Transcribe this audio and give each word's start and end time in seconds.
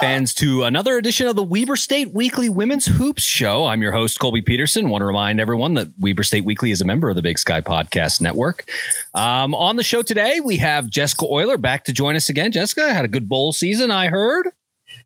Fans, 0.00 0.32
to 0.34 0.62
another 0.62 0.96
edition 0.96 1.26
of 1.26 1.34
the 1.34 1.42
Weber 1.42 1.74
State 1.74 2.14
Weekly 2.14 2.48
Women's 2.48 2.86
Hoops 2.86 3.24
Show. 3.24 3.66
I'm 3.66 3.82
your 3.82 3.90
host, 3.90 4.20
Colby 4.20 4.40
Peterson. 4.40 4.90
Want 4.90 5.02
to 5.02 5.06
remind 5.06 5.40
everyone 5.40 5.74
that 5.74 5.88
Weber 5.98 6.22
State 6.22 6.44
Weekly 6.44 6.70
is 6.70 6.80
a 6.80 6.84
member 6.84 7.10
of 7.10 7.16
the 7.16 7.22
Big 7.22 7.36
Sky 7.36 7.60
Podcast 7.60 8.20
Network. 8.20 8.70
Um, 9.14 9.56
on 9.56 9.74
the 9.74 9.82
show 9.82 10.02
today, 10.02 10.38
we 10.38 10.56
have 10.58 10.88
Jessica 10.88 11.26
Euler 11.26 11.58
back 11.58 11.84
to 11.84 11.92
join 11.92 12.14
us 12.14 12.28
again. 12.28 12.52
Jessica 12.52 12.94
had 12.94 13.04
a 13.04 13.08
good 13.08 13.28
bowl 13.28 13.52
season, 13.52 13.90
I 13.90 14.06
heard. 14.06 14.48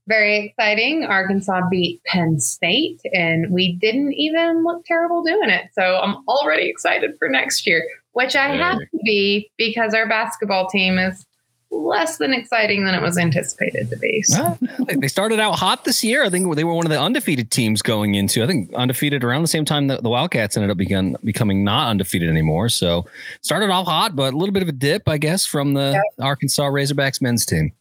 Very 0.09 0.47
exciting. 0.47 1.05
Arkansas 1.05 1.63
beat 1.71 2.03
Penn 2.05 2.39
State, 2.39 3.01
and 3.15 3.51
we 3.51 3.77
didn't 3.77 4.13
even 4.13 4.63
look 4.63 4.85
terrible 4.85 5.23
doing 5.23 5.49
it. 5.49 5.71
So 5.73 6.01
I'm 6.03 6.17
already 6.29 6.69
excited 6.69 7.13
for 7.19 7.31
next 7.31 7.67
year, 7.67 7.83
which 8.13 8.37
I 8.37 8.49
have 8.57 8.79
to 8.79 8.99
be 9.05 9.51
because 9.57 9.95
our 9.95 10.07
basketball 10.07 10.69
team 10.69 10.99
is 10.99 11.25
less 11.73 12.19
than 12.19 12.33
exciting 12.33 12.85
than 12.85 12.95
it 12.95 13.03
was 13.03 13.17
anticipated 13.17 13.89
to 13.91 13.97
be. 13.97 14.23
So. 14.23 14.59
Well, 14.61 14.87
they 14.99 15.09
started 15.09 15.41
out 15.41 15.53
hot 15.53 15.85
this 15.85 16.05
year. 16.05 16.23
I 16.25 16.31
think 16.31 16.55
they 16.55 16.65
were 16.65 16.75
one 16.75 16.85
of 16.85 16.91
the 16.91 17.01
undefeated 17.01 17.51
teams 17.51 17.83
going 17.83 18.15
into. 18.15 18.43
I 18.43 18.47
think 18.47 18.73
undefeated 18.75 19.25
around 19.25 19.43
the 19.43 19.49
same 19.49 19.65
time 19.65 19.89
that 19.89 20.03
the 20.03 20.11
Wildcats 20.11 20.57
ended 20.57 20.71
up 20.71 20.77
becoming 20.77 21.17
becoming 21.25 21.65
not 21.65 21.89
undefeated 21.89 22.29
anymore. 22.29 22.69
So 22.69 23.07
started 23.41 23.71
off 23.71 23.87
hot, 23.87 24.15
but 24.15 24.35
a 24.35 24.37
little 24.37 24.53
bit 24.53 24.63
of 24.63 24.69
a 24.69 24.73
dip, 24.73 25.09
I 25.09 25.19
guess, 25.19 25.47
from 25.47 25.75
the 25.75 25.93
yep. 25.93 26.03
Arkansas 26.21 26.65
Razorbacks 26.65 27.23
men's 27.23 27.47
team. 27.47 27.73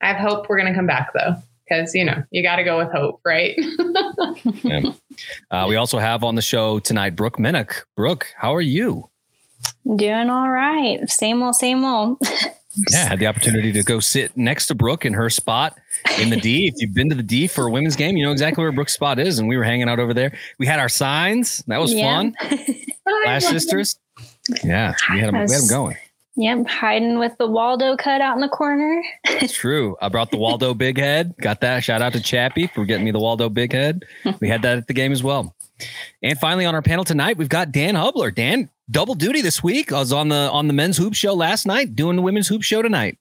I 0.00 0.08
have 0.12 0.16
hope 0.16 0.48
we're 0.48 0.58
going 0.58 0.72
to 0.72 0.76
come 0.76 0.86
back 0.86 1.12
though, 1.12 1.36
because 1.68 1.94
you 1.94 2.04
know 2.04 2.22
you 2.30 2.42
got 2.42 2.56
to 2.56 2.64
go 2.64 2.78
with 2.78 2.92
hope, 2.92 3.20
right? 3.24 3.54
yeah. 4.62 4.92
uh, 5.50 5.66
we 5.68 5.76
also 5.76 5.98
have 5.98 6.24
on 6.24 6.36
the 6.36 6.42
show 6.42 6.78
tonight 6.78 7.16
Brooke 7.16 7.36
Minnick. 7.36 7.82
Brooke, 7.96 8.32
how 8.36 8.54
are 8.54 8.60
you? 8.60 9.08
Doing 9.96 10.30
all 10.30 10.50
right. 10.50 11.08
Same 11.08 11.42
old, 11.42 11.56
same 11.56 11.84
old. 11.84 12.18
Yeah, 12.90 13.08
had 13.08 13.18
the 13.18 13.26
opportunity 13.26 13.70
to 13.72 13.82
go 13.82 14.00
sit 14.00 14.36
next 14.36 14.66
to 14.68 14.74
Brooke 14.74 15.04
in 15.04 15.12
her 15.12 15.28
spot 15.28 15.76
in 16.18 16.30
the 16.30 16.36
D. 16.36 16.68
If 16.72 16.74
you've 16.78 16.94
been 16.94 17.10
to 17.10 17.14
the 17.14 17.22
D 17.22 17.46
for 17.46 17.66
a 17.66 17.70
women's 17.70 17.96
game, 17.96 18.16
you 18.16 18.24
know 18.24 18.32
exactly 18.32 18.62
where 18.62 18.72
Brooke's 18.72 18.94
spot 18.94 19.18
is. 19.18 19.38
And 19.38 19.48
we 19.48 19.56
were 19.56 19.64
hanging 19.64 19.88
out 19.88 19.98
over 19.98 20.14
there. 20.14 20.36
We 20.58 20.66
had 20.66 20.78
our 20.80 20.88
signs. 20.88 21.58
That 21.66 21.80
was 21.80 21.92
yeah. 21.92 22.16
fun. 22.16 22.34
Flash 23.24 23.44
Sisters. 23.44 23.98
Yeah, 24.64 24.94
we 25.10 25.20
had, 25.20 25.28
them, 25.28 25.34
we 25.34 25.40
had 25.40 25.50
them 25.50 25.68
going. 25.68 25.96
Yep, 26.36 26.66
hiding 26.66 27.18
with 27.18 27.36
the 27.38 27.46
Waldo 27.46 27.94
cut 27.96 28.22
out 28.22 28.34
in 28.36 28.40
the 28.40 28.48
corner. 28.48 29.02
It's 29.24 29.52
true. 29.52 29.96
I 30.00 30.08
brought 30.08 30.30
the 30.30 30.38
Waldo 30.38 30.72
Big 30.74 30.98
Head. 30.98 31.34
Got 31.38 31.60
that. 31.60 31.84
Shout 31.84 32.00
out 32.00 32.14
to 32.14 32.20
Chappie 32.20 32.68
for 32.68 32.86
getting 32.86 33.04
me 33.04 33.10
the 33.10 33.18
Waldo 33.18 33.50
Big 33.50 33.72
Head. 33.72 34.04
We 34.40 34.48
had 34.48 34.62
that 34.62 34.78
at 34.78 34.86
the 34.86 34.94
game 34.94 35.12
as 35.12 35.22
well. 35.22 35.54
And 36.22 36.38
finally, 36.38 36.64
on 36.64 36.74
our 36.74 36.82
panel 36.82 37.04
tonight, 37.04 37.36
we've 37.36 37.48
got 37.48 37.70
Dan 37.70 37.96
Hubler. 37.96 38.34
Dan, 38.34 38.70
double 38.92 39.14
duty 39.14 39.40
this 39.40 39.62
week. 39.62 39.92
I 39.92 39.98
was 39.98 40.12
on 40.12 40.28
the 40.28 40.50
on 40.52 40.68
the 40.68 40.72
men's 40.72 40.96
hoop 40.96 41.14
show 41.14 41.34
last 41.34 41.66
night, 41.66 41.96
doing 41.96 42.16
the 42.16 42.22
women's 42.22 42.46
hoop 42.46 42.62
show 42.62 42.82
tonight. 42.82 43.18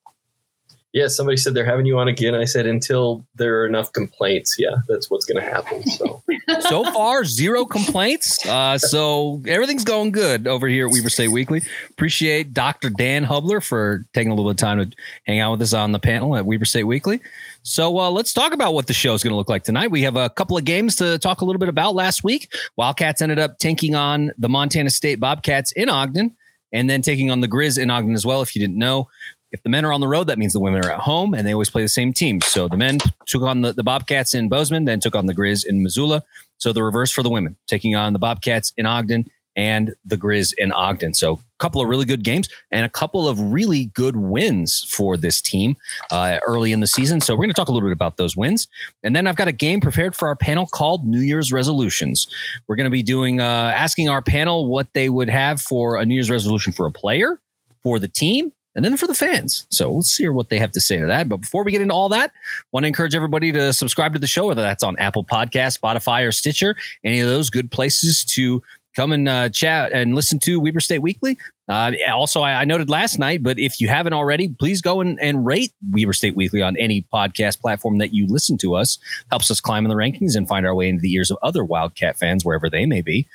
Yeah, 0.94 1.08
somebody 1.08 1.38
said 1.38 1.54
they're 1.54 1.66
having 1.66 1.86
you 1.86 1.98
on 2.00 2.10
again. 2.10 2.36
I 2.36 2.44
said 2.44 2.66
until 2.66 3.26
there 3.36 3.62
are 3.62 3.66
enough 3.66 3.94
complaints. 3.94 4.58
Yeah, 4.60 4.76
that's 4.90 5.10
what's 5.10 5.24
going 5.24 5.42
to 5.42 5.50
happen. 5.50 5.84
So, 5.88 6.22
so 6.60 6.84
far 6.92 7.24
zero 7.24 7.64
complaints. 7.64 8.46
Uh, 8.46 8.78
so 8.78 9.42
everything's 9.48 9.86
going 9.86 10.12
good 10.12 10.48
over 10.48 10.68
here 10.68 10.88
at 10.88 10.92
Weber 10.92 11.10
State 11.10 11.30
Weekly. 11.30 11.62
Appreciate 11.92 12.54
Dr. 12.54 12.90
Dan 12.90 13.24
Hubler 13.24 13.62
for 13.62 14.06
taking 14.14 14.34
a 14.34 14.36
little 14.36 14.52
bit 14.52 14.62
of 14.62 14.68
time 14.68 14.80
to 14.80 14.98
hang 15.24 15.40
out 15.40 15.52
with 15.52 15.62
us 15.62 15.74
on 15.74 15.94
the 15.94 16.00
panel 16.00 16.36
at 16.36 16.46
Weber 16.46 16.66
State 16.66 16.84
Weekly. 16.84 17.22
So 17.64 18.00
uh, 18.00 18.10
let's 18.10 18.34
talk 18.34 18.54
about 18.54 18.74
what 18.74 18.88
the 18.88 18.94
show 18.94 19.14
is 19.14 19.24
going 19.24 19.32
to 19.32 19.38
look 19.38 19.50
like 19.50 19.64
tonight. 19.64 19.92
We 19.92 20.02
have 20.02 20.16
a 20.16 20.30
couple 20.30 20.58
of 20.58 20.66
games 20.66 20.96
to 20.96 21.20
talk 21.20 21.42
a 21.42 21.46
little 21.46 21.60
bit 21.60 21.70
about 21.70 21.94
last 21.94 22.24
week. 22.24 22.52
Wildcats 22.76 23.22
ended 23.22 23.38
up 23.38 23.60
taking 23.60 23.94
on 23.94 24.32
the 24.38 24.50
Montana 24.50 24.90
State 24.90 25.20
Bobcats 25.20 25.72
in 25.74 25.88
Ogden 25.88 26.36
and 26.72 26.90
then 26.90 27.02
taking 27.02 27.30
on 27.30 27.42
the 27.42 27.48
Grizz 27.48 27.78
in 27.78 27.92
Ogden 27.92 28.14
as 28.14 28.26
well. 28.26 28.42
If 28.42 28.56
you 28.56 28.62
didn't 28.62 28.78
know, 28.78 29.10
if 29.52 29.62
the 29.62 29.70
men 29.70 29.86
are 29.86 29.94
on 29.94 30.02
the 30.02 30.08
road, 30.08 30.28
that 30.28 30.40
means 30.40 30.54
the 30.54 30.60
women 30.60 30.84
are 30.84 30.92
at 30.92 31.02
home 31.02 31.34
and 31.34 31.46
they 31.46 31.54
always 31.54 31.70
play 31.70 31.84
the 31.84 31.90
same 31.90 32.14
team. 32.14 32.42
So 32.42 32.68
the 32.68 32.78
men 32.78 32.98
took 33.28 33.44
on 33.44 33.62
the, 33.62 33.74
the 33.74 33.84
Bobcats 33.84 34.34
in 34.34 34.50
Bozeman, 34.50 34.86
then 34.86 35.00
took 35.00 35.16
on 35.16 35.28
the 35.28 35.36
Grizz 35.36 35.66
in 35.66 35.84
Missoula. 35.84 36.24
So 36.58 36.74
the 36.74 36.84
reverse 36.84 37.12
for 37.12 37.22
the 37.22 37.30
women, 37.30 37.58
taking 37.68 37.96
on 37.96 38.14
the 38.14 38.20
Bobcats 38.20 38.74
in 38.78 38.86
Ogden 38.86 39.30
and 39.56 39.94
the 40.06 40.18
Grizz 40.18 40.54
in 40.58 40.72
Ogden. 40.72 41.14
So 41.14 41.34
a 41.34 41.40
couple 41.60 41.82
of 41.82 41.90
really 41.90 42.06
good 42.06 42.24
games 42.24 42.50
and 42.72 42.86
a 42.86 42.90
couple 42.90 43.28
of 43.28 43.40
really 43.40 43.86
good 43.86 44.16
wins 44.16 44.84
for 44.90 45.18
this 45.18 45.42
team 45.42 45.76
uh, 46.12 46.40
early 46.46 46.72
in 46.72 46.80
the 46.80 46.88
season. 46.88 47.22
So 47.22 47.34
we're 47.34 47.44
going 47.44 47.50
to 47.50 47.54
talk 47.54 47.70
a 47.70 47.72
little 47.72 47.88
bit 47.88 47.94
about 47.94 48.18
those 48.18 48.38
wins. 48.38 48.68
And 49.04 49.16
then 49.16 49.28
I've 49.28 49.36
got 49.36 49.48
a 49.48 49.54
game 49.54 49.82
prepared 49.82 50.16
for 50.16 50.28
our 50.28 50.36
panel 50.36 50.68
called 50.68 51.06
New 51.06 51.22
Year's 51.22 51.52
Resolutions. 51.52 52.28
We're 52.68 52.78
going 52.78 52.86
to 52.86 52.92
be 52.92 53.04
doing 53.04 53.42
uh, 53.42 53.74
asking 53.76 54.10
our 54.10 54.22
panel 54.22 54.68
what 54.68 54.88
they 54.94 55.10
would 55.10 55.30
have 55.30 55.62
for 55.62 55.98
a 55.98 56.06
New 56.06 56.16
Year's 56.16 56.32
resolution 56.32 56.74
for 56.74 56.86
a 56.86 56.92
player, 56.92 57.40
for 57.84 58.00
the 58.00 58.08
team, 58.08 58.52
and 58.76 58.86
then 58.86 58.96
for 58.96 59.08
the 59.08 59.16
fans. 59.16 59.68
So 59.70 59.92
let's 59.92 60.16
hear 60.16 60.32
what 60.32 60.50
they 60.50 60.60
have 60.60 60.72
to 60.72 60.82
say 60.82 60.98
to 60.98 61.06
that. 61.06 61.28
But 61.28 61.38
before 61.38 61.64
we 61.64 61.72
get 61.72 61.82
into 61.82 61.94
all 61.94 62.10
that, 62.10 62.32
want 62.72 62.84
to 62.84 62.88
encourage 62.88 63.16
everybody 63.16 63.52
to 63.52 63.74
subscribe 63.74 64.14
to 64.14 64.20
the 64.20 64.28
show, 64.28 64.48
whether 64.48 64.62
that's 64.62 64.84
on 64.84 64.98
Apple 64.98 65.24
Podcast, 65.24 65.80
Spotify, 65.80 66.26
or 66.26 66.32
Stitcher, 66.32 66.76
any 67.04 67.20
of 67.20 67.28
those 67.28 67.50
good 67.50 67.70
places 67.70 68.24
to 68.26 68.64
come 68.96 69.12
and 69.12 69.28
uh, 69.28 69.50
chat 69.50 69.92
and 69.94 70.16
listen 70.16 70.40
to 70.40 70.60
Weber 70.60 70.80
State 70.80 71.00
Weekly. 71.00 71.38
Uh, 71.68 71.92
also, 72.12 72.42
I, 72.42 72.62
I, 72.62 72.66
noted 72.66 72.90
last 72.90 73.18
night, 73.18 73.44
but 73.44 73.58
if 73.58 73.80
you 73.80 73.88
haven't 73.88 74.14
already, 74.14 74.50
please 74.50 74.82
go 74.82 75.00
and, 75.00 75.20
and 75.22 75.46
rate 75.46 75.72
Weber 75.92 76.14
State 76.14 76.36
Weekly 76.36 76.62
on 76.62 76.76
any 76.78 77.06
podcast 77.14 77.62
platform 77.62 77.98
that 78.00 78.14
you 78.14 78.28
listen 78.28 78.58
to 78.60 78.76
us. 78.76 78.98
Helps 79.30 79.50
us 79.50 79.62
climb 79.62 79.86
in 79.86 79.90
the 79.90 79.96
rankings 79.96 80.36
and 80.36 80.48
find 80.48 80.66
our 80.66 80.76
way 80.76 80.90
into 80.90 81.02
the 81.02 81.14
ears 81.14 81.32
of 81.32 81.38
other 81.42 81.64
Wildcat 81.64 82.18
fans, 82.18 82.44
wherever 82.44 82.70
they 82.70 82.86
may 82.86 83.02
be. 83.02 83.28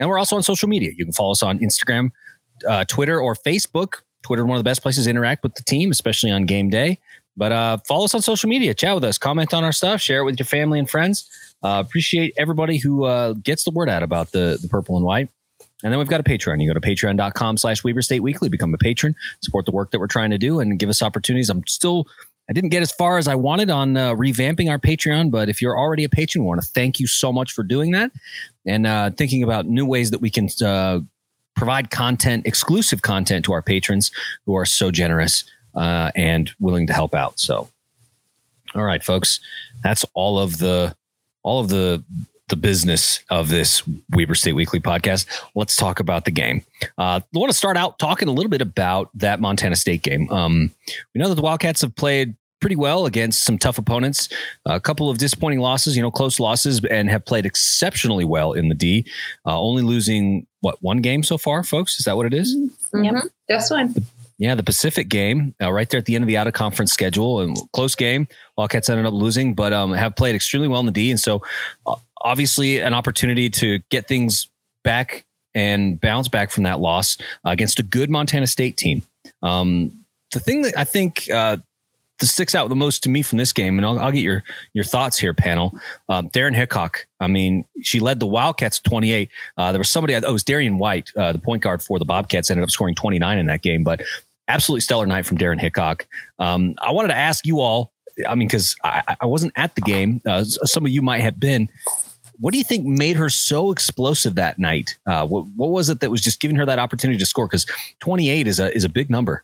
And 0.00 0.08
we're 0.08 0.18
also 0.18 0.36
on 0.36 0.42
social 0.42 0.68
media. 0.68 0.92
You 0.96 1.04
can 1.04 1.12
follow 1.12 1.32
us 1.32 1.42
on 1.42 1.60
Instagram, 1.60 2.10
uh, 2.68 2.84
Twitter, 2.84 3.20
or 3.20 3.34
Facebook. 3.34 4.00
Twitter, 4.22 4.44
one 4.44 4.56
of 4.56 4.64
the 4.64 4.68
best 4.68 4.82
places 4.82 5.04
to 5.04 5.10
interact 5.10 5.42
with 5.42 5.54
the 5.54 5.62
team, 5.62 5.90
especially 5.90 6.30
on 6.30 6.46
game 6.46 6.70
day. 6.70 6.98
But 7.36 7.52
uh, 7.52 7.78
follow 7.86 8.04
us 8.04 8.14
on 8.14 8.22
social 8.22 8.48
media, 8.48 8.74
chat 8.74 8.94
with 8.94 9.04
us, 9.04 9.18
comment 9.18 9.52
on 9.52 9.64
our 9.64 9.72
stuff, 9.72 10.00
share 10.00 10.20
it 10.20 10.24
with 10.24 10.38
your 10.38 10.46
family 10.46 10.78
and 10.78 10.88
friends. 10.88 11.28
Uh, 11.64 11.82
appreciate 11.84 12.34
everybody 12.36 12.76
who 12.76 13.04
uh, 13.04 13.32
gets 13.32 13.64
the 13.64 13.70
word 13.70 13.88
out 13.88 14.02
about 14.02 14.32
the 14.32 14.58
the 14.60 14.68
purple 14.68 14.96
and 14.96 15.04
white. 15.04 15.28
And 15.82 15.92
then 15.92 15.98
we've 15.98 16.08
got 16.08 16.20
a 16.20 16.24
Patreon. 16.24 16.62
You 16.62 16.68
go 16.68 16.78
to 16.78 16.80
patreon.com 16.80 17.56
slash 17.56 17.84
Weber 17.84 18.00
State 18.00 18.20
Weekly, 18.20 18.48
become 18.48 18.72
a 18.72 18.78
patron, 18.78 19.14
support 19.42 19.66
the 19.66 19.72
work 19.72 19.90
that 19.90 19.98
we're 19.98 20.06
trying 20.06 20.30
to 20.30 20.38
do, 20.38 20.60
and 20.60 20.78
give 20.78 20.88
us 20.88 21.02
opportunities. 21.02 21.50
I'm 21.50 21.66
still, 21.66 22.06
I 22.48 22.54
didn't 22.54 22.70
get 22.70 22.80
as 22.80 22.90
far 22.92 23.18
as 23.18 23.28
I 23.28 23.34
wanted 23.34 23.68
on 23.70 23.96
uh, 23.96 24.14
revamping 24.14 24.70
our 24.70 24.78
Patreon, 24.78 25.30
but 25.30 25.50
if 25.50 25.60
you're 25.60 25.78
already 25.78 26.04
a 26.04 26.08
patron, 26.08 26.44
we 26.44 26.48
want 26.48 26.62
to 26.62 26.68
thank 26.68 27.00
you 27.00 27.06
so 27.06 27.32
much 27.32 27.52
for 27.52 27.62
doing 27.62 27.90
that 27.90 28.12
and 28.66 28.86
uh, 28.86 29.10
thinking 29.10 29.42
about 29.42 29.66
new 29.66 29.84
ways 29.84 30.10
that 30.10 30.20
we 30.22 30.30
can 30.30 30.48
uh, 30.64 31.00
provide 31.54 31.90
content, 31.90 32.46
exclusive 32.46 33.02
content 33.02 33.44
to 33.44 33.52
our 33.52 33.62
patrons 33.62 34.10
who 34.46 34.54
are 34.54 34.64
so 34.64 34.90
generous 34.90 35.44
uh, 35.74 36.10
and 36.14 36.52
willing 36.60 36.86
to 36.86 36.94
help 36.94 37.14
out. 37.14 37.38
So, 37.38 37.68
all 38.74 38.84
right, 38.84 39.04
folks, 39.04 39.38
that's 39.82 40.04
all 40.14 40.38
of 40.38 40.58
the 40.58 40.96
all 41.44 41.60
of 41.60 41.68
the 41.68 42.02
the 42.48 42.56
business 42.56 43.20
of 43.30 43.48
this 43.48 43.82
Weber 44.10 44.34
State 44.34 44.52
Weekly 44.52 44.80
podcast. 44.80 45.26
Let's 45.54 45.76
talk 45.76 45.98
about 45.98 46.26
the 46.26 46.30
game. 46.30 46.62
Uh, 46.98 47.20
I 47.20 47.38
want 47.38 47.50
to 47.50 47.56
start 47.56 47.76
out 47.76 47.98
talking 47.98 48.28
a 48.28 48.32
little 48.32 48.50
bit 48.50 48.60
about 48.60 49.08
that 49.14 49.40
Montana 49.40 49.76
State 49.76 50.02
game. 50.02 50.30
Um, 50.30 50.70
we 51.14 51.20
know 51.20 51.28
that 51.28 51.36
the 51.36 51.42
Wildcats 51.42 51.80
have 51.80 51.96
played 51.96 52.34
pretty 52.60 52.76
well 52.76 53.06
against 53.06 53.44
some 53.44 53.58
tough 53.58 53.78
opponents. 53.78 54.28
A 54.66 54.80
couple 54.80 55.10
of 55.10 55.18
disappointing 55.18 55.60
losses, 55.60 55.96
you 55.96 56.02
know, 56.02 56.10
close 56.10 56.38
losses, 56.40 56.84
and 56.84 57.08
have 57.10 57.24
played 57.24 57.46
exceptionally 57.46 58.24
well 58.24 58.52
in 58.52 58.68
the 58.68 58.74
D. 58.74 59.06
Uh, 59.46 59.58
only 59.58 59.82
losing 59.82 60.46
what 60.60 60.82
one 60.82 60.98
game 60.98 61.22
so 61.22 61.38
far, 61.38 61.62
folks? 61.62 61.98
Is 61.98 62.04
that 62.04 62.16
what 62.16 62.26
it 62.26 62.34
is? 62.34 62.56
Mm-hmm. 62.56 63.04
Yep, 63.04 63.24
just 63.50 63.70
one. 63.70 63.94
Yeah, 64.38 64.54
the 64.56 64.64
Pacific 64.64 65.08
game, 65.08 65.54
uh, 65.62 65.72
right 65.72 65.88
there 65.88 65.98
at 65.98 66.06
the 66.06 66.16
end 66.16 66.24
of 66.24 66.28
the 66.28 66.36
out 66.36 66.46
of 66.46 66.54
conference 66.54 66.92
schedule, 66.92 67.40
and 67.40 67.56
close 67.72 67.94
game. 67.94 68.26
Wildcats 68.56 68.90
ended 68.90 69.06
up 69.06 69.12
losing, 69.12 69.54
but 69.54 69.72
um, 69.72 69.92
have 69.92 70.16
played 70.16 70.34
extremely 70.34 70.66
well 70.66 70.80
in 70.80 70.86
the 70.86 70.92
D, 70.92 71.10
and 71.10 71.20
so 71.20 71.42
uh, 71.86 71.94
obviously 72.22 72.80
an 72.80 72.94
opportunity 72.94 73.48
to 73.50 73.78
get 73.90 74.08
things 74.08 74.48
back 74.82 75.24
and 75.54 76.00
bounce 76.00 76.28
back 76.28 76.50
from 76.50 76.64
that 76.64 76.80
loss 76.80 77.16
uh, 77.46 77.50
against 77.50 77.78
a 77.78 77.82
good 77.84 78.10
Montana 78.10 78.46
State 78.46 78.76
team. 78.76 79.02
Um, 79.42 80.04
the 80.32 80.40
thing 80.40 80.62
that 80.62 80.76
I 80.76 80.84
think 80.84 81.30
uh, 81.30 81.58
that 82.18 82.26
sticks 82.26 82.54
out 82.54 82.68
the 82.68 82.76
most 82.76 83.02
to 83.02 83.08
me 83.08 83.22
from 83.22 83.38
this 83.38 83.52
game, 83.52 83.78
and 83.78 83.86
I'll, 83.86 83.98
I'll 83.98 84.12
get 84.12 84.22
your 84.22 84.44
your 84.72 84.84
thoughts 84.84 85.18
here, 85.18 85.34
panel. 85.34 85.78
Um, 86.08 86.30
Daryn 86.30 86.54
Hickok. 86.54 87.06
I 87.20 87.26
mean, 87.26 87.64
she 87.82 88.00
led 88.00 88.20
the 88.20 88.26
Wildcats 88.26 88.80
28. 88.80 89.30
Uh, 89.56 89.72
there 89.72 89.78
was 89.78 89.90
somebody. 89.90 90.14
Oh, 90.14 90.18
it 90.18 90.30
was 90.30 90.44
Darian 90.44 90.78
White, 90.78 91.10
uh, 91.16 91.32
the 91.32 91.38
point 91.38 91.62
guard 91.62 91.82
for 91.82 91.98
the 91.98 92.04
Bobcats, 92.04 92.50
ended 92.50 92.62
up 92.64 92.70
scoring 92.70 92.94
29 92.94 93.38
in 93.38 93.46
that 93.46 93.62
game. 93.62 93.82
But 93.82 94.02
absolutely 94.48 94.80
stellar 94.80 95.06
night 95.06 95.26
from 95.26 95.38
Daryn 95.38 95.60
Hickok. 95.60 96.06
Um, 96.38 96.74
I 96.78 96.90
wanted 96.90 97.08
to 97.08 97.16
ask 97.16 97.46
you 97.46 97.60
all. 97.60 97.92
I 98.28 98.34
mean, 98.36 98.46
because 98.46 98.76
I, 98.84 99.16
I, 99.20 99.26
wasn't 99.26 99.52
at 99.56 99.74
the 99.74 99.80
game. 99.80 100.22
Uh, 100.24 100.44
some 100.44 100.86
of 100.86 100.92
you 100.92 101.02
might 101.02 101.22
have 101.22 101.40
been. 101.40 101.68
What 102.38 102.52
do 102.52 102.58
you 102.58 102.64
think 102.64 102.84
made 102.84 103.16
her 103.16 103.28
so 103.28 103.72
explosive 103.72 104.36
that 104.36 104.58
night? 104.58 104.96
Uh, 105.06 105.26
what, 105.26 105.46
what 105.56 105.70
was 105.70 105.88
it 105.88 106.00
that 106.00 106.10
was 106.10 106.20
just 106.20 106.40
giving 106.40 106.56
her 106.56 106.66
that 106.66 106.78
opportunity 106.78 107.18
to 107.18 107.26
score? 107.26 107.46
Because 107.48 107.66
28 108.00 108.46
is 108.46 108.60
a 108.60 108.74
is 108.74 108.84
a 108.84 108.88
big 108.88 109.10
number. 109.10 109.42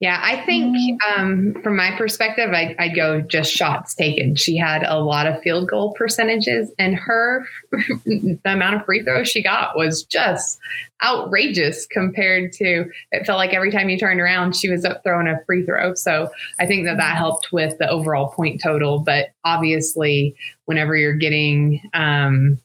Yeah, 0.00 0.20
I 0.22 0.44
think 0.46 0.76
um, 1.16 1.56
from 1.64 1.74
my 1.74 1.90
perspective, 1.98 2.50
I, 2.52 2.76
I'd 2.78 2.94
go 2.94 3.20
just 3.20 3.52
shots 3.52 3.96
taken. 3.96 4.36
She 4.36 4.56
had 4.56 4.84
a 4.84 5.00
lot 5.00 5.26
of 5.26 5.42
field 5.42 5.68
goal 5.68 5.92
percentages, 5.94 6.72
and 6.78 6.94
her 6.94 7.44
the 8.04 8.38
amount 8.44 8.76
of 8.76 8.84
free 8.84 9.02
throws 9.02 9.28
she 9.28 9.42
got 9.42 9.76
was 9.76 10.04
just 10.04 10.60
outrageous 11.02 11.84
compared 11.86 12.52
to. 12.52 12.84
It 13.10 13.26
felt 13.26 13.38
like 13.38 13.52
every 13.52 13.72
time 13.72 13.88
you 13.88 13.98
turned 13.98 14.20
around, 14.20 14.54
she 14.54 14.70
was 14.70 14.84
up 14.84 15.02
throwing 15.02 15.26
a 15.26 15.42
free 15.46 15.64
throw. 15.64 15.94
So 15.94 16.30
I 16.60 16.66
think 16.66 16.86
that 16.86 16.98
that 16.98 17.16
helped 17.16 17.52
with 17.52 17.76
the 17.78 17.90
overall 17.90 18.28
point 18.28 18.62
total. 18.62 19.00
But 19.00 19.30
obviously, 19.44 20.36
whenever 20.66 20.94
you're 20.94 21.14
getting 21.14 21.80
um, 21.92 22.60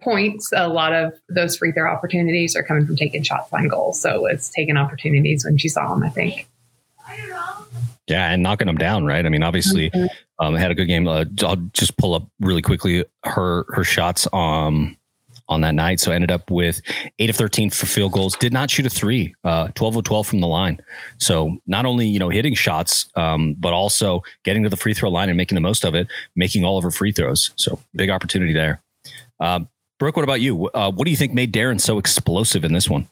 points, 0.00 0.50
a 0.54 0.68
lot 0.68 0.92
of 0.92 1.12
those 1.28 1.56
free 1.56 1.72
throw 1.72 1.90
opportunities 1.90 2.56
are 2.56 2.62
coming 2.62 2.86
from 2.86 2.96
taking 2.96 3.22
shots 3.22 3.52
on 3.52 3.68
goal. 3.68 3.92
So 3.92 4.26
it's 4.26 4.48
taking 4.50 4.76
opportunities 4.76 5.44
when 5.44 5.58
she 5.58 5.68
saw 5.68 5.94
them, 5.94 6.02
I 6.02 6.10
think. 6.10 6.48
Yeah, 8.08 8.30
and 8.30 8.42
knocking 8.42 8.66
them 8.66 8.76
down, 8.76 9.04
right? 9.04 9.24
I 9.24 9.28
mean, 9.28 9.42
obviously, 9.42 9.90
mm-hmm. 9.90 10.06
um, 10.44 10.54
had 10.54 10.70
a 10.70 10.74
good 10.74 10.86
game. 10.86 11.06
Uh, 11.06 11.24
I'll 11.42 11.56
just 11.72 11.96
pull 11.96 12.14
up 12.14 12.26
really 12.40 12.62
quickly 12.62 13.04
her 13.24 13.64
her 13.68 13.84
shots 13.84 14.26
um 14.32 14.96
on 15.48 15.60
that 15.60 15.74
night. 15.74 16.00
So 16.00 16.10
ended 16.10 16.30
up 16.30 16.50
with 16.50 16.80
eight 17.18 17.30
of 17.30 17.36
13 17.36 17.70
for 17.70 17.86
field 17.86 18.12
goals. 18.12 18.36
Did 18.36 18.52
not 18.52 18.70
shoot 18.70 18.86
a 18.86 18.90
three, 18.90 19.34
uh, 19.44 19.68
12 19.74 19.96
of 19.96 20.04
12 20.04 20.26
from 20.26 20.40
the 20.40 20.46
line. 20.46 20.80
So 21.18 21.58
not 21.66 21.84
only, 21.84 22.06
you 22.06 22.18
know, 22.18 22.28
hitting 22.28 22.54
shots, 22.54 23.08
um, 23.16 23.54
but 23.58 23.72
also 23.72 24.22
getting 24.44 24.62
to 24.62 24.68
the 24.68 24.76
free 24.76 24.94
throw 24.94 25.10
line 25.10 25.28
and 25.28 25.36
making 25.36 25.56
the 25.56 25.60
most 25.60 25.84
of 25.84 25.94
it, 25.94 26.08
making 26.34 26.64
all 26.64 26.78
of 26.78 26.84
her 26.84 26.90
free 26.90 27.12
throws. 27.12 27.52
So 27.56 27.78
big 27.94 28.10
opportunity 28.10 28.52
there. 28.52 28.82
Uh, 29.42 29.60
Brooke, 29.98 30.16
what 30.16 30.22
about 30.22 30.40
you? 30.40 30.68
Uh, 30.68 30.90
what 30.92 31.04
do 31.04 31.10
you 31.10 31.16
think 31.16 31.32
made 31.34 31.52
Daryn 31.52 31.80
so 31.80 31.98
explosive 31.98 32.64
in 32.64 32.72
this 32.72 32.88
one? 32.88 33.08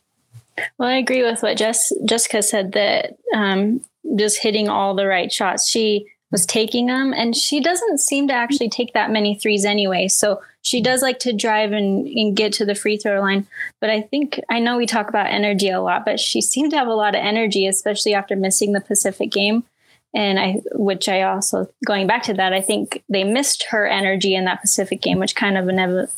Well, 0.79 0.89
I 0.89 0.95
agree 0.95 1.23
with 1.23 1.43
what 1.43 1.57
Jess, 1.57 1.93
Jessica 2.05 2.43
said 2.43 2.73
that 2.73 3.17
um, 3.35 3.81
just 4.17 4.41
hitting 4.41 4.69
all 4.69 4.95
the 4.95 5.07
right 5.07 5.33
shots. 5.33 5.69
She 5.69 6.07
was 6.31 6.47
taking 6.47 6.87
them, 6.87 7.13
and 7.13 7.35
she 7.35 7.61
doesn't 7.61 7.99
seem 7.99 8.29
to 8.29 8.35
actually 8.35 8.69
take 8.69 8.93
that 8.93 9.11
many 9.11 9.35
threes 9.35 9.65
anyway. 9.65 10.07
So 10.07 10.41
she 10.63 10.81
does 10.81 11.03
like 11.03 11.19
to 11.21 11.33
drive 11.33 11.73
and, 11.73 12.07
and 12.07 12.37
get 12.37 12.53
to 12.55 12.65
the 12.65 12.77
free 12.77 12.97
throw 12.97 13.21
line. 13.21 13.47
But 13.81 13.91
I 13.91 14.03
think 14.03 14.41
I 14.49 14.61
know 14.61 14.77
we 14.77 14.87
talk 14.87 15.09
about 15.09 15.27
energy 15.27 15.69
a 15.69 15.81
lot, 15.81 16.05
but 16.05 16.21
she 16.21 16.41
seemed 16.41 16.71
to 16.71 16.77
have 16.77 16.87
a 16.87 16.95
lot 16.95 17.17
of 17.17 17.25
energy, 17.25 17.67
especially 17.67 18.15
after 18.15 18.37
missing 18.37 18.73
the 18.73 18.81
Pacific 18.81 19.31
game 19.33 19.65
and 20.13 20.41
I, 20.41 20.61
which 20.73 21.09
I 21.09 21.23
also 21.23 21.69
going 21.87 22.07
back 22.07 22.25
to 22.25 22.35
that, 22.35 22.53
I 22.53 22.61
think 22.61 23.03
they 23.09 23.23
missed 23.23 23.65
her 23.71 23.87
energy 23.87 24.35
in 24.35 24.45
that 24.47 24.61
Pacific 24.61 25.01
game, 25.01 25.19
which 25.19 25.37
kind 25.37 25.57
of 25.57 25.67
never 25.67 26.09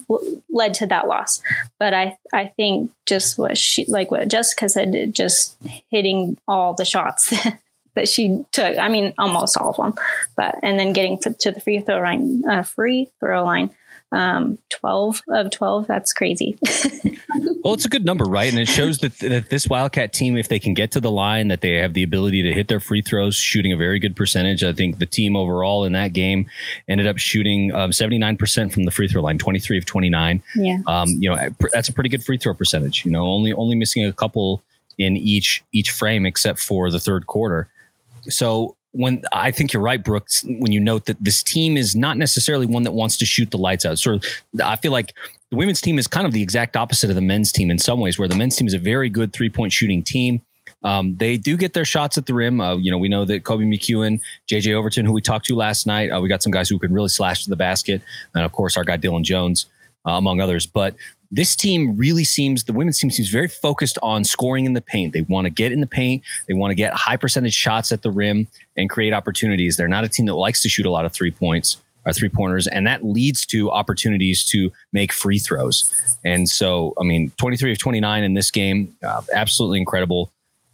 led 0.50 0.75
to 0.75 0.87
that 0.87 1.09
loss. 1.09 1.43
But 1.79 1.93
I, 1.93 2.17
I 2.33 2.47
think 2.56 2.91
just 3.05 3.39
what 3.39 3.59
she, 3.59 3.85
like 3.87 4.11
what 4.11 4.29
Jessica 4.29 4.69
said, 4.69 5.15
just 5.15 5.56
hitting 5.91 6.39
all 6.49 6.73
the 6.73 6.87
shots 6.87 7.35
that 7.94 8.09
she 8.09 8.44
took. 8.53 8.79
I 8.79 8.89
mean, 8.89 9.12
almost 9.19 9.59
all 9.59 9.71
of 9.71 9.77
them, 9.77 9.94
but 10.37 10.59
and 10.62 10.79
then 10.79 10.94
getting 10.94 11.19
to 11.19 11.50
the 11.50 11.61
free 11.61 11.81
throw 11.81 12.00
line, 12.00 12.44
uh, 12.49 12.62
free 12.62 13.11
throw 13.21 13.44
line 13.44 13.71
um, 14.12 14.59
12 14.70 15.23
of 15.29 15.50
12 15.50 15.87
that's 15.87 16.12
crazy. 16.12 16.59
Well 17.64 17.75
it's 17.75 17.85
a 17.85 17.88
good 17.88 18.05
number 18.05 18.25
right? 18.25 18.50
And 18.50 18.61
it 18.61 18.69
shows 18.69 18.99
that, 18.99 19.19
that 19.20 19.49
this 19.49 19.69
wildcat 19.69 20.12
team 20.12 20.37
if 20.37 20.49
they 20.49 20.59
can 20.59 20.75
get 20.75 20.91
to 20.93 21.00
the 21.00 21.11
line 21.11 21.49
that 21.49 21.61
they 21.61 21.76
have 21.76 21.94
the 21.94 22.03
ability 22.03 22.43
to 22.43 22.53
hit 22.53 22.69
their 22.69 22.81
free 22.81 23.00
throws 23.00 23.37
shooting 23.37 23.73
a 23.73 23.76
very 23.76 23.99
good 23.99 24.17
percentage. 24.17 24.62
I 24.64 24.73
think 24.73 24.99
the 24.99 25.06
team 25.06 25.37
overall 25.37 25.85
in 25.85 25.93
that 25.93 26.12
game 26.12 26.50
ended 26.88 27.06
up 27.06 27.19
shooting 27.19 27.73
um, 27.73 27.91
79% 27.91 28.73
from 28.73 28.82
the 28.82 28.91
free 28.91 29.09
throw 29.09 29.23
line 29.23 29.38
23 29.38 29.79
of 29.79 29.87
29 29.87 30.43
yeah. 30.56 30.79
Um, 30.87 31.08
you 31.19 31.31
know 31.31 31.49
that's 31.73 31.88
a 31.88 31.93
pretty 31.93 32.11
good 32.11 32.25
free 32.25 32.37
throw 32.37 32.53
percentage 32.53 33.05
you 33.05 33.11
know 33.11 33.23
only 33.23 33.53
only 33.53 33.76
missing 33.76 34.05
a 34.05 34.12
couple 34.12 34.62
in 34.99 35.17
each 35.17 35.62
each 35.73 35.91
frame 35.91 36.26
except 36.26 36.58
for 36.58 36.91
the 36.91 37.00
third 37.00 37.26
quarter. 37.26 37.69
So 38.29 38.76
when 38.93 39.23
I 39.33 39.50
think 39.50 39.73
you're 39.73 39.83
right, 39.83 40.03
Brooks, 40.03 40.44
when 40.44 40.71
you 40.71 40.81
note 40.81 41.06
that 41.06 41.23
this 41.23 41.43
team 41.43 41.77
is 41.77 41.97
not 41.97 42.17
necessarily 42.17 42.67
one 42.67 42.83
that 42.85 42.93
wants 42.93 43.17
to 43.19 43.27
shoot 43.27 43.50
the 43.50 43.59
lights 43.59 43.85
out. 43.85 44.06
Of, 44.06 44.25
I 44.62 44.77
feel 44.77 44.93
like 44.93 45.15
the 45.50 45.56
women's 45.56 45.81
team 45.81 45.99
is 45.99 46.06
kind 46.06 46.27
of 46.27 46.33
the 46.33 46.43
exact 46.43 46.77
opposite 46.77 47.11
of 47.11 47.17
the 47.17 47.23
men's 47.23 47.53
team 47.53 47.71
in 47.71 47.79
some 47.79 48.00
ways, 48.00 48.19
where 48.19 48.29
the 48.29 48.37
men's 48.37 48.56
team 48.56 48.67
is 48.67 48.75
a 48.75 48.79
very 48.79 49.09
good 49.09 49.33
three 49.33 49.50
point 49.50 49.73
shooting 49.73 50.03
team. 50.03 50.43
Um, 50.85 51.17
they 51.17 51.37
do 51.37 51.56
get 51.56 51.75
their 51.75 51.85
shots 51.85 52.19
at 52.19 52.27
the 52.27 52.35
rim. 52.35 52.61
Uh, 52.61 52.77
you 52.77 52.91
know, 52.91 52.99
we 52.99 53.09
know 53.09 53.25
that 53.25 53.44
Koby 53.44 53.67
McEwen, 53.67 54.21
JJ 54.49 54.75
Overton, 54.75 55.06
who 55.06 55.12
we 55.12 55.21
talked 55.21 55.47
to 55.47 55.55
last 55.55 55.87
night, 55.87 56.11
uh, 56.11 56.21
we 56.21 56.29
got 56.29 56.43
some 56.43 56.53
guys 56.53 56.69
who 56.69 56.79
can 56.79 56.93
really 56.93 57.09
slash 57.09 57.44
to 57.44 57.50
the 57.50 57.56
basket, 57.56 58.03
and 58.35 58.44
of 58.44 58.53
course 58.53 58.77
our 58.77 58.85
guy 58.85 58.97
Dylan 58.97 59.23
Jones, 59.23 59.67
uh, 60.06 60.12
among 60.12 60.41
others. 60.41 60.67
But 60.67 60.97
this 61.32 61.56
team 61.56 61.96
really 61.96 62.25
seems 62.25 62.64
the 62.64 62.75
women's 62.75 62.99
team 62.99 63.11
seems 63.11 63.31
very 63.31 63.49
focused 63.49 63.99
on 64.02 64.23
scoring 64.23 64.67
in 64.67 64.75
the 64.75 64.82
paint. 64.82 65.14
They 65.14 65.23
want 65.23 65.46
to 65.46 65.50
get 65.50 65.73
in 65.73 65.81
the 65.81 65.87
paint. 65.87 66.23
They 66.46 66.52
want 66.52 66.70
to 66.73 66.75
get 66.75 66.93
high 66.93 67.17
percentage 67.17 67.55
shots 67.55 67.90
at 67.90 68.02
the 68.02 68.11
rim 68.11 68.46
and 68.76 68.90
create 68.90 69.14
opportunities. 69.14 69.79
They're 69.79 69.88
not 69.88 70.05
a 70.05 70.08
team 70.08 70.26
that 70.26 70.34
likes 70.34 70.61
to 70.62 70.69
shoot 70.69 70.84
a 70.84 70.90
lot 70.90 71.06
of 71.06 71.12
three 71.12 71.31
points 71.31 71.79
or 72.05 72.11
uh, 72.11 72.12
three 72.12 72.29
pointers, 72.29 72.67
and 72.67 72.87
that 72.87 73.05
leads 73.05 73.46
to 73.46 73.70
opportunities 73.70 74.44
to 74.44 74.70
make 74.93 75.12
free 75.12 75.38
throws. 75.38 76.19
And 76.25 76.49
so, 76.49 76.94
I 77.00 77.05
mean, 77.05 77.32
23 77.38 77.73
of 77.73 77.79
29 77.79 78.25
in 78.25 78.34
this 78.34 78.50
game, 78.50 78.94
uh, 79.02 79.23
absolutely 79.32 79.79
incredible 79.79 80.31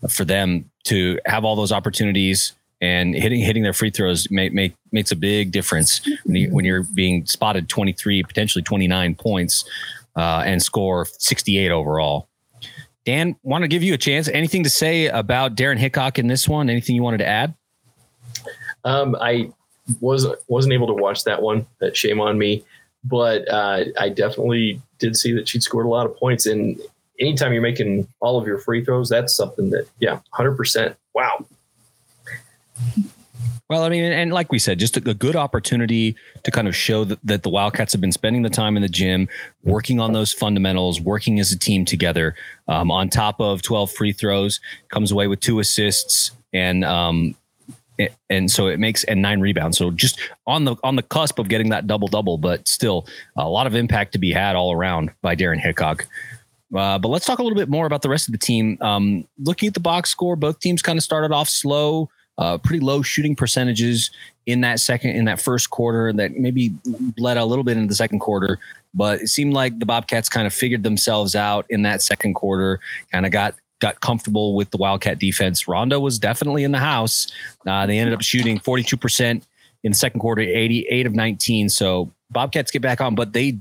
for 0.09 0.25
them 0.25 0.71
to 0.85 1.21
have 1.27 1.45
all 1.45 1.55
those 1.55 1.71
opportunities 1.71 2.55
and 2.81 3.15
hitting 3.15 3.41
hitting 3.41 3.63
their 3.63 3.73
free 3.73 3.91
throws 3.91 4.31
make, 4.31 4.53
make 4.53 4.75
makes 4.93 5.11
a 5.11 5.17
big 5.17 5.51
difference 5.51 6.01
when, 6.25 6.37
you, 6.37 6.51
when 6.51 6.65
you're 6.65 6.85
being 6.95 7.27
spotted 7.27 7.69
23 7.69 8.23
potentially 8.23 8.63
29 8.63 9.17
points 9.17 9.65
uh, 10.19 10.43
and 10.45 10.63
score 10.63 11.07
68 11.07 11.71
overall. 11.71 12.29
Dan, 13.07 13.37
want 13.43 13.63
to 13.63 13.69
give 13.69 13.83
you 13.83 13.95
a 13.95 13.99
chance. 13.99 14.29
Anything 14.29 14.65
to 14.65 14.71
say 14.71 15.07
about 15.07 15.55
Daryn 15.55 15.79
Hickok 15.79 16.19
in 16.19 16.27
this 16.27 16.47
one? 16.47 16.69
Anything 16.69 16.95
you 16.95 17.03
wanted 17.03 17.19
to 17.19 17.27
add? 17.27 17.55
Um, 18.85 19.17
I 19.21 19.51
was 20.01 20.27
wasn't 20.49 20.75
able 20.75 20.89
to 20.89 20.93
watch 20.93 21.25
that 21.25 21.41
one. 21.41 21.67
That 21.81 21.97
shame 21.97 22.21
on 22.21 22.37
me. 22.37 22.65
But 23.05 23.49
uh, 23.49 23.85
I 23.99 24.11
definitely 24.11 24.83
did 24.99 25.17
see 25.17 25.33
that 25.33 25.49
she'd 25.49 25.63
scored 25.63 25.87
a 25.87 25.89
lot 25.89 26.05
of 26.05 26.17
points. 26.17 26.45
And 26.45 26.79
anytime 27.19 27.53
you're 27.53 27.63
making 27.63 28.07
all 28.21 28.39
of 28.39 28.47
your 28.47 28.59
free 28.59 28.85
throws, 28.85 29.09
that's 29.09 29.35
something 29.35 29.71
that 29.71 29.87
yeah, 30.01 30.21
hundred 30.33 30.57
percent. 30.57 30.97
Wow. 31.15 31.47
Well, 33.69 33.83
I 33.83 33.91
mean, 33.91 34.03
and 34.03 34.33
like 34.33 34.51
we 34.51 34.59
said, 34.59 34.79
just 34.79 34.97
a, 34.97 35.01
good 35.01 35.37
opportunity 35.37 36.17
to 36.43 36.51
kind 36.51 36.69
of 36.69 36.75
show 36.75 37.05
that, 37.05 37.19
that 37.25 37.43
the 37.43 37.51
Wildcats 37.51 37.93
have 37.93 38.01
been 38.01 38.13
spending 38.13 38.41
the 38.41 38.49
time 38.49 38.77
in 38.77 38.83
the 38.83 38.89
gym, 38.89 39.29
working 39.63 40.01
on 40.01 40.15
those 40.15 40.33
fundamentals, 40.33 41.03
working 41.03 41.39
as 41.39 41.53
a 41.53 41.59
team 41.59 41.85
together. 41.85 42.35
Um, 42.67 42.91
on 42.91 43.11
top 43.11 43.41
of 43.41 43.61
12 43.61 43.93
free 43.93 44.13
throws, 44.13 44.61
comes 44.89 45.13
away 45.13 45.27
with 45.27 45.41
two 45.41 45.59
assists 45.59 46.31
and 46.55 46.83
um, 46.83 47.35
and 48.31 48.51
so 48.51 48.69
it 48.69 48.79
makes 48.79 49.05
and 49.05 49.21
nine 49.21 49.41
rebounds. 49.41 49.77
So 49.77 49.91
just 49.91 50.19
on 50.47 50.65
the 50.65 50.77
on 50.83 50.97
the 50.97 51.03
cusp 51.03 51.39
of 51.39 51.49
getting 51.49 51.69
that 51.71 51.87
double 51.87 52.09
double, 52.09 52.39
but 52.39 52.67
still 52.67 53.07
a 53.37 53.49
lot 53.49 53.67
of 53.67 53.75
impact 53.75 54.13
to 54.13 54.19
be 54.19 54.33
had 54.33 54.57
all 54.57 54.73
around 54.73 55.11
by 55.21 55.37
Daryn 55.37 55.61
Hickok. 55.61 56.07
Uh, 56.75 56.99
but 56.99 57.09
let's 57.09 57.27
talk 57.27 57.39
a 57.39 57.43
little 57.43 57.57
bit 57.57 57.69
more 57.69 57.87
about 57.87 58.03
the 58.03 58.09
rest 58.09 58.29
of 58.29 58.33
the 58.33 58.39
team. 58.39 58.79
Um, 58.81 59.27
looking 59.39 59.67
at 59.67 59.75
the 59.75 59.81
box 59.81 60.11
score, 60.11 60.37
both 60.37 60.61
teams 60.61 60.83
kind 60.83 60.99
of 60.99 61.03
started 61.03 61.33
off 61.33 61.49
slow 61.49 62.11
uh, 62.39 62.57
pretty 62.59 62.81
low 62.81 63.03
shooting 63.03 63.37
percentages 63.37 64.11
in 64.47 64.63
that 64.63 64.81
second 64.81 65.11
in 65.11 65.27
that 65.27 65.41
first 65.41 65.71
quarter 65.71 66.13
that 66.13 66.37
maybe 66.37 66.73
bled 67.17 67.37
a 67.37 67.45
little 67.45 67.65
bit 67.65 67.77
into 67.77 67.89
the 67.89 67.95
second 67.95 68.21
quarter 68.21 68.59
but 68.95 69.21
it 69.21 69.29
seemed 69.29 69.53
like 69.53 69.79
the 69.79 69.87
bobcats 69.87 70.29
kind 70.29 70.47
of 70.47 70.55
figured 70.55 70.83
themselves 70.83 71.35
out 71.35 71.67
in 71.69 71.83
that 71.83 72.01
second 72.01 72.35
quarter 72.35 72.81
kind 73.13 73.27
of 73.27 73.33
got 73.33 73.55
got 73.81 74.01
comfortable 74.01 74.57
with 74.57 74.71
the 74.71 74.77
wildcat 74.77 75.21
defense. 75.21 75.69
Ronda 75.69 76.01
was 76.01 76.19
definitely 76.19 76.65
in 76.65 76.73
the 76.73 76.79
house. 76.79 77.29
Uh, 77.65 77.87
they 77.87 77.99
ended 77.99 78.13
up 78.13 78.23
shooting 78.23 78.59
42% 78.59 79.43
in 79.85 79.93
the 79.93 79.97
second 79.97 80.21
quarter 80.21 80.43
88 80.43 81.07
of 81.07 81.15
19 81.15 81.69
so 81.69 82.13
bobcats 82.31 82.73
get 82.73 82.83
back 82.83 83.01
on 83.01 83.15
but 83.15 83.33
they 83.33 83.57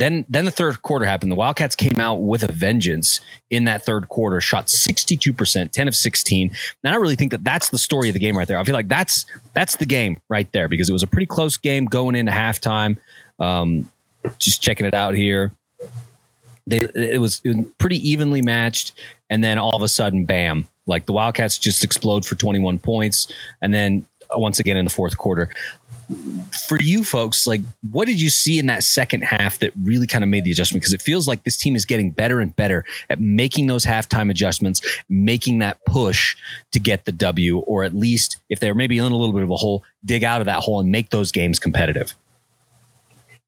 then, 0.00 0.24
then 0.28 0.44
the 0.44 0.50
third 0.50 0.82
quarter 0.82 1.04
happened. 1.04 1.30
The 1.30 1.36
Wildcats 1.36 1.76
came 1.76 2.00
out 2.00 2.16
with 2.16 2.42
a 2.42 2.50
vengeance 2.50 3.20
in 3.50 3.64
that 3.64 3.84
third 3.84 4.08
quarter, 4.08 4.40
shot 4.40 4.66
62%, 4.66 5.70
10 5.70 5.88
of 5.88 5.94
16. 5.94 6.50
And 6.84 6.94
I 6.94 6.96
really 6.96 7.16
think 7.16 7.30
that 7.32 7.44
that's 7.44 7.70
the 7.70 7.78
story 7.78 8.08
of 8.08 8.14
the 8.14 8.20
game 8.20 8.36
right 8.36 8.48
there. 8.48 8.58
I 8.58 8.64
feel 8.64 8.74
like 8.74 8.88
that's 8.88 9.26
that's 9.52 9.76
the 9.76 9.86
game 9.86 10.20
right 10.28 10.50
there 10.52 10.68
because 10.68 10.88
it 10.88 10.92
was 10.92 11.02
a 11.02 11.06
pretty 11.06 11.26
close 11.26 11.56
game 11.56 11.84
going 11.84 12.16
into 12.16 12.32
halftime. 12.32 12.96
Um, 13.38 13.90
just 14.38 14.62
checking 14.62 14.86
it 14.86 14.94
out 14.94 15.14
here. 15.14 15.52
They, 16.66 16.80
it 16.94 17.20
was 17.20 17.42
pretty 17.78 18.08
evenly 18.08 18.42
matched, 18.42 18.92
and 19.28 19.42
then 19.42 19.58
all 19.58 19.74
of 19.74 19.82
a 19.82 19.88
sudden, 19.88 20.24
bam! 20.24 20.68
Like 20.86 21.06
the 21.06 21.12
Wildcats 21.12 21.58
just 21.58 21.82
explode 21.82 22.24
for 22.24 22.36
21 22.36 22.78
points, 22.78 23.32
and 23.60 23.74
then 23.74 24.06
once 24.36 24.60
again 24.60 24.76
in 24.76 24.84
the 24.84 24.90
fourth 24.90 25.16
quarter 25.16 25.50
for 26.68 26.80
you 26.80 27.04
folks, 27.04 27.46
like 27.46 27.60
what 27.90 28.06
did 28.06 28.20
you 28.20 28.30
see 28.30 28.58
in 28.58 28.66
that 28.66 28.82
second 28.84 29.22
half 29.22 29.58
that 29.60 29.72
really 29.82 30.06
kind 30.06 30.24
of 30.24 30.30
made 30.30 30.44
the 30.44 30.50
adjustment? 30.50 30.82
Because 30.82 30.92
it 30.92 31.02
feels 31.02 31.28
like 31.28 31.44
this 31.44 31.56
team 31.56 31.76
is 31.76 31.84
getting 31.84 32.10
better 32.10 32.40
and 32.40 32.54
better 32.56 32.84
at 33.08 33.20
making 33.20 33.66
those 33.66 33.84
halftime 33.84 34.30
adjustments, 34.30 34.80
making 35.08 35.58
that 35.60 35.84
push 35.84 36.36
to 36.72 36.80
get 36.80 37.04
the 37.04 37.12
W, 37.12 37.58
or 37.58 37.84
at 37.84 37.94
least 37.94 38.38
if 38.48 38.60
they're 38.60 38.74
maybe 38.74 38.98
in 38.98 39.04
a 39.04 39.16
little 39.16 39.32
bit 39.32 39.42
of 39.42 39.50
a 39.50 39.56
hole, 39.56 39.84
dig 40.04 40.24
out 40.24 40.40
of 40.40 40.46
that 40.46 40.60
hole 40.60 40.80
and 40.80 40.90
make 40.90 41.10
those 41.10 41.32
games 41.32 41.58
competitive. 41.58 42.14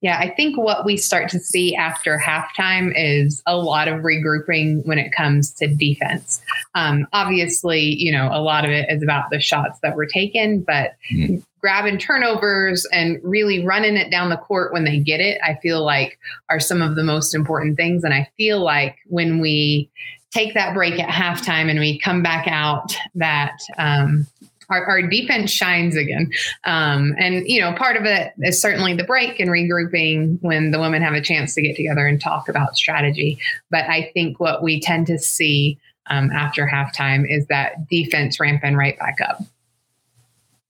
Yeah, 0.02 0.18
I 0.18 0.30
think 0.30 0.58
what 0.58 0.84
we 0.84 0.96
start 0.96 1.30
to 1.30 1.38
see 1.38 1.76
after 1.76 2.18
halftime 2.18 2.92
is 2.96 3.40
a 3.46 3.56
lot 3.56 3.86
of 3.86 4.00
regrouping 4.00 4.84
when 4.84 4.98
it 4.98 5.12
comes 5.12 5.52
to 5.54 5.68
defense. 5.68 6.42
Um, 6.74 7.06
obviously, 7.12 7.82
you 7.82 8.10
know, 8.10 8.28
a 8.32 8.42
lot 8.42 8.64
of 8.64 8.72
it 8.72 8.86
is 8.90 9.00
about 9.00 9.30
the 9.30 9.38
shots 9.38 9.78
that 9.84 9.94
were 9.94 10.06
taken, 10.06 10.62
but 10.62 10.96
mm-hmm. 11.12 11.36
Grabbing 11.62 11.96
turnovers 11.96 12.84
and 12.92 13.20
really 13.22 13.64
running 13.64 13.96
it 13.96 14.10
down 14.10 14.30
the 14.30 14.36
court 14.36 14.72
when 14.72 14.84
they 14.84 14.98
get 14.98 15.20
it, 15.20 15.40
I 15.44 15.54
feel 15.62 15.84
like 15.84 16.18
are 16.50 16.60
some 16.60 16.82
of 16.82 16.96
the 16.96 17.04
most 17.04 17.34
important 17.34 17.76
things. 17.76 18.02
And 18.02 18.12
I 18.12 18.28
feel 18.36 18.60
like 18.60 18.96
when 19.06 19.40
we 19.40 19.88
take 20.32 20.54
that 20.54 20.74
break 20.74 20.98
at 20.98 21.08
halftime 21.08 21.70
and 21.70 21.78
we 21.78 22.00
come 22.00 22.22
back 22.22 22.48
out, 22.48 22.96
that 23.14 23.58
um, 23.78 24.26
our, 24.68 24.84
our 24.86 25.02
defense 25.02 25.50
shines 25.52 25.96
again. 25.96 26.32
Um, 26.64 27.14
and, 27.18 27.46
you 27.46 27.60
know, 27.60 27.72
part 27.74 27.96
of 27.96 28.04
it 28.06 28.32
is 28.40 28.60
certainly 28.60 28.94
the 28.94 29.04
break 29.04 29.38
and 29.38 29.50
regrouping 29.50 30.38
when 30.40 30.72
the 30.72 30.80
women 30.80 31.02
have 31.02 31.14
a 31.14 31.20
chance 31.20 31.54
to 31.54 31.62
get 31.62 31.76
together 31.76 32.06
and 32.06 32.20
talk 32.20 32.48
about 32.48 32.76
strategy. 32.76 33.38
But 33.70 33.84
I 33.88 34.10
think 34.14 34.40
what 34.40 34.62
we 34.62 34.80
tend 34.80 35.06
to 35.08 35.18
see 35.18 35.78
um, 36.08 36.30
after 36.32 36.66
halftime 36.66 37.24
is 37.28 37.46
that 37.46 37.88
defense 37.88 38.40
ramping 38.40 38.74
right 38.74 38.98
back 38.98 39.18
up. 39.20 39.42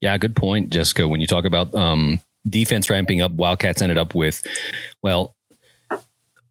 Yeah, 0.03 0.19
good 0.19 0.35
point, 0.35 0.71
Jessica. 0.71 1.07
When 1.07 1.21
you 1.21 1.29
talk 1.29 1.45
about 1.45 1.73
um, 1.75 2.21
defense 2.47 2.91
ramping 2.91 3.23
up, 3.23 3.31
Wildcats 3.33 3.81
ended 3.81 3.99
up 3.99 4.17
with, 4.17 4.45
well, 5.01 5.37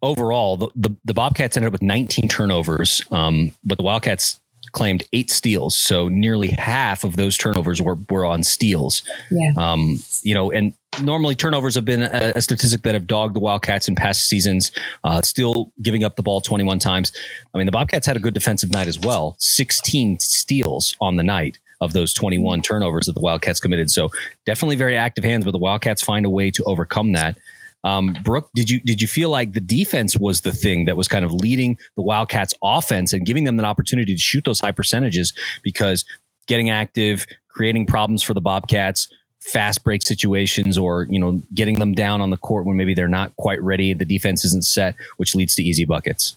overall, 0.00 0.56
the, 0.56 0.68
the, 0.74 0.96
the, 1.04 1.14
Bobcats 1.14 1.56
ended 1.56 1.68
up 1.68 1.72
with 1.72 1.82
19 1.82 2.28
turnovers, 2.28 3.02
um, 3.10 3.52
but 3.62 3.76
the 3.76 3.84
Wildcats 3.84 4.40
claimed 4.72 5.04
eight 5.12 5.30
steals. 5.30 5.76
So 5.76 6.08
nearly 6.08 6.48
half 6.48 7.04
of 7.04 7.16
those 7.16 7.36
turnovers 7.36 7.82
were, 7.82 7.98
were 8.08 8.24
on 8.24 8.42
steals. 8.42 9.02
Yeah. 9.30 9.52
Um, 9.58 10.02
you 10.22 10.32
know, 10.32 10.50
and 10.50 10.72
normally 11.02 11.34
turnovers 11.34 11.74
have 11.74 11.84
been 11.84 12.04
a, 12.04 12.32
a, 12.34 12.40
statistic 12.40 12.80
that 12.82 12.94
have 12.94 13.06
dogged 13.06 13.36
the 13.36 13.40
Wildcats 13.40 13.86
in 13.86 13.94
past 13.94 14.28
seasons, 14.28 14.72
uh, 15.04 15.20
still 15.20 15.72
giving 15.82 16.04
up 16.04 16.16
the 16.16 16.22
ball 16.22 16.40
21 16.40 16.78
times. 16.78 17.12
I 17.52 17.58
mean, 17.58 17.66
the 17.66 17.72
Bobcats 17.72 18.06
had 18.06 18.16
a 18.16 18.20
good 18.20 18.32
defensive 18.32 18.70
night 18.70 18.88
as 18.88 18.98
well, 18.98 19.36
16 19.38 20.20
steals 20.20 20.96
on 21.02 21.16
the 21.16 21.22
night 21.22 21.58
of 21.82 21.92
those 21.92 22.14
21 22.14 22.62
turnovers 22.62 23.06
that 23.06 23.12
the 23.12 23.20
Wildcats 23.20 23.60
committed. 23.60 23.90
So 23.90 24.08
definitely 24.46 24.76
very 24.76 24.96
active 24.96 25.24
hands, 25.24 25.44
but 25.44 25.50
the 25.50 25.58
Wildcats 25.58 26.00
find 26.00 26.24
a 26.24 26.30
way 26.30 26.50
to 26.52 26.64
overcome 26.64 27.12
that. 27.12 27.36
Um, 27.84 28.16
Brooke, 28.22 28.48
did 28.54 28.70
you 28.70 28.78
did 28.78 29.02
you 29.02 29.08
feel 29.08 29.28
like 29.28 29.52
the 29.52 29.60
defense 29.60 30.16
was 30.16 30.42
the 30.42 30.52
thing 30.52 30.84
that 30.84 30.96
was 30.96 31.08
kind 31.08 31.24
of 31.24 31.32
leading 31.32 31.76
the 31.96 32.02
Wildcats 32.02 32.54
offense 32.62 33.12
and 33.12 33.26
giving 33.26 33.42
them 33.42 33.58
an 33.58 33.64
opportunity 33.64 34.14
to 34.14 34.20
shoot 34.20 34.44
those 34.44 34.60
high 34.60 34.70
percentages 34.70 35.32
because 35.64 36.04
getting 36.46 36.70
active, 36.70 37.26
creating 37.48 37.86
problems 37.86 38.22
for 38.22 38.34
the 38.34 38.40
Bobcats, 38.40 39.08
fast 39.40 39.82
break 39.82 40.02
situations 40.02 40.78
or, 40.78 41.08
you 41.10 41.18
know, 41.18 41.42
getting 41.54 41.80
them 41.80 41.92
down 41.92 42.20
on 42.20 42.30
the 42.30 42.36
court 42.36 42.64
when 42.64 42.76
maybe 42.76 42.94
they're 42.94 43.08
not 43.08 43.34
quite 43.36 43.60
ready, 43.60 43.92
the 43.92 44.04
defense 44.04 44.44
isn't 44.44 44.64
set, 44.64 44.94
which 45.16 45.34
leads 45.34 45.56
to 45.56 45.62
easy 45.62 45.84
buckets. 45.84 46.36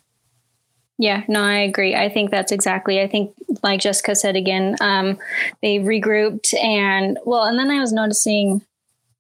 Yeah, 0.97 1.23
no, 1.27 1.43
I 1.43 1.59
agree. 1.59 1.93
I 1.93 2.09
think 2.09 2.31
that's 2.31 2.51
exactly. 2.51 3.01
I 3.01 3.07
think, 3.07 3.33
like 3.63 3.81
Jessica 3.81 4.15
said 4.15 4.35
again, 4.35 4.75
um, 4.79 5.17
they 5.61 5.79
regrouped 5.79 6.53
and 6.61 7.17
well, 7.25 7.43
and 7.43 7.59
then 7.59 7.69
I 7.69 7.79
was 7.79 7.91
noticing 7.91 8.61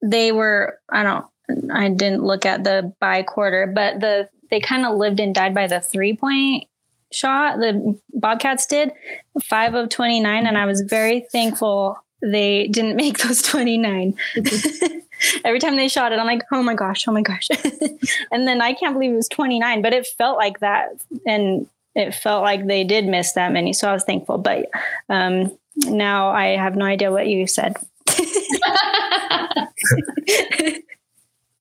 they 0.01 0.31
were. 0.31 0.79
I 0.89 1.03
don't. 1.03 1.25
I 1.71 1.89
didn't 1.89 2.23
look 2.23 2.45
at 2.45 2.63
the 2.63 2.93
by 2.99 3.23
quarter, 3.23 3.67
but 3.67 3.99
the 3.99 4.29
they 4.49 4.59
kind 4.59 4.85
of 4.85 4.97
lived 4.97 5.19
and 5.19 5.35
died 5.35 5.53
by 5.53 5.67
the 5.67 5.81
three 5.81 6.15
point 6.15 6.65
shot. 7.11 7.59
The 7.59 7.99
Bobcats 8.13 8.65
did 8.65 8.91
five 9.43 9.73
of 9.73 9.89
29, 9.89 10.47
and 10.47 10.57
I 10.57 10.65
was 10.65 10.81
very 10.81 11.25
thankful 11.31 11.97
they 12.21 12.67
didn't 12.67 12.95
make 13.03 13.17
those 13.19 13.41
29. 13.41 14.15
Every 15.43 15.59
time 15.59 15.75
they 15.75 15.87
shot 15.87 16.11
it, 16.11 16.19
I'm 16.19 16.25
like, 16.25 16.43
oh 16.51 16.63
my 16.63 16.75
gosh, 16.75 17.07
oh 17.07 17.11
my 17.11 17.21
gosh. 17.21 17.47
and 18.31 18.47
then 18.47 18.61
I 18.61 18.73
can't 18.73 18.93
believe 18.93 19.11
it 19.11 19.15
was 19.15 19.29
29, 19.29 19.81
but 19.81 19.93
it 19.93 20.07
felt 20.07 20.37
like 20.37 20.59
that. 20.59 20.89
And 21.25 21.67
it 21.95 22.13
felt 22.13 22.43
like 22.43 22.67
they 22.67 22.83
did 22.83 23.05
miss 23.05 23.33
that 23.33 23.51
many. 23.51 23.73
So 23.73 23.89
I 23.89 23.93
was 23.93 24.03
thankful. 24.03 24.37
But 24.37 24.69
um, 25.09 25.57
now 25.77 26.29
I 26.29 26.57
have 26.57 26.75
no 26.75 26.85
idea 26.85 27.11
what 27.11 27.27
you 27.27 27.47
said. 27.47 27.75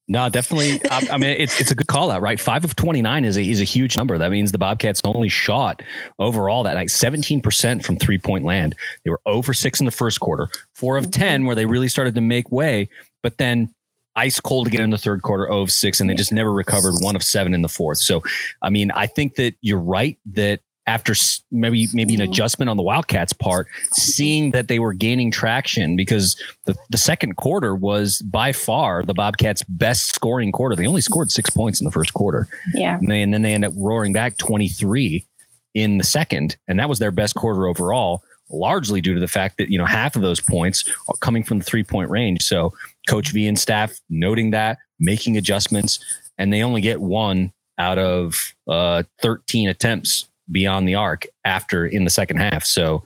No, 0.07 0.29
definitely. 0.29 0.81
I, 0.91 1.09
I, 1.13 1.19
mean, 1.19 1.35
it's 1.39 1.59
it's 1.59 1.71
a 1.71 1.75
good 1.75 1.87
call 1.87 2.11
out, 2.11 2.21
right? 2.21 2.39
Five 2.39 2.63
of 2.63 2.77
twenty 2.77 3.01
nine 3.01 3.25
is 3.25 3.39
a 3.39 3.43
is 3.43 3.61
a 3.61 3.65
huge 3.65 3.97
number. 3.97 4.19
That 4.19 4.31
means 4.31 4.53
the 4.53 4.59
Bobcats 4.59 5.01
only 5.03 5.31
shot 5.31 5.83
overall 6.19 6.63
that 6.65 6.75
night 6.75 6.91
seventeen 6.91 7.41
percent 7.41 7.87
from 7.87 7.97
three 7.97 8.19
point 8.19 8.45
land. 8.45 8.75
They 9.05 9.11
were 9.11 9.21
over 9.25 9.55
six 9.55 9.81
in 9.81 9.87
the 9.87 9.93
first 9.93 10.21
quarter, 10.21 10.49
four 10.75 10.99
of 10.99 11.11
ten 11.11 11.47
where 11.47 11.57
they 11.57 11.65
really 11.65 11.89
started 11.89 12.15
to 12.17 12.21
make 12.21 12.53
way, 12.53 12.91
but 13.25 13.39
then 13.39 13.75
ice 14.17 14.39
cold 14.39 14.69
again 14.69 14.83
in 14.83 14.91
the 14.91 14.99
third 14.99 15.23
quarter, 15.23 15.47
0 15.47 15.63
of 15.63 15.73
six, 15.73 16.01
and 16.01 16.09
they 16.09 16.15
just 16.15 16.33
never 16.33 16.53
recovered 16.53 16.95
one 17.01 17.17
of 17.17 17.23
seven 17.25 17.53
in 17.55 17.63
the 17.63 17.69
fourth. 17.69 17.99
So, 17.99 18.23
I 18.63 18.71
mean, 18.71 18.93
I 18.93 19.07
think 19.07 19.35
that 19.37 19.55
you're 19.61 19.81
right 19.81 20.17
that 20.33 20.61
after 20.87 21.15
maybe 21.51 21.89
maybe 21.95 22.15
an 22.15 22.21
mm-hmm. 22.21 22.31
adjustment 22.31 22.69
on 22.69 22.77
the 22.77 22.83
Wildcats 22.83 23.33
part, 23.33 23.67
seeing 23.93 24.51
that 24.51 24.69
they 24.69 24.79
were 24.79 24.93
gaining 24.93 25.31
traction 25.31 25.97
because 25.97 26.37
the, 26.67 26.77
the 26.91 26.99
second 26.99 27.37
quarter 27.37 27.75
was 27.75 28.19
by 28.19 28.53
far 28.53 29.03
the 29.03 29.15
Bobcats' 29.15 29.63
best 29.65 30.15
scoring 30.15 30.53
quarter. 30.53 30.77
They 30.77 30.87
only 30.87 31.01
scored 31.01 31.31
six 31.31 31.49
points 31.49 31.81
in 31.81 31.87
the 31.87 31.91
first 31.91 32.13
quarter. 32.13 32.49
Yeah. 32.75 32.99
And, 32.99 33.11
they, 33.11 33.23
and 33.23 33.33
then 33.33 33.43
they 33.43 33.55
end 33.55 33.65
up 33.65 33.73
roaring 33.77 34.13
back 34.13 34.37
23 34.37 35.27
in 35.73 35.99
the 35.99 36.05
second. 36.05 36.57
And 36.69 36.79
that 36.79 36.89
was 36.89 36.99
their 36.99 37.11
best 37.11 37.35
quarter 37.35 37.67
overall, 37.67 38.23
largely 38.51 39.01
due 39.01 39.15
to 39.15 39.21
the 39.21 39.29
fact 39.29 39.57
that, 39.59 39.71
you 39.71 39.79
know, 39.79 39.87
half 39.87 40.17
of 40.17 40.23
those 40.23 40.41
points 40.41 40.85
are 41.09 41.17
coming 41.21 41.43
from 41.43 41.59
the 41.61 41.65
three 41.65 41.83
point 41.83 42.11
range. 42.11 42.43
So 42.43 42.75
Coach 43.09 43.33
V 43.33 43.47
and 43.47 43.59
staff 43.59 43.99
noting 44.09 44.51
that, 44.51 44.79
making 44.99 45.37
adjustments, 45.37 45.99
and 46.39 46.53
they 46.53 46.63
only 46.63 46.81
get 46.81 47.01
one 47.01 47.53
out 47.79 47.99
of 47.99 48.55
uh, 48.69 49.03
13 49.23 49.69
attempts 49.69 50.29
beyond 50.51 50.87
the 50.87 50.95
arc 50.95 51.27
after 51.45 51.87
in 51.87 52.05
the 52.05 52.11
second 52.11 52.39
half. 52.39 52.65
So 52.65 53.05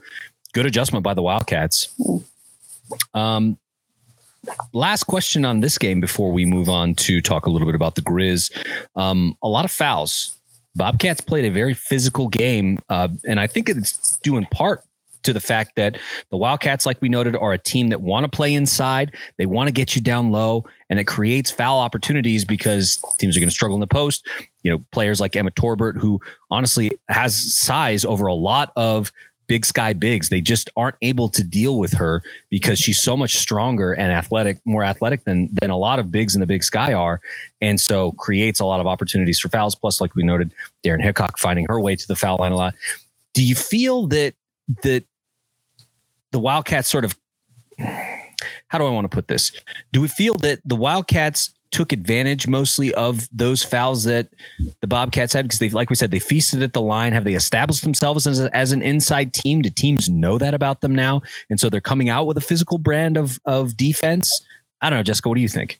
good 0.53 0.65
adjustment 0.65 1.03
by 1.03 1.13
the 1.13 1.21
Wildcats. 1.21 1.89
Um, 3.13 3.57
last 4.73 5.03
question 5.03 5.45
on 5.45 5.61
this 5.61 5.77
game 5.77 5.99
before 6.01 6.31
we 6.31 6.45
move 6.45 6.69
on 6.69 6.95
to 6.95 7.21
talk 7.21 7.45
a 7.45 7.49
little 7.49 7.67
bit 7.67 7.75
about 7.75 7.95
the 7.95 8.01
Grizz. 8.01 8.51
Um, 8.95 9.37
a 9.41 9.47
lot 9.47 9.65
of 9.65 9.71
fouls. 9.71 10.35
Bobcats 10.75 11.21
played 11.21 11.45
a 11.45 11.51
very 11.51 11.73
physical 11.73 12.27
game, 12.27 12.79
uh, 12.89 13.09
and 13.27 13.39
I 13.39 13.47
think 13.47 13.69
it's 13.69 14.17
due 14.17 14.37
in 14.37 14.45
part 14.45 14.83
to 15.23 15.33
the 15.33 15.39
fact 15.39 15.75
that 15.75 15.97
the 16.29 16.37
Wildcats, 16.37 16.85
like 16.85 17.01
we 17.01 17.09
noted, 17.09 17.35
are 17.35 17.53
a 17.53 17.57
team 17.57 17.89
that 17.89 18.01
want 18.01 18.23
to 18.23 18.29
play 18.29 18.53
inside. 18.53 19.15
They 19.37 19.45
want 19.45 19.67
to 19.67 19.73
get 19.73 19.95
you 19.95 20.01
down 20.01 20.31
low, 20.31 20.65
and 20.89 20.99
it 20.99 21.05
creates 21.05 21.51
foul 21.51 21.79
opportunities 21.79 22.45
because 22.45 23.01
teams 23.17 23.35
are 23.35 23.39
going 23.39 23.49
to 23.49 23.55
struggle 23.55 23.75
in 23.75 23.81
the 23.81 23.87
post. 23.87 24.25
You 24.63 24.71
know, 24.71 24.83
players 24.91 25.19
like 25.19 25.35
Emma 25.35 25.51
Torbert, 25.51 25.97
who 25.97 26.19
honestly 26.51 26.91
has 27.07 27.55
size 27.55 28.05
over 28.05 28.27
a 28.27 28.33
lot 28.33 28.71
of 28.75 29.11
big 29.49 29.65
sky 29.65 29.91
bigs. 29.91 30.29
They 30.29 30.39
just 30.39 30.69
aren't 30.77 30.95
able 31.01 31.27
to 31.29 31.43
deal 31.43 31.77
with 31.77 31.91
her 31.93 32.21
because 32.49 32.79
she's 32.79 33.01
so 33.01 33.17
much 33.17 33.37
stronger 33.37 33.91
and 33.91 34.13
athletic, 34.13 34.59
more 34.63 34.83
athletic 34.83 35.25
than 35.25 35.49
than 35.59 35.71
a 35.71 35.77
lot 35.77 35.99
of 35.99 36.11
bigs 36.11 36.35
in 36.35 36.39
the 36.39 36.47
big 36.47 36.63
sky 36.63 36.93
are. 36.93 37.19
And 37.59 37.81
so 37.81 38.13
creates 38.13 38.61
a 38.61 38.65
lot 38.65 38.79
of 38.79 38.87
opportunities 38.87 39.39
for 39.39 39.49
fouls. 39.49 39.75
Plus, 39.75 39.99
like 39.99 40.15
we 40.15 40.23
noted, 40.23 40.53
Daryn 40.85 41.03
Hickok 41.03 41.37
finding 41.37 41.65
her 41.67 41.81
way 41.81 41.97
to 41.97 42.07
the 42.07 42.15
foul 42.15 42.37
line 42.37 42.53
a 42.53 42.55
lot. 42.55 42.75
Do 43.33 43.43
you 43.43 43.55
feel 43.55 44.07
that 44.07 44.35
that 44.83 45.03
the 46.31 46.39
Wildcats 46.39 46.89
sort 46.89 47.05
of 47.05 47.17
how 47.77 48.77
do 48.77 48.85
I 48.85 48.89
want 48.89 49.09
to 49.09 49.15
put 49.15 49.27
this? 49.27 49.51
Do 49.91 50.01
we 50.01 50.07
feel 50.07 50.33
that 50.35 50.59
the 50.65 50.75
Wildcats 50.75 51.53
took 51.71 51.91
advantage 51.91 52.47
mostly 52.47 52.93
of 52.95 53.27
those 53.31 53.63
fouls 53.63 54.03
that 54.03 54.29
the 54.81 54.87
Bobcats 54.87 55.33
had 55.33 55.45
because 55.45 55.59
they, 55.59 55.69
like 55.69 55.89
we 55.89 55.95
said, 55.95 56.11
they 56.11 56.19
feasted 56.19 56.63
at 56.63 56.73
the 56.73 56.81
line. 56.81 57.13
Have 57.13 57.23
they 57.23 57.35
established 57.35 57.83
themselves 57.83 58.25
as, 58.25 58.39
a, 58.39 58.55
as 58.55 58.71
an 58.71 58.81
inside 58.81 59.33
team? 59.33 59.61
Do 59.61 59.69
teams 59.69 60.09
know 60.09 60.37
that 60.37 60.53
about 60.53 60.81
them 60.81 60.95
now? 60.95 61.21
And 61.49 61.59
so 61.59 61.69
they're 61.69 61.81
coming 61.81 62.09
out 62.09 62.25
with 62.25 62.37
a 62.37 62.41
physical 62.41 62.77
brand 62.77 63.17
of 63.17 63.39
of 63.45 63.77
defense. 63.77 64.45
I 64.81 64.89
don't 64.89 64.99
know, 64.99 65.03
Jessica. 65.03 65.29
What 65.29 65.35
do 65.35 65.41
you 65.41 65.47
think? 65.47 65.79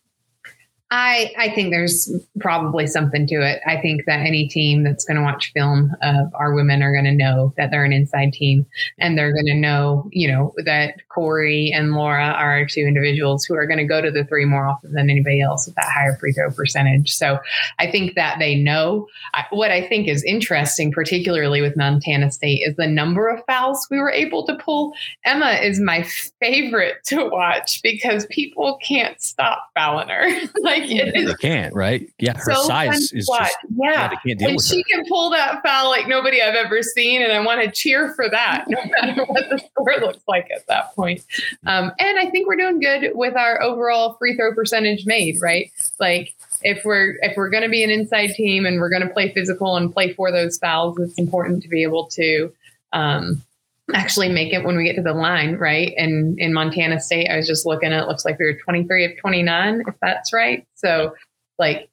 I, 0.91 1.31
I 1.37 1.49
think 1.49 1.69
there's 1.69 2.11
probably 2.39 2.87
something 2.87 3.27
to 3.27 3.35
it. 3.35 3.61
I 3.67 3.77
think 3.77 4.05
that 4.05 4.25
any 4.25 4.47
team 4.47 4.83
that's 4.83 5.05
going 5.05 5.17
to 5.17 5.23
watch 5.23 5.51
film 5.53 5.95
of 6.01 6.33
our 6.33 6.53
women 6.55 6.81
are 6.81 6.91
going 6.91 7.05
to 7.05 7.11
know 7.11 7.53
that 7.57 7.69
they're 7.69 7.85
an 7.85 7.93
inside 7.93 8.33
team 8.33 8.65
and 8.97 9.15
they're 9.15 9.31
going 9.31 9.45
to 9.45 9.53
know, 9.53 10.09
you 10.11 10.27
know, 10.27 10.51
that 10.65 11.07
Corey 11.09 11.71
and 11.71 11.93
Laura 11.93 12.29
are 12.29 12.65
two 12.65 12.81
individuals 12.81 13.45
who 13.45 13.53
are 13.53 13.67
going 13.67 13.77
to 13.77 13.85
go 13.85 14.01
to 14.01 14.09
the 14.09 14.25
three 14.25 14.45
more 14.45 14.65
often 14.65 14.93
than 14.93 15.11
anybody 15.11 15.41
else 15.41 15.67
with 15.67 15.75
that 15.75 15.91
higher 15.93 16.15
free 16.15 16.33
throw 16.33 16.49
percentage. 16.49 17.15
So 17.15 17.37
I 17.77 17.91
think 17.91 18.15
that 18.15 18.39
they 18.39 18.55
know. 18.55 19.07
I, 19.35 19.45
what 19.51 19.69
I 19.69 19.87
think 19.87 20.07
is 20.07 20.23
interesting, 20.23 20.91
particularly 20.91 21.61
with 21.61 21.77
Montana 21.77 22.31
State, 22.31 22.63
is 22.65 22.75
the 22.77 22.87
number 22.87 23.27
of 23.27 23.43
fouls 23.45 23.87
we 23.91 23.99
were 23.99 24.11
able 24.11 24.43
to 24.47 24.55
pull. 24.55 24.93
Emma 25.23 25.59
is 25.61 25.79
my 25.79 26.03
favorite 26.39 26.95
to 27.05 27.29
watch 27.29 27.81
because 27.83 28.25
people 28.27 28.79
can't 28.81 29.21
stop 29.21 29.69
fouling 29.75 30.09
her. 30.09 30.27
like, 30.61 30.78
like 30.81 30.91
it 30.91 31.15
is 31.15 31.27
They 31.27 31.35
can't, 31.35 31.73
right? 31.73 32.09
Yeah, 32.19 32.37
her 32.37 32.53
so 32.53 32.67
size 32.67 33.11
is 33.11 33.27
just 33.27 33.57
yeah. 33.75 33.91
yeah, 33.91 34.07
they 34.07 34.15
can't 34.27 34.39
deal 34.39 34.49
and 34.49 34.61
she 34.61 34.77
her. 34.77 34.83
can 34.89 35.05
pull 35.07 35.29
that 35.31 35.61
foul 35.63 35.89
like 35.89 36.07
nobody 36.07 36.41
I've 36.41 36.55
ever 36.55 36.81
seen, 36.81 37.21
and 37.21 37.31
I 37.31 37.39
want 37.43 37.61
to 37.61 37.71
cheer 37.71 38.13
for 38.13 38.29
that, 38.29 38.65
no 38.67 38.79
matter 39.01 39.23
what 39.25 39.49
the 39.49 39.59
score 39.59 39.97
looks 39.99 40.23
like 40.27 40.49
at 40.55 40.67
that 40.67 40.95
point. 40.95 41.23
Um, 41.65 41.91
and 41.99 42.19
I 42.19 42.29
think 42.29 42.47
we're 42.47 42.57
doing 42.57 42.79
good 42.79 43.11
with 43.15 43.35
our 43.35 43.61
overall 43.61 44.13
free 44.13 44.35
throw 44.35 44.53
percentage 44.53 45.05
made, 45.05 45.41
right? 45.41 45.71
Like 45.99 46.33
if 46.61 46.83
we're 46.83 47.17
if 47.21 47.35
we're 47.37 47.49
going 47.49 47.63
to 47.63 47.69
be 47.69 47.83
an 47.83 47.89
inside 47.89 48.31
team 48.31 48.65
and 48.65 48.79
we're 48.79 48.89
going 48.89 49.07
to 49.07 49.13
play 49.13 49.33
physical 49.33 49.77
and 49.77 49.91
play 49.91 50.13
for 50.13 50.31
those 50.31 50.57
fouls, 50.57 50.99
it's 50.99 51.17
important 51.17 51.63
to 51.63 51.69
be 51.69 51.83
able 51.83 52.07
to 52.07 52.51
um, 52.93 53.43
actually 53.93 54.29
make 54.29 54.53
it 54.53 54.63
when 54.63 54.75
we 54.77 54.83
get 54.83 54.95
to 54.95 55.01
the 55.01 55.13
line, 55.13 55.55
right? 55.55 55.93
And 55.97 56.37
in 56.39 56.53
Montana 56.53 56.99
State, 56.99 57.27
I 57.29 57.37
was 57.37 57.47
just 57.47 57.65
looking 57.65 57.91
at 57.93 58.03
it 58.03 58.07
looks 58.07 58.25
like 58.25 58.37
we 58.39 58.45
were 58.45 58.53
23 58.63 59.05
of 59.05 59.11
29, 59.19 59.83
if 59.87 59.95
that's 60.01 60.31
right. 60.33 60.65
So 60.75 61.15
like 61.57 61.89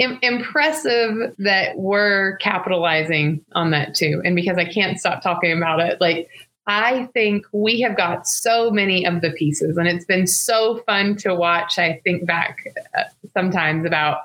Im- 0.00 0.18
impressive 0.22 1.34
that 1.38 1.76
we're 1.78 2.36
capitalizing 2.38 3.44
on 3.52 3.70
that 3.70 3.94
too. 3.94 4.20
And 4.24 4.34
because 4.34 4.58
I 4.58 4.64
can't 4.64 4.98
stop 4.98 5.22
talking 5.22 5.56
about 5.56 5.78
it, 5.80 6.00
like 6.00 6.28
I 6.66 7.08
think 7.12 7.46
we 7.52 7.80
have 7.82 7.96
got 7.96 8.26
so 8.26 8.70
many 8.70 9.06
of 9.06 9.20
the 9.20 9.30
pieces, 9.30 9.76
and 9.76 9.86
it's 9.86 10.04
been 10.06 10.26
so 10.26 10.82
fun 10.86 11.14
to 11.18 11.34
watch. 11.34 11.78
I 11.78 12.00
think 12.02 12.26
back 12.26 12.58
uh, 12.98 13.02
sometimes 13.34 13.84
about 13.86 14.22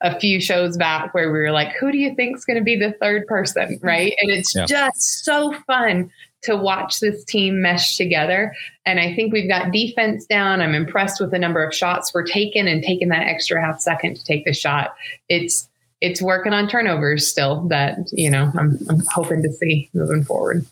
a 0.00 0.18
few 0.18 0.40
shows 0.40 0.78
back 0.78 1.12
where 1.12 1.30
we 1.30 1.38
were 1.38 1.50
like, 1.50 1.72
who 1.78 1.92
do 1.92 1.98
you 1.98 2.14
think 2.14 2.38
is 2.38 2.44
going 2.46 2.58
to 2.58 2.64
be 2.64 2.76
the 2.76 2.92
third 2.92 3.26
person? 3.26 3.78
Right. 3.82 4.14
And 4.22 4.30
it's 4.30 4.54
Yeah. 4.54 4.64
just 4.64 5.24
so 5.24 5.52
fun 5.66 6.10
to 6.42 6.56
watch 6.56 7.00
this 7.00 7.24
team 7.24 7.60
mesh 7.60 7.96
together. 7.96 8.54
And 8.86 8.98
I 8.98 9.14
think 9.14 9.32
we've 9.32 9.48
got 9.48 9.72
defense 9.72 10.24
down. 10.26 10.60
I'm 10.60 10.74
impressed 10.74 11.20
with 11.20 11.30
the 11.30 11.38
number 11.38 11.62
of 11.62 11.74
shots 11.74 12.14
we're 12.14 12.24
taking 12.26 12.66
and 12.66 12.82
taking 12.82 13.08
that 13.08 13.26
extra 13.26 13.60
half 13.60 13.80
second 13.80 14.16
to 14.16 14.24
take 14.24 14.44
the 14.44 14.54
shot. 14.54 14.94
It's 15.28 15.68
it's 16.00 16.22
working 16.22 16.54
on 16.54 16.66
turnovers 16.66 17.28
still 17.28 17.68
that, 17.68 17.98
you 18.12 18.30
know, 18.30 18.50
I'm, 18.58 18.78
I'm 18.88 19.02
hoping 19.12 19.42
to 19.42 19.52
see 19.52 19.90
moving 19.92 20.24
forward. 20.24 20.64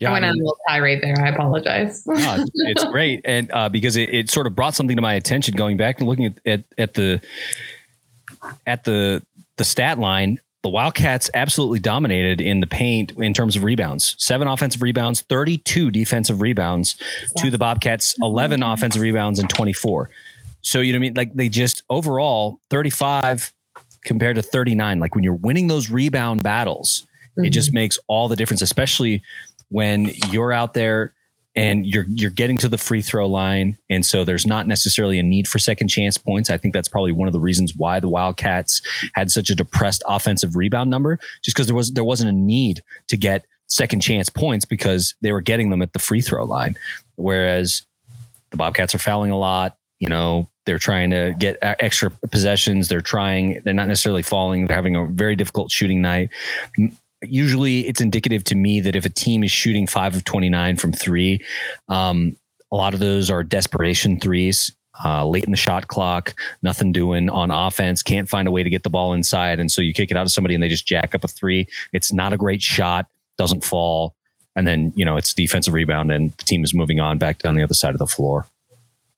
Yeah, 0.00 0.10
I 0.10 0.12
went 0.12 0.24
I 0.24 0.28
on 0.28 0.34
a 0.34 0.38
little 0.38 0.58
tirade 0.68 1.00
there. 1.00 1.14
I 1.24 1.28
apologize. 1.28 2.04
No, 2.06 2.14
it's- 2.16 2.48
it's 2.54 2.84
great, 2.90 3.20
and 3.24 3.50
uh, 3.52 3.68
because 3.68 3.96
it, 3.96 4.12
it 4.12 4.30
sort 4.30 4.48
of 4.48 4.56
brought 4.56 4.74
something 4.74 4.96
to 4.96 5.02
my 5.02 5.14
attention. 5.14 5.54
Going 5.54 5.76
back 5.76 6.00
and 6.00 6.08
looking 6.08 6.26
at, 6.26 6.34
at 6.44 6.64
at 6.76 6.94
the 6.94 7.20
at 8.66 8.82
the 8.84 9.22
the 9.56 9.64
stat 9.64 10.00
line, 10.00 10.40
the 10.64 10.70
Wildcats 10.70 11.30
absolutely 11.34 11.78
dominated 11.78 12.40
in 12.40 12.60
the 12.60 12.66
paint 12.66 13.12
in 13.18 13.34
terms 13.34 13.54
of 13.54 13.62
rebounds. 13.62 14.16
Seven 14.18 14.48
offensive 14.48 14.80
rebounds, 14.80 15.20
thirty-two 15.20 15.90
defensive 15.90 16.40
rebounds 16.40 16.96
to 17.36 17.50
the 17.50 17.58
Bobcats. 17.58 18.16
Eleven 18.22 18.60
mm-hmm. 18.60 18.72
offensive 18.72 19.02
rebounds 19.02 19.38
and 19.38 19.48
twenty-four. 19.48 20.08
So 20.62 20.80
you 20.80 20.94
know 20.94 20.96
what 20.96 21.00
I 21.00 21.08
mean? 21.08 21.14
Like 21.14 21.34
they 21.34 21.50
just 21.50 21.82
overall 21.90 22.58
thirty-five 22.70 23.52
compared 24.04 24.36
to 24.36 24.42
thirty-nine. 24.42 25.00
Like 25.00 25.14
when 25.14 25.22
you're 25.22 25.34
winning 25.34 25.68
those 25.68 25.90
rebound 25.90 26.42
battles, 26.42 27.06
it 27.36 27.50
just 27.50 27.68
mm-hmm. 27.68 27.74
makes 27.74 27.98
all 28.08 28.28
the 28.28 28.36
difference, 28.36 28.62
especially 28.62 29.22
when 29.68 30.12
you're 30.30 30.52
out 30.52 30.72
there 30.72 31.12
and 31.56 31.86
you're 31.86 32.06
you're 32.08 32.30
getting 32.30 32.56
to 32.58 32.68
the 32.68 32.78
free 32.78 33.02
throw 33.02 33.28
line, 33.28 33.78
and 33.88 34.04
so 34.04 34.24
there's 34.24 34.46
not 34.46 34.66
necessarily 34.66 35.18
a 35.18 35.22
need 35.22 35.46
for 35.46 35.58
second 35.58 35.88
chance 35.88 36.18
points. 36.18 36.50
I 36.50 36.58
think 36.58 36.74
that's 36.74 36.88
probably 36.88 37.12
one 37.12 37.28
of 37.28 37.32
the 37.32 37.40
reasons 37.40 37.74
why 37.76 38.00
the 38.00 38.08
Wildcats 38.08 38.82
had 39.14 39.30
such 39.30 39.50
a 39.50 39.54
depressed 39.54 40.02
offensive 40.06 40.56
rebound 40.56 40.90
number, 40.90 41.18
just 41.42 41.56
because 41.56 41.66
there 41.66 41.76
was 41.76 41.92
there 41.92 42.04
wasn't 42.04 42.30
a 42.30 42.32
need 42.32 42.82
to 43.08 43.16
get 43.16 43.46
second 43.68 44.00
chance 44.00 44.28
points 44.28 44.64
because 44.64 45.14
they 45.22 45.32
were 45.32 45.40
getting 45.40 45.70
them 45.70 45.82
at 45.82 45.92
the 45.92 45.98
free 45.98 46.20
throw 46.20 46.44
line, 46.44 46.76
whereas 47.16 47.82
the 48.50 48.56
Bobcats 48.56 48.94
are 48.94 48.98
fouling 48.98 49.30
a 49.30 49.38
lot. 49.38 49.76
You 50.00 50.08
know, 50.08 50.48
they're 50.66 50.78
trying 50.78 51.10
to 51.10 51.34
get 51.38 51.56
extra 51.62 52.10
possessions. 52.30 52.88
They're 52.88 53.00
trying. 53.00 53.60
They're 53.64 53.74
not 53.74 53.88
necessarily 53.88 54.22
falling. 54.22 54.66
They're 54.66 54.76
having 54.76 54.96
a 54.96 55.06
very 55.06 55.36
difficult 55.36 55.70
shooting 55.70 56.02
night 56.02 56.30
usually 57.28 57.86
it's 57.86 58.00
indicative 58.00 58.44
to 58.44 58.54
me 58.54 58.80
that 58.80 58.96
if 58.96 59.04
a 59.04 59.10
team 59.10 59.44
is 59.44 59.50
shooting 59.50 59.86
five 59.86 60.14
of 60.14 60.24
29 60.24 60.76
from 60.76 60.92
three, 60.92 61.44
um, 61.88 62.36
a 62.70 62.76
lot 62.76 62.94
of 62.94 63.00
those 63.00 63.30
are 63.30 63.42
desperation 63.42 64.18
threes. 64.18 64.72
Uh, 65.04 65.26
late 65.26 65.44
in 65.44 65.50
the 65.50 65.56
shot 65.56 65.88
clock, 65.88 66.38
nothing 66.62 66.92
doing 66.92 67.28
on 67.28 67.50
offense, 67.50 68.00
can't 68.00 68.28
find 68.28 68.46
a 68.46 68.50
way 68.52 68.62
to 68.62 68.70
get 68.70 68.84
the 68.84 68.90
ball 68.90 69.12
inside. 69.12 69.58
And 69.58 69.70
so 69.70 69.82
you 69.82 69.92
kick 69.92 70.12
it 70.12 70.16
out 70.16 70.24
of 70.24 70.30
somebody 70.30 70.54
and 70.54 70.62
they 70.62 70.68
just 70.68 70.86
jack 70.86 71.16
up 71.16 71.24
a 71.24 71.28
three. 71.28 71.66
It's 71.92 72.12
not 72.12 72.32
a 72.32 72.36
great 72.36 72.62
shot, 72.62 73.06
doesn't 73.36 73.64
fall. 73.64 74.14
And 74.54 74.68
then, 74.68 74.92
you 74.94 75.04
know, 75.04 75.16
it's 75.16 75.34
defensive 75.34 75.74
rebound 75.74 76.12
and 76.12 76.30
the 76.36 76.44
team 76.44 76.62
is 76.62 76.72
moving 76.72 77.00
on 77.00 77.18
back 77.18 77.38
down 77.38 77.56
the 77.56 77.64
other 77.64 77.74
side 77.74 77.92
of 77.92 77.98
the 77.98 78.06
floor. 78.06 78.46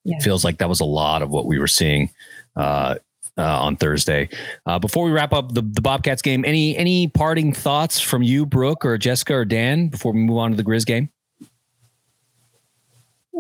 Yeah. 0.05 0.19
Feels 0.21 0.45
like 0.45 0.59
that 0.59 0.69
was 0.71 0.81
a 0.81 0.87
lot 0.87 1.21
of 1.21 1.29
what 1.29 1.45
we 1.45 1.59
were 1.59 1.66
seeing 1.66 2.09
uh, 2.57 2.97
uh, 3.38 3.61
on 3.61 3.77
Thursday. 3.77 4.29
Uh, 4.64 4.79
before 4.79 5.05
we 5.05 5.11
wrap 5.11 5.33
up 5.33 5.53
the, 5.53 5.62
the 5.62 5.81
Bobcats 5.81 6.22
game, 6.22 6.44
any 6.44 6.77
any 6.77 7.09
parting 7.09 7.53
thoughts 7.53 8.01
from 8.01 8.22
you, 8.22 8.46
Brooke 8.46 8.85
or 8.85 8.96
Jessica 8.99 9.35
or 9.35 9.44
Dan, 9.44 9.88
before 9.88 10.12
we 10.12 10.20
move 10.20 10.38
on 10.38 10.51
to 10.51 10.57
the 10.57 10.64
Grizz 10.64 10.87
game? 10.87 11.11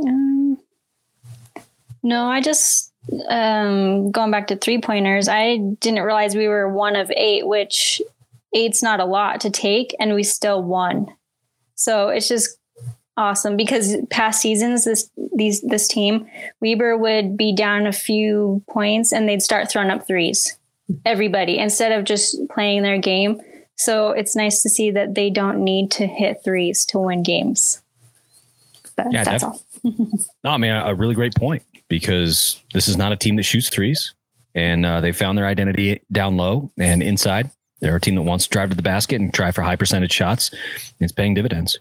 Um, 0.04 0.58
no, 2.02 2.26
I 2.26 2.40
just 2.40 2.92
um, 3.28 4.10
going 4.10 4.30
back 4.30 4.48
to 4.48 4.56
three 4.56 4.80
pointers. 4.80 5.28
I 5.28 5.58
didn't 5.80 6.02
realize 6.02 6.34
we 6.34 6.48
were 6.48 6.68
one 6.68 6.96
of 6.96 7.10
eight, 7.12 7.46
which 7.46 8.02
eight's 8.54 8.82
not 8.82 9.00
a 9.00 9.04
lot 9.04 9.40
to 9.42 9.50
take, 9.50 9.94
and 10.00 10.14
we 10.14 10.22
still 10.22 10.62
won. 10.62 11.06
So 11.74 12.08
it's 12.08 12.28
just 12.28 12.58
awesome 13.16 13.56
because 13.56 13.96
past 14.10 14.40
seasons, 14.40 14.84
this 14.84 15.10
these 15.34 15.60
this 15.62 15.88
team, 15.88 16.26
Weber 16.60 16.96
would 16.96 17.36
be 17.36 17.54
down 17.54 17.86
a 17.86 17.92
few 17.92 18.62
points 18.68 19.12
and 19.12 19.28
they'd 19.28 19.42
start 19.42 19.70
throwing 19.70 19.90
up 19.90 20.06
threes. 20.06 20.56
Everybody 21.04 21.58
instead 21.58 21.92
of 21.92 22.04
just 22.04 22.36
playing 22.48 22.82
their 22.82 22.98
game. 22.98 23.40
So 23.76 24.10
it's 24.10 24.34
nice 24.34 24.62
to 24.62 24.68
see 24.68 24.90
that 24.92 25.14
they 25.14 25.28
don't 25.30 25.62
need 25.62 25.90
to 25.92 26.06
hit 26.06 26.42
threes 26.42 26.86
to 26.86 26.98
win 26.98 27.22
games. 27.22 27.82
But 28.96 29.12
Yeah, 29.12 29.24
that's 29.24 29.42
def- 29.42 29.52
all. 29.52 29.62
No, 30.44 30.50
I 30.50 30.56
mean 30.56 30.72
a, 30.72 30.86
a 30.86 30.94
really 30.94 31.14
great 31.14 31.34
point 31.34 31.62
because 31.88 32.62
this 32.72 32.88
is 32.88 32.96
not 32.96 33.12
a 33.12 33.16
team 33.16 33.36
that 33.36 33.42
shoots 33.42 33.68
threes, 33.68 34.14
and 34.54 34.86
uh, 34.86 35.00
they 35.00 35.12
found 35.12 35.36
their 35.36 35.46
identity 35.46 36.00
down 36.10 36.36
low 36.36 36.70
and 36.78 37.02
inside. 37.02 37.50
They're 37.80 37.96
a 37.96 38.00
team 38.00 38.14
that 38.14 38.22
wants 38.22 38.44
to 38.46 38.50
drive 38.50 38.70
to 38.70 38.76
the 38.76 38.82
basket 38.82 39.20
and 39.20 39.32
try 39.32 39.50
for 39.50 39.62
high 39.62 39.76
percentage 39.76 40.12
shots. 40.12 40.50
It's 40.98 41.12
paying 41.12 41.34
dividends. 41.34 41.78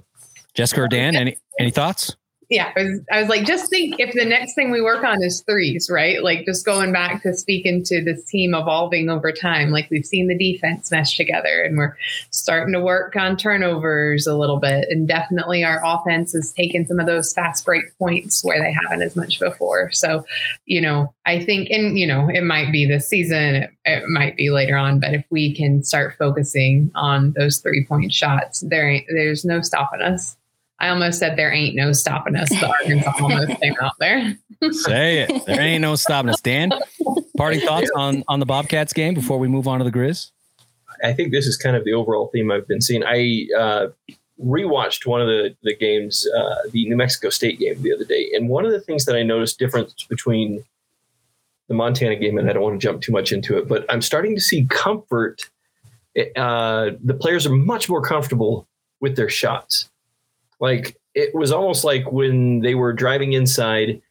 Jessica 0.55 0.81
or 0.81 0.87
Dan, 0.87 1.15
any 1.15 1.37
any 1.59 1.71
thoughts? 1.71 2.15
yeah, 2.49 2.71
I 2.75 2.83
was, 2.83 2.99
I 3.11 3.19
was 3.21 3.29
like, 3.29 3.45
just 3.45 3.69
think 3.69 3.99
if 3.99 4.13
the 4.13 4.25
next 4.25 4.53
thing 4.53 4.69
we 4.69 4.81
work 4.81 5.03
on 5.03 5.23
is 5.23 5.43
threes, 5.47 5.89
right? 5.91 6.23
Like 6.23 6.45
just 6.45 6.65
going 6.65 6.93
back 6.93 7.23
to 7.23 7.33
speaking 7.33 7.83
to 7.85 8.03
this 8.03 8.23
team 8.25 8.53
evolving 8.53 9.09
over 9.09 9.31
time. 9.31 9.71
Like 9.71 9.89
we've 9.89 10.05
seen 10.05 10.27
the 10.27 10.37
defense 10.37 10.91
mesh 10.91 11.17
together 11.17 11.63
and 11.63 11.77
we're 11.77 11.97
starting 12.29 12.73
to 12.73 12.81
work 12.81 13.15
on 13.15 13.35
turnovers 13.35 14.27
a 14.27 14.37
little 14.37 14.59
bit. 14.59 14.87
And 14.89 15.07
definitely 15.07 15.63
our 15.63 15.81
offense 15.83 16.33
has 16.33 16.51
taken 16.51 16.85
some 16.85 16.99
of 16.99 17.07
those 17.07 17.33
fast 17.33 17.65
break 17.65 17.83
points 17.97 18.43
where 18.43 18.61
they 18.61 18.73
haven't 18.73 19.01
as 19.01 19.15
much 19.15 19.39
before. 19.39 19.91
So, 19.91 20.23
you 20.65 20.81
know, 20.81 21.13
I 21.25 21.43
think, 21.43 21.69
and, 21.71 21.97
you 21.97 22.05
know, 22.05 22.29
it 22.29 22.43
might 22.43 22.71
be 22.71 22.85
this 22.85 23.09
season, 23.09 23.55
it, 23.55 23.71
it 23.85 24.07
might 24.07 24.35
be 24.35 24.51
later 24.51 24.77
on, 24.77 24.99
but 24.99 25.15
if 25.15 25.25
we 25.31 25.55
can 25.55 25.83
start 25.83 26.15
focusing 26.19 26.91
on 26.93 27.33
those 27.35 27.57
three 27.57 27.85
point 27.85 28.13
shots, 28.13 28.59
there 28.59 29.01
there's 29.09 29.45
no 29.45 29.61
stopping 29.61 30.01
us. 30.01 30.37
I 30.79 30.89
almost 30.89 31.19
said 31.19 31.37
there 31.37 31.53
ain't 31.53 31.75
no 31.75 31.93
stopping 31.93 32.35
us. 32.35 32.49
The 32.49 32.67
Arkansas 32.67 33.13
almost 33.21 33.61
came 33.61 33.75
out 33.81 33.93
there. 33.99 34.37
Say 34.71 35.19
it. 35.19 35.45
There 35.45 35.61
ain't 35.61 35.81
no 35.81 35.95
stopping 35.95 36.29
us. 36.29 36.41
Dan, 36.41 36.71
parting 37.37 37.61
thoughts 37.61 37.89
on 37.95 38.23
on 38.27 38.39
the 38.39 38.45
Bobcats 38.45 38.93
game 38.93 39.13
before 39.13 39.39
we 39.39 39.47
move 39.47 39.67
on 39.67 39.79
to 39.79 39.85
the 39.85 39.91
Grizz. 39.91 40.31
I 41.03 41.13
think 41.13 41.31
this 41.31 41.47
is 41.47 41.57
kind 41.57 41.75
of 41.75 41.83
the 41.85 41.93
overall 41.93 42.29
theme 42.33 42.51
I've 42.51 42.67
been 42.67 42.81
seeing. 42.81 43.03
I 43.05 43.47
uh, 43.57 43.87
rewatched 44.41 45.05
one 45.05 45.21
of 45.21 45.27
the 45.27 45.55
the 45.63 45.75
games, 45.75 46.27
uh, 46.37 46.55
the 46.71 46.87
New 46.87 46.97
Mexico 46.97 47.29
State 47.29 47.59
game 47.59 47.81
the 47.81 47.93
other 47.93 48.05
day, 48.05 48.29
and 48.33 48.49
one 48.49 48.65
of 48.65 48.71
the 48.71 48.81
things 48.81 49.05
that 49.05 49.15
I 49.15 49.23
noticed 49.23 49.59
difference 49.59 50.05
between 50.09 50.63
the 51.67 51.73
Montana 51.73 52.15
game, 52.15 52.37
and 52.37 52.49
I 52.49 52.53
don't 52.53 52.63
want 52.63 52.79
to 52.79 52.85
jump 52.85 53.01
too 53.01 53.11
much 53.11 53.31
into 53.31 53.57
it, 53.57 53.67
but 53.67 53.85
I'm 53.89 54.01
starting 54.01 54.35
to 54.35 54.41
see 54.41 54.65
comfort. 54.69 55.49
Uh, 56.35 56.91
the 57.03 57.17
players 57.19 57.45
are 57.45 57.53
much 57.55 57.89
more 57.89 58.01
comfortable 58.01 58.67
with 59.01 59.15
their 59.15 59.29
shots. 59.29 59.89
Like 60.59 60.97
it 61.13 61.33
was 61.33 61.51
almost 61.51 61.83
like 61.83 62.11
when 62.11 62.59
they 62.59 62.75
were 62.75 62.93
driving 62.93 63.33
inside, 63.33 64.01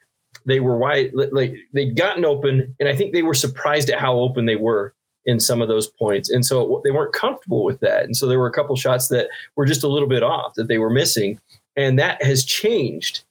they 0.47 0.61
were 0.61 0.77
wide, 0.77 1.13
like 1.15 1.55
they'd 1.73 1.97
gotten 1.97 2.25
open, 2.25 2.75
and 2.79 2.89
I 2.89 2.97
think 2.97 3.13
they 3.13 3.23
were 3.23 3.35
surprised 3.35 3.91
at 3.91 3.99
how 3.99 4.15
open 4.15 4.47
they 4.47 4.57
were 4.57 4.95
in 5.27 5.41
some 5.41 5.63
of 5.63 5.69
those 5.69 5.87
points. 5.87 6.31
And 6.31 6.45
so 6.45 6.83
they 6.85 6.91
weren't 6.91 7.15
comfortable 7.15 7.65
with 7.65 7.81
that. 7.81 8.05
And 8.05 8.17
so 8.17 8.27
there 8.27 8.39
were 8.39 8.47
a 8.47 8.53
couple 8.53 8.77
shots 8.77 9.09
that 9.09 9.29
were 9.57 9.65
just 9.65 9.83
a 9.83 9.89
little 9.89 10.09
bit 10.09 10.23
off 10.23 10.55
that 10.55 10.69
they 10.69 10.79
were 10.79 10.91
missing. 10.91 11.41
And 11.77 11.99
that 11.99 12.23
has 12.23 12.45
changed 12.45 13.23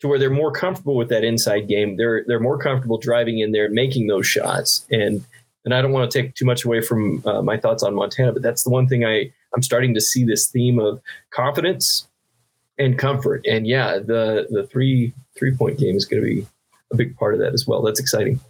to 0.00 0.08
where 0.08 0.18
they're 0.18 0.30
more 0.30 0.52
comfortable 0.52 0.96
with 0.96 1.08
that 1.08 1.24
inside 1.24 1.68
game. 1.68 1.96
They're 1.96 2.24
they're 2.26 2.40
more 2.40 2.58
comfortable 2.58 2.98
driving 2.98 3.38
in 3.38 3.52
there 3.52 3.66
and 3.66 3.74
making 3.74 4.06
those 4.06 4.26
shots. 4.26 4.86
And 4.90 5.24
and 5.64 5.74
I 5.74 5.80
don't 5.80 5.92
want 5.92 6.10
to 6.10 6.22
take 6.22 6.34
too 6.34 6.44
much 6.44 6.64
away 6.64 6.80
from 6.80 7.22
uh, 7.24 7.42
my 7.42 7.56
thoughts 7.56 7.84
on 7.84 7.94
Montana, 7.94 8.32
but 8.32 8.42
that's 8.42 8.64
the 8.64 8.70
one 8.70 8.88
thing 8.88 9.04
I 9.04 9.32
I'm 9.54 9.62
starting 9.62 9.94
to 9.94 10.00
see 10.00 10.24
this 10.24 10.48
theme 10.48 10.78
of 10.78 11.00
confidence 11.30 12.08
and 12.82 12.98
comfort. 12.98 13.44
And 13.46 13.66
yeah, 13.66 13.98
the 13.98 14.46
the 14.50 14.66
three 14.66 15.12
three 15.36 15.54
point 15.54 15.78
game 15.78 15.96
is 15.96 16.04
going 16.04 16.22
to 16.22 16.26
be 16.26 16.46
a 16.92 16.96
big 16.96 17.16
part 17.16 17.34
of 17.34 17.40
that 17.40 17.54
as 17.54 17.66
well. 17.66 17.82
That's 17.82 18.00
exciting. 18.00 18.40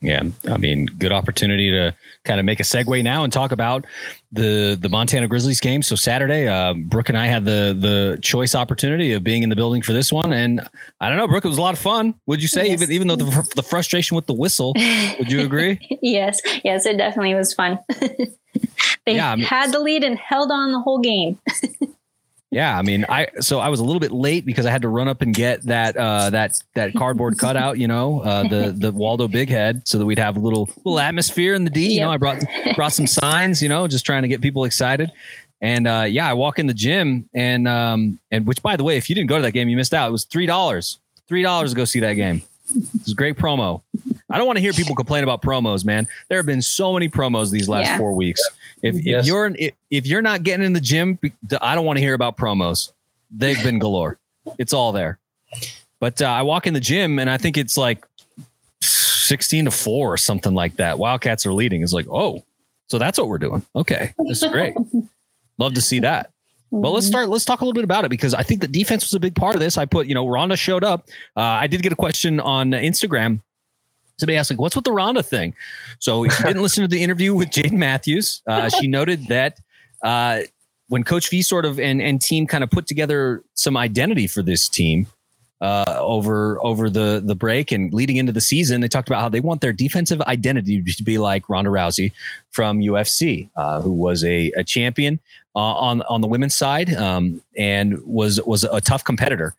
Yeah, 0.00 0.22
I 0.46 0.58
mean, 0.58 0.86
good 0.86 1.10
opportunity 1.10 1.72
to 1.72 1.92
kind 2.22 2.38
of 2.38 2.46
make 2.46 2.60
a 2.60 2.62
segue 2.62 3.02
now 3.02 3.24
and 3.24 3.32
talk 3.32 3.50
about 3.50 3.84
the 4.30 4.78
the 4.80 4.88
Montana 4.88 5.26
Grizzlies 5.26 5.58
game. 5.58 5.82
So 5.82 5.96
Saturday, 5.96 6.46
uh, 6.46 6.74
Brooke 6.74 7.08
and 7.08 7.18
I 7.18 7.26
had 7.26 7.44
the 7.44 7.76
the 7.76 8.18
choice 8.22 8.54
opportunity 8.54 9.12
of 9.12 9.24
being 9.24 9.42
in 9.42 9.48
the 9.48 9.56
building 9.56 9.82
for 9.82 9.92
this 9.92 10.12
one, 10.12 10.32
and 10.32 10.60
I 11.00 11.08
don't 11.08 11.18
know, 11.18 11.26
Brooke, 11.26 11.44
it 11.44 11.48
was 11.48 11.58
a 11.58 11.62
lot 11.62 11.74
of 11.74 11.80
fun. 11.80 12.14
Would 12.26 12.40
you 12.40 12.46
say, 12.46 12.68
yes. 12.68 12.80
even 12.80 12.92
even 12.92 13.08
though 13.08 13.16
the, 13.16 13.52
the 13.56 13.62
frustration 13.62 14.14
with 14.14 14.26
the 14.26 14.34
whistle, 14.34 14.72
would 15.18 15.32
you 15.32 15.40
agree? 15.40 15.80
yes, 16.00 16.40
yes, 16.64 16.86
it 16.86 16.96
definitely 16.96 17.34
was 17.34 17.52
fun. 17.52 17.80
they 19.04 19.16
yeah, 19.16 19.32
I 19.32 19.36
mean, 19.36 19.46
had 19.46 19.72
the 19.72 19.80
lead 19.80 20.04
and 20.04 20.16
held 20.16 20.52
on 20.52 20.70
the 20.70 20.80
whole 20.80 21.00
game. 21.00 21.40
Yeah, 22.50 22.78
I 22.78 22.80
mean, 22.80 23.04
I 23.10 23.28
so 23.40 23.60
I 23.60 23.68
was 23.68 23.80
a 23.80 23.84
little 23.84 24.00
bit 24.00 24.10
late 24.10 24.46
because 24.46 24.64
I 24.64 24.70
had 24.70 24.80
to 24.82 24.88
run 24.88 25.06
up 25.06 25.20
and 25.20 25.34
get 25.34 25.62
that 25.64 25.96
uh, 25.98 26.30
that 26.30 26.62
that 26.74 26.94
cardboard 26.94 27.38
cutout, 27.38 27.78
you 27.78 27.86
know, 27.86 28.20
uh, 28.20 28.48
the 28.48 28.72
the 28.76 28.90
Waldo 28.90 29.28
Big 29.28 29.50
Head, 29.50 29.86
so 29.86 29.98
that 29.98 30.06
we'd 30.06 30.18
have 30.18 30.36
a 30.36 30.40
little 30.40 30.68
little 30.84 30.98
atmosphere 30.98 31.54
in 31.54 31.64
the 31.64 31.70
D. 31.70 31.94
You 31.94 32.00
know, 32.00 32.10
I 32.10 32.16
brought 32.16 32.42
brought 32.74 32.94
some 32.94 33.06
signs, 33.06 33.62
you 33.62 33.68
know, 33.68 33.86
just 33.86 34.06
trying 34.06 34.22
to 34.22 34.28
get 34.28 34.40
people 34.40 34.64
excited. 34.64 35.12
And 35.60 35.86
uh, 35.86 36.06
yeah, 36.08 36.28
I 36.28 36.32
walk 36.32 36.58
in 36.58 36.66
the 36.66 36.74
gym, 36.74 37.28
and 37.34 37.68
um, 37.68 38.18
and 38.30 38.46
which 38.46 38.62
by 38.62 38.76
the 38.76 38.84
way, 38.84 38.96
if 38.96 39.10
you 39.10 39.14
didn't 39.14 39.28
go 39.28 39.36
to 39.36 39.42
that 39.42 39.52
game, 39.52 39.68
you 39.68 39.76
missed 39.76 39.92
out. 39.92 40.08
It 40.08 40.12
was 40.12 40.24
three 40.24 40.46
dollars, 40.46 40.98
three 41.26 41.42
dollars 41.42 41.72
to 41.72 41.76
go 41.76 41.84
see 41.84 42.00
that 42.00 42.14
game. 42.14 42.42
It 42.74 43.02
was 43.04 43.12
a 43.12 43.14
great 43.14 43.36
promo. 43.36 43.82
I 44.30 44.36
don't 44.36 44.46
want 44.46 44.58
to 44.58 44.60
hear 44.60 44.72
people 44.72 44.94
complain 44.94 45.24
about 45.24 45.42
promos, 45.42 45.84
man. 45.84 46.06
There 46.28 46.38
have 46.38 46.46
been 46.46 46.62
so 46.62 46.92
many 46.92 47.08
promos 47.08 47.50
these 47.50 47.68
last 47.68 47.86
yeah. 47.86 47.98
four 47.98 48.12
weeks. 48.12 48.42
If, 48.82 48.94
yes. 49.04 49.24
if 49.24 49.26
you're 49.26 49.46
if, 49.46 49.74
if 49.90 50.06
you're 50.06 50.22
not 50.22 50.42
getting 50.42 50.64
in 50.64 50.72
the 50.72 50.80
gym, 50.80 51.18
I 51.60 51.74
don't 51.74 51.84
want 51.84 51.96
to 51.96 52.00
hear 52.00 52.14
about 52.14 52.36
promos. 52.36 52.92
They've 53.30 53.62
been 53.62 53.78
galore. 53.78 54.18
It's 54.58 54.72
all 54.72 54.92
there. 54.92 55.18
But 56.00 56.22
uh, 56.22 56.26
I 56.26 56.42
walk 56.42 56.66
in 56.66 56.74
the 56.74 56.80
gym 56.80 57.18
and 57.18 57.28
I 57.28 57.38
think 57.38 57.56
it's 57.56 57.76
like 57.76 58.04
16 58.80 59.66
to 59.66 59.70
4 59.70 60.12
or 60.12 60.16
something 60.16 60.54
like 60.54 60.76
that. 60.76 60.98
Wildcats 60.98 61.44
are 61.44 61.52
leading. 61.52 61.82
It's 61.82 61.92
like, 61.92 62.06
oh, 62.08 62.44
so 62.88 62.98
that's 62.98 63.18
what 63.18 63.28
we're 63.28 63.38
doing. 63.38 63.64
Okay. 63.74 64.14
This 64.26 64.42
is 64.42 64.50
great. 64.50 64.74
Love 65.58 65.74
to 65.74 65.80
see 65.80 66.00
that. 66.00 66.30
Well, 66.70 66.92
let's 66.92 67.06
start. 67.06 67.28
Let's 67.28 67.44
talk 67.44 67.62
a 67.62 67.64
little 67.64 67.74
bit 67.74 67.84
about 67.84 68.04
it 68.04 68.10
because 68.10 68.34
I 68.34 68.42
think 68.42 68.60
the 68.60 68.68
defense 68.68 69.04
was 69.04 69.14
a 69.14 69.20
big 69.20 69.34
part 69.34 69.54
of 69.54 69.60
this. 69.60 69.78
I 69.78 69.86
put, 69.86 70.06
you 70.06 70.14
know, 70.14 70.28
Ronda 70.28 70.56
showed 70.56 70.84
up. 70.84 71.08
Uh, 71.36 71.40
I 71.40 71.66
did 71.66 71.82
get 71.82 71.92
a 71.92 71.96
question 71.96 72.40
on 72.40 72.70
Instagram 72.70 73.40
somebody 74.18 74.36
asked 74.36 74.50
like, 74.50 74.60
"What's 74.60 74.76
with 74.76 74.84
the 74.84 74.92
Ronda 74.92 75.22
thing?" 75.22 75.54
So 75.98 76.24
if 76.24 76.38
you 76.38 76.46
didn't 76.46 76.62
listen 76.62 76.82
to 76.82 76.88
the 76.88 77.02
interview 77.02 77.34
with 77.34 77.50
Jaden 77.50 77.72
Matthews, 77.72 78.42
uh, 78.46 78.68
she 78.68 78.86
noted 78.98 79.26
that 79.28 79.58
uh, 80.02 80.40
when 80.88 81.04
Coach 81.04 81.30
V 81.30 81.42
sort 81.42 81.64
of 81.64 81.78
and 81.78 82.02
and 82.02 82.20
team 82.20 82.46
kind 82.46 82.64
of 82.64 82.70
put 82.70 82.86
together 82.86 83.42
some 83.54 83.76
identity 83.76 84.26
for 84.26 84.42
this 84.42 84.68
team 84.68 85.06
uh, 85.60 85.96
over 86.00 86.64
over 86.64 86.90
the 86.90 87.22
the 87.24 87.34
break 87.34 87.72
and 87.72 87.92
leading 87.92 88.16
into 88.16 88.32
the 88.32 88.40
season, 88.40 88.80
they 88.80 88.88
talked 88.88 89.08
about 89.08 89.20
how 89.20 89.28
they 89.28 89.40
want 89.40 89.60
their 89.60 89.72
defensive 89.72 90.20
identity 90.22 90.82
to 90.82 91.02
be 91.02 91.18
like 91.18 91.48
Ronda 91.48 91.70
Rousey 91.70 92.12
from 92.50 92.80
UFC, 92.80 93.50
uh, 93.56 93.80
who 93.80 93.92
was 93.92 94.24
a, 94.24 94.50
a 94.52 94.64
champion 94.64 95.20
uh, 95.54 95.58
on 95.58 96.02
on 96.02 96.20
the 96.20 96.28
women's 96.28 96.54
side 96.54 96.94
um, 96.94 97.42
and 97.56 97.98
was 98.04 98.40
was 98.42 98.64
a 98.64 98.80
tough 98.80 99.04
competitor 99.04 99.54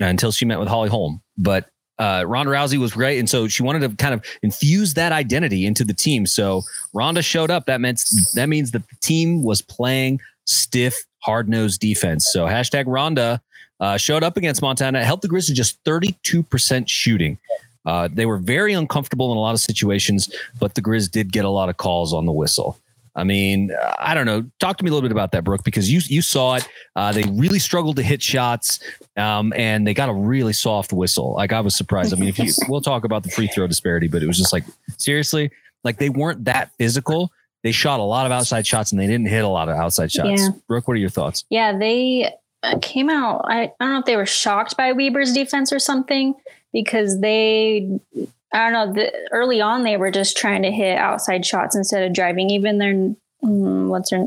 until 0.00 0.32
she 0.32 0.44
met 0.44 0.58
with 0.58 0.68
Holly 0.68 0.88
Holm, 0.88 1.22
but 1.36 1.70
uh, 2.00 2.24
Ronda 2.26 2.50
Rousey 2.50 2.78
was 2.78 2.92
great, 2.92 3.18
and 3.18 3.28
so 3.28 3.46
she 3.46 3.62
wanted 3.62 3.88
to 3.88 3.94
kind 3.96 4.14
of 4.14 4.24
infuse 4.42 4.94
that 4.94 5.12
identity 5.12 5.66
into 5.66 5.84
the 5.84 5.92
team. 5.94 6.26
So 6.26 6.62
Ronda 6.94 7.22
showed 7.22 7.50
up. 7.50 7.66
That 7.66 7.80
meant 7.80 8.02
that 8.34 8.48
means 8.48 8.70
that 8.70 8.88
the 8.88 8.96
team 9.02 9.42
was 9.42 9.60
playing 9.60 10.20
stiff, 10.46 11.04
hard 11.18 11.48
nosed 11.48 11.80
defense. 11.80 12.26
So 12.32 12.46
hashtag 12.46 12.84
Ronda 12.86 13.42
uh, 13.78 13.98
showed 13.98 14.22
up 14.22 14.36
against 14.36 14.62
Montana, 14.62 15.04
helped 15.04 15.22
the 15.22 15.28
Grizzlies 15.28 15.56
just 15.56 15.78
thirty 15.84 16.18
two 16.22 16.42
percent 16.42 16.88
shooting. 16.88 17.38
Uh, 17.84 18.08
they 18.12 18.26
were 18.26 18.38
very 18.38 18.72
uncomfortable 18.72 19.30
in 19.32 19.38
a 19.38 19.40
lot 19.40 19.54
of 19.54 19.60
situations, 19.60 20.34
but 20.58 20.74
the 20.74 20.82
Grizz 20.82 21.10
did 21.10 21.32
get 21.32 21.44
a 21.44 21.50
lot 21.50 21.68
of 21.68 21.76
calls 21.76 22.12
on 22.12 22.26
the 22.26 22.32
whistle. 22.32 22.78
I 23.16 23.24
mean, 23.24 23.70
I 23.98 24.14
don't 24.14 24.26
know. 24.26 24.44
Talk 24.60 24.76
to 24.78 24.84
me 24.84 24.90
a 24.90 24.92
little 24.92 25.08
bit 25.08 25.12
about 25.12 25.32
that, 25.32 25.44
Brooke, 25.44 25.64
because 25.64 25.90
you 25.90 26.00
you 26.04 26.22
saw 26.22 26.54
it. 26.54 26.68
Uh, 26.96 27.12
they 27.12 27.24
really 27.24 27.58
struggled 27.58 27.96
to 27.96 28.02
hit 28.02 28.22
shots, 28.22 28.80
um, 29.16 29.52
and 29.56 29.86
they 29.86 29.94
got 29.94 30.08
a 30.08 30.12
really 30.12 30.52
soft 30.52 30.92
whistle. 30.92 31.34
Like 31.34 31.52
I 31.52 31.60
was 31.60 31.74
surprised. 31.74 32.12
I 32.12 32.16
mean, 32.16 32.28
if 32.28 32.38
you 32.38 32.52
we'll 32.68 32.80
talk 32.80 33.04
about 33.04 33.22
the 33.22 33.30
free 33.30 33.48
throw 33.48 33.66
disparity, 33.66 34.08
but 34.08 34.22
it 34.22 34.26
was 34.26 34.38
just 34.38 34.52
like 34.52 34.64
seriously, 34.96 35.50
like 35.84 35.98
they 35.98 36.08
weren't 36.08 36.44
that 36.44 36.70
physical. 36.78 37.32
They 37.62 37.72
shot 37.72 38.00
a 38.00 38.04
lot 38.04 38.26
of 38.26 38.32
outside 38.32 38.66
shots, 38.66 38.92
and 38.92 39.00
they 39.00 39.06
didn't 39.06 39.28
hit 39.28 39.44
a 39.44 39.48
lot 39.48 39.68
of 39.68 39.76
outside 39.76 40.12
shots. 40.12 40.40
Yeah. 40.40 40.48
Brooke, 40.66 40.88
what 40.88 40.94
are 40.94 41.00
your 41.00 41.10
thoughts? 41.10 41.44
Yeah, 41.50 41.76
they 41.76 42.32
uh, 42.62 42.78
came 42.80 43.10
out. 43.10 43.42
I, 43.44 43.64
I 43.64 43.70
don't 43.80 43.92
know 43.92 43.98
if 43.98 44.06
they 44.06 44.16
were 44.16 44.26
shocked 44.26 44.76
by 44.76 44.92
Weber's 44.92 45.32
defense 45.32 45.72
or 45.72 45.78
something 45.78 46.34
because 46.72 47.20
they 47.20 48.00
I 48.52 48.70
don't 48.70 48.72
know. 48.72 48.92
The, 48.92 49.12
early 49.30 49.60
on, 49.60 49.82
they 49.82 49.96
were 49.96 50.10
just 50.10 50.36
trying 50.36 50.62
to 50.62 50.70
hit 50.70 50.98
outside 50.98 51.46
shots 51.46 51.76
instead 51.76 52.02
of 52.02 52.12
driving. 52.12 52.50
Even 52.50 52.78
their 52.78 52.94
mm, 52.94 53.88
what's 53.88 54.10
her? 54.10 54.26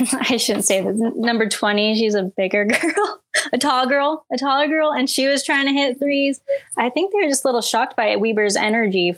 I 0.28 0.36
shouldn't 0.36 0.64
say 0.64 0.80
this. 0.82 0.98
Number 0.98 1.48
twenty. 1.48 1.94
She's 1.96 2.14
a 2.14 2.24
bigger 2.24 2.64
girl, 2.66 3.22
a 3.52 3.58
tall 3.58 3.86
girl, 3.86 4.26
a 4.32 4.36
taller 4.36 4.66
girl, 4.66 4.92
and 4.92 5.08
she 5.08 5.26
was 5.28 5.44
trying 5.44 5.66
to 5.66 5.72
hit 5.72 5.98
threes. 5.98 6.40
I 6.76 6.90
think 6.90 7.12
they 7.12 7.24
were 7.24 7.30
just 7.30 7.44
a 7.44 7.48
little 7.48 7.62
shocked 7.62 7.96
by 7.96 8.06
it, 8.06 8.20
Weber's 8.20 8.56
energy 8.56 9.16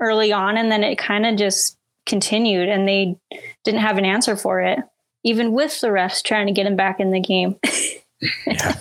early 0.00 0.32
on, 0.32 0.56
and 0.56 0.70
then 0.70 0.82
it 0.82 0.98
kind 0.98 1.26
of 1.26 1.36
just 1.36 1.76
continued, 2.06 2.68
and 2.68 2.88
they 2.88 3.16
didn't 3.64 3.80
have 3.80 3.98
an 3.98 4.04
answer 4.04 4.36
for 4.36 4.60
it, 4.60 4.78
even 5.22 5.52
with 5.52 5.80
the 5.80 5.88
refs 5.88 6.22
trying 6.22 6.46
to 6.46 6.52
get 6.52 6.66
him 6.66 6.76
back 6.76 7.00
in 7.00 7.10
the 7.10 7.20
game. 7.20 7.56
yeah. 8.46 8.74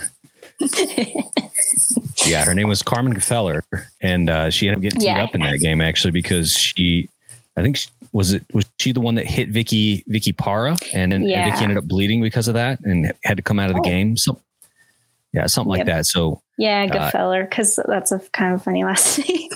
yeah, 2.25 2.45
her 2.45 2.53
name 2.53 2.67
was 2.67 2.81
Carmen 2.81 3.19
Feller, 3.19 3.63
and 4.01 4.29
uh, 4.29 4.49
she 4.49 4.67
ended 4.67 4.77
up 4.77 4.81
getting 4.81 4.99
teed 5.01 5.07
yeah. 5.07 5.23
up 5.23 5.35
in 5.35 5.41
that 5.41 5.59
game 5.59 5.81
actually 5.81 6.11
because 6.11 6.51
she, 6.51 7.09
I 7.57 7.61
think, 7.61 7.77
she, 7.77 7.89
was 8.11 8.33
it 8.33 8.43
was 8.53 8.65
she 8.79 8.91
the 8.91 9.01
one 9.01 9.15
that 9.15 9.25
hit 9.25 9.49
Vicky 9.49 10.03
Vicky 10.07 10.31
Parra, 10.31 10.77
and 10.93 11.11
then 11.11 11.23
yeah. 11.23 11.51
Vicky 11.51 11.63
ended 11.63 11.77
up 11.77 11.85
bleeding 11.85 12.21
because 12.21 12.47
of 12.47 12.53
that 12.53 12.79
and 12.81 13.11
had 13.23 13.37
to 13.37 13.43
come 13.43 13.59
out 13.59 13.69
of 13.69 13.75
the 13.75 13.81
oh. 13.81 13.83
game. 13.83 14.15
So, 14.17 14.39
yeah, 15.33 15.47
something 15.47 15.69
like 15.69 15.79
yep. 15.79 15.87
that. 15.87 16.05
So 16.05 16.41
yeah, 16.57 16.85
good 16.85 17.01
uh, 17.01 17.11
feller, 17.11 17.43
because 17.43 17.79
that's 17.87 18.11
a 18.11 18.19
kind 18.31 18.53
of 18.53 18.63
funny 18.63 18.83
last 18.83 19.17
name. 19.27 19.49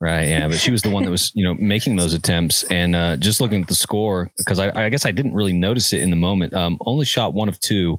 Right. 0.00 0.28
Yeah. 0.28 0.48
But 0.48 0.58
she 0.58 0.70
was 0.70 0.82
the 0.82 0.90
one 0.90 1.04
that 1.04 1.10
was, 1.10 1.32
you 1.34 1.42
know, 1.42 1.54
making 1.54 1.96
those 1.96 2.12
attempts 2.12 2.62
and 2.64 2.94
uh, 2.94 3.16
just 3.16 3.40
looking 3.40 3.62
at 3.62 3.68
the 3.68 3.74
score, 3.74 4.30
because 4.36 4.58
I, 4.58 4.84
I, 4.84 4.88
guess 4.90 5.06
I 5.06 5.12
didn't 5.12 5.32
really 5.32 5.54
notice 5.54 5.94
it 5.94 6.02
in 6.02 6.10
the 6.10 6.16
moment. 6.16 6.52
Um, 6.52 6.76
only 6.84 7.06
shot 7.06 7.32
one 7.32 7.48
of 7.48 7.58
two, 7.60 7.98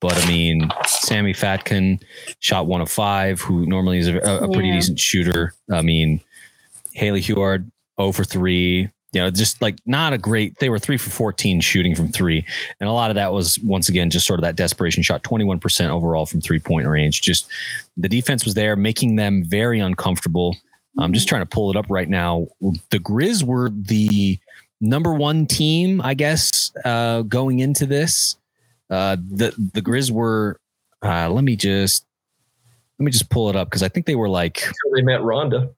but 0.00 0.16
I 0.16 0.26
mean, 0.26 0.70
Sammy 0.86 1.34
Fatkin 1.34 2.02
shot 2.40 2.66
one 2.66 2.80
of 2.80 2.90
five, 2.90 3.40
who 3.40 3.66
normally 3.66 3.98
is 3.98 4.08
a, 4.08 4.16
a 4.16 4.48
pretty 4.50 4.68
yeah. 4.68 4.74
decent 4.76 4.98
shooter. 4.98 5.54
I 5.70 5.82
mean, 5.82 6.20
Haley 6.94 7.20
Huard, 7.20 7.70
0 8.00 8.12
for 8.12 8.24
3. 8.24 8.90
You 9.12 9.20
know, 9.20 9.30
just 9.30 9.60
like 9.60 9.76
not 9.86 10.12
a 10.12 10.18
great, 10.18 10.58
they 10.60 10.70
were 10.70 10.78
three 10.78 10.96
for 10.96 11.10
14 11.10 11.60
shooting 11.60 11.96
from 11.96 12.12
three. 12.12 12.46
And 12.78 12.88
a 12.88 12.92
lot 12.92 13.10
of 13.10 13.16
that 13.16 13.32
was, 13.32 13.58
once 13.58 13.88
again, 13.88 14.08
just 14.08 14.24
sort 14.24 14.38
of 14.38 14.42
that 14.42 14.54
desperation 14.54 15.02
shot, 15.02 15.24
21% 15.24 15.88
overall 15.88 16.26
from 16.26 16.40
three 16.40 16.60
point 16.60 16.86
range. 16.86 17.20
Just 17.20 17.50
the 17.96 18.08
defense 18.08 18.44
was 18.44 18.54
there, 18.54 18.76
making 18.76 19.16
them 19.16 19.42
very 19.44 19.80
uncomfortable. 19.80 20.56
I'm 20.96 21.12
just 21.12 21.28
trying 21.28 21.42
to 21.42 21.46
pull 21.46 21.70
it 21.70 21.76
up 21.76 21.86
right 21.88 22.08
now. 22.08 22.46
The 22.60 23.00
Grizz 23.00 23.42
were 23.42 23.70
the 23.70 24.38
number 24.80 25.12
one 25.12 25.44
team, 25.46 26.00
I 26.00 26.14
guess, 26.14 26.70
uh, 26.84 27.22
going 27.22 27.58
into 27.58 27.86
this. 27.86 28.36
Uh, 28.90 29.16
the 29.16 29.54
the 29.72 29.80
Grizz 29.80 30.10
were. 30.10 30.58
Uh, 31.02 31.30
let 31.30 31.44
me 31.44 31.56
just 31.56 32.04
let 32.98 33.04
me 33.04 33.10
just 33.10 33.30
pull 33.30 33.48
it 33.48 33.56
up 33.56 33.68
because 33.68 33.82
I 33.82 33.88
think 33.88 34.04
they 34.06 34.16
were 34.16 34.28
like 34.28 34.58
until 34.58 34.94
they 34.94 35.02
met 35.02 35.22
Ronda. 35.22 35.70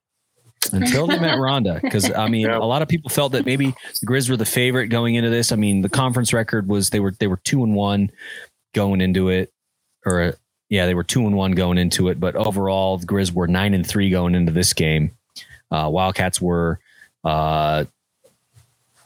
Until 0.72 1.06
they 1.08 1.18
met 1.18 1.38
Ronda, 1.38 1.80
because 1.82 2.10
I 2.12 2.28
mean, 2.28 2.46
yeah. 2.46 2.56
a 2.56 2.60
lot 2.60 2.82
of 2.82 2.88
people 2.88 3.10
felt 3.10 3.32
that 3.32 3.44
maybe 3.44 3.74
the 4.00 4.06
Grizz 4.06 4.30
were 4.30 4.36
the 4.36 4.44
favorite 4.44 4.88
going 4.88 5.16
into 5.16 5.28
this. 5.28 5.52
I 5.52 5.56
mean, 5.56 5.82
the 5.82 5.88
conference 5.88 6.32
record 6.32 6.68
was 6.68 6.90
they 6.90 7.00
were 7.00 7.12
they 7.18 7.26
were 7.26 7.38
two 7.38 7.62
and 7.62 7.74
one 7.74 8.10
going 8.72 9.00
into 9.00 9.28
it, 9.28 9.52
or 10.06 10.34
yeah, 10.68 10.86
they 10.86 10.94
were 10.94 11.04
two 11.04 11.26
and 11.26 11.36
one 11.36 11.52
going 11.52 11.78
into 11.78 12.08
it. 12.08 12.18
But 12.18 12.36
overall, 12.36 12.96
the 12.96 13.06
Grizz 13.06 13.32
were 13.32 13.48
nine 13.48 13.74
and 13.74 13.86
three 13.86 14.08
going 14.08 14.34
into 14.34 14.52
this 14.52 14.72
game. 14.72 15.10
Uh, 15.70 15.88
Wildcats 15.90 16.40
were, 16.40 16.78
uh, 17.24 17.84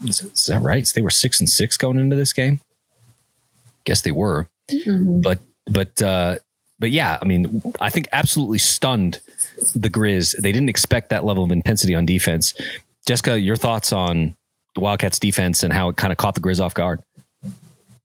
is, 0.06 0.22
is 0.22 0.46
that 0.46 0.62
right? 0.62 0.86
So 0.86 0.94
they 0.94 1.02
were 1.02 1.10
six 1.10 1.40
and 1.40 1.48
six 1.48 1.76
going 1.76 1.98
into 1.98 2.16
this 2.16 2.32
game 2.32 2.60
guess 3.86 4.02
they 4.02 4.12
were. 4.12 4.48
Mm-hmm. 4.70 5.22
But 5.22 5.38
but 5.66 6.02
uh, 6.02 6.36
but 6.78 6.90
yeah, 6.90 7.18
I 7.20 7.24
mean, 7.24 7.62
I 7.80 7.88
think 7.88 8.08
absolutely 8.12 8.58
stunned 8.58 9.20
the 9.74 9.88
Grizz. 9.88 10.36
They 10.36 10.52
didn't 10.52 10.68
expect 10.68 11.08
that 11.10 11.24
level 11.24 11.44
of 11.44 11.50
intensity 11.50 11.94
on 11.94 12.04
defense. 12.04 12.52
Jessica, 13.06 13.40
your 13.40 13.56
thoughts 13.56 13.92
on 13.92 14.36
the 14.74 14.80
Wildcats 14.80 15.18
defense 15.18 15.62
and 15.62 15.72
how 15.72 15.88
it 15.88 15.96
kind 15.96 16.12
of 16.12 16.18
caught 16.18 16.34
the 16.34 16.40
Grizz 16.40 16.60
off 16.60 16.74
guard? 16.74 17.00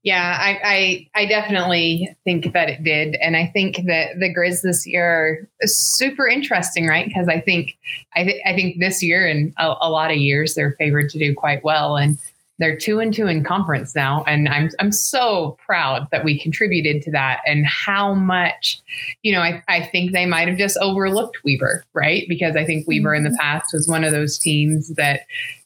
Yeah, 0.04 0.36
I, 0.40 1.08
I, 1.14 1.22
I 1.22 1.26
definitely 1.26 2.08
think 2.24 2.52
that 2.54 2.68
it 2.68 2.82
did, 2.82 3.14
and 3.22 3.36
I 3.36 3.46
think 3.46 3.76
that 3.86 4.18
the 4.18 4.34
Grizz 4.34 4.62
this 4.62 4.84
year 4.84 5.48
is 5.60 5.78
super 5.78 6.26
interesting, 6.26 6.88
right? 6.88 7.06
Because 7.06 7.28
I 7.28 7.40
think 7.40 7.76
I, 8.16 8.24
th- 8.24 8.42
I 8.44 8.52
think 8.52 8.80
this 8.80 9.00
year 9.00 9.28
and 9.28 9.54
a, 9.58 9.74
a, 9.80 9.90
lot 9.90 10.10
of 10.10 10.16
years 10.16 10.54
they're 10.54 10.72
favored 10.72 11.08
to 11.10 11.20
do 11.20 11.36
quite 11.36 11.62
well, 11.62 11.96
and 11.96 12.18
they're 12.58 12.76
two 12.76 13.00
and 13.00 13.12
two 13.12 13.26
in 13.26 13.42
conference 13.42 13.94
now, 13.94 14.24
and 14.24 14.48
I'm 14.48 14.70
I'm 14.78 14.92
so 14.92 15.56
proud 15.64 16.06
that 16.12 16.24
we 16.24 16.38
contributed 16.38 17.02
to 17.02 17.10
that 17.12 17.40
and 17.46 17.66
how 17.66 18.14
much, 18.14 18.80
you 19.22 19.32
know, 19.32 19.40
I, 19.40 19.62
I 19.68 19.82
think 19.82 20.12
they 20.12 20.26
might 20.26 20.48
have 20.48 20.58
just 20.58 20.76
overlooked 20.78 21.38
Weber 21.44 21.84
right? 21.94 22.24
Because 22.28 22.56
I 22.56 22.64
think 22.64 22.86
Weber 22.86 23.14
in 23.14 23.24
the 23.24 23.30
mm-hmm. 23.30 23.40
past 23.40 23.72
was 23.72 23.88
one 23.88 24.04
of 24.04 24.12
those 24.12 24.38
teams 24.38 24.88
that 24.90 25.22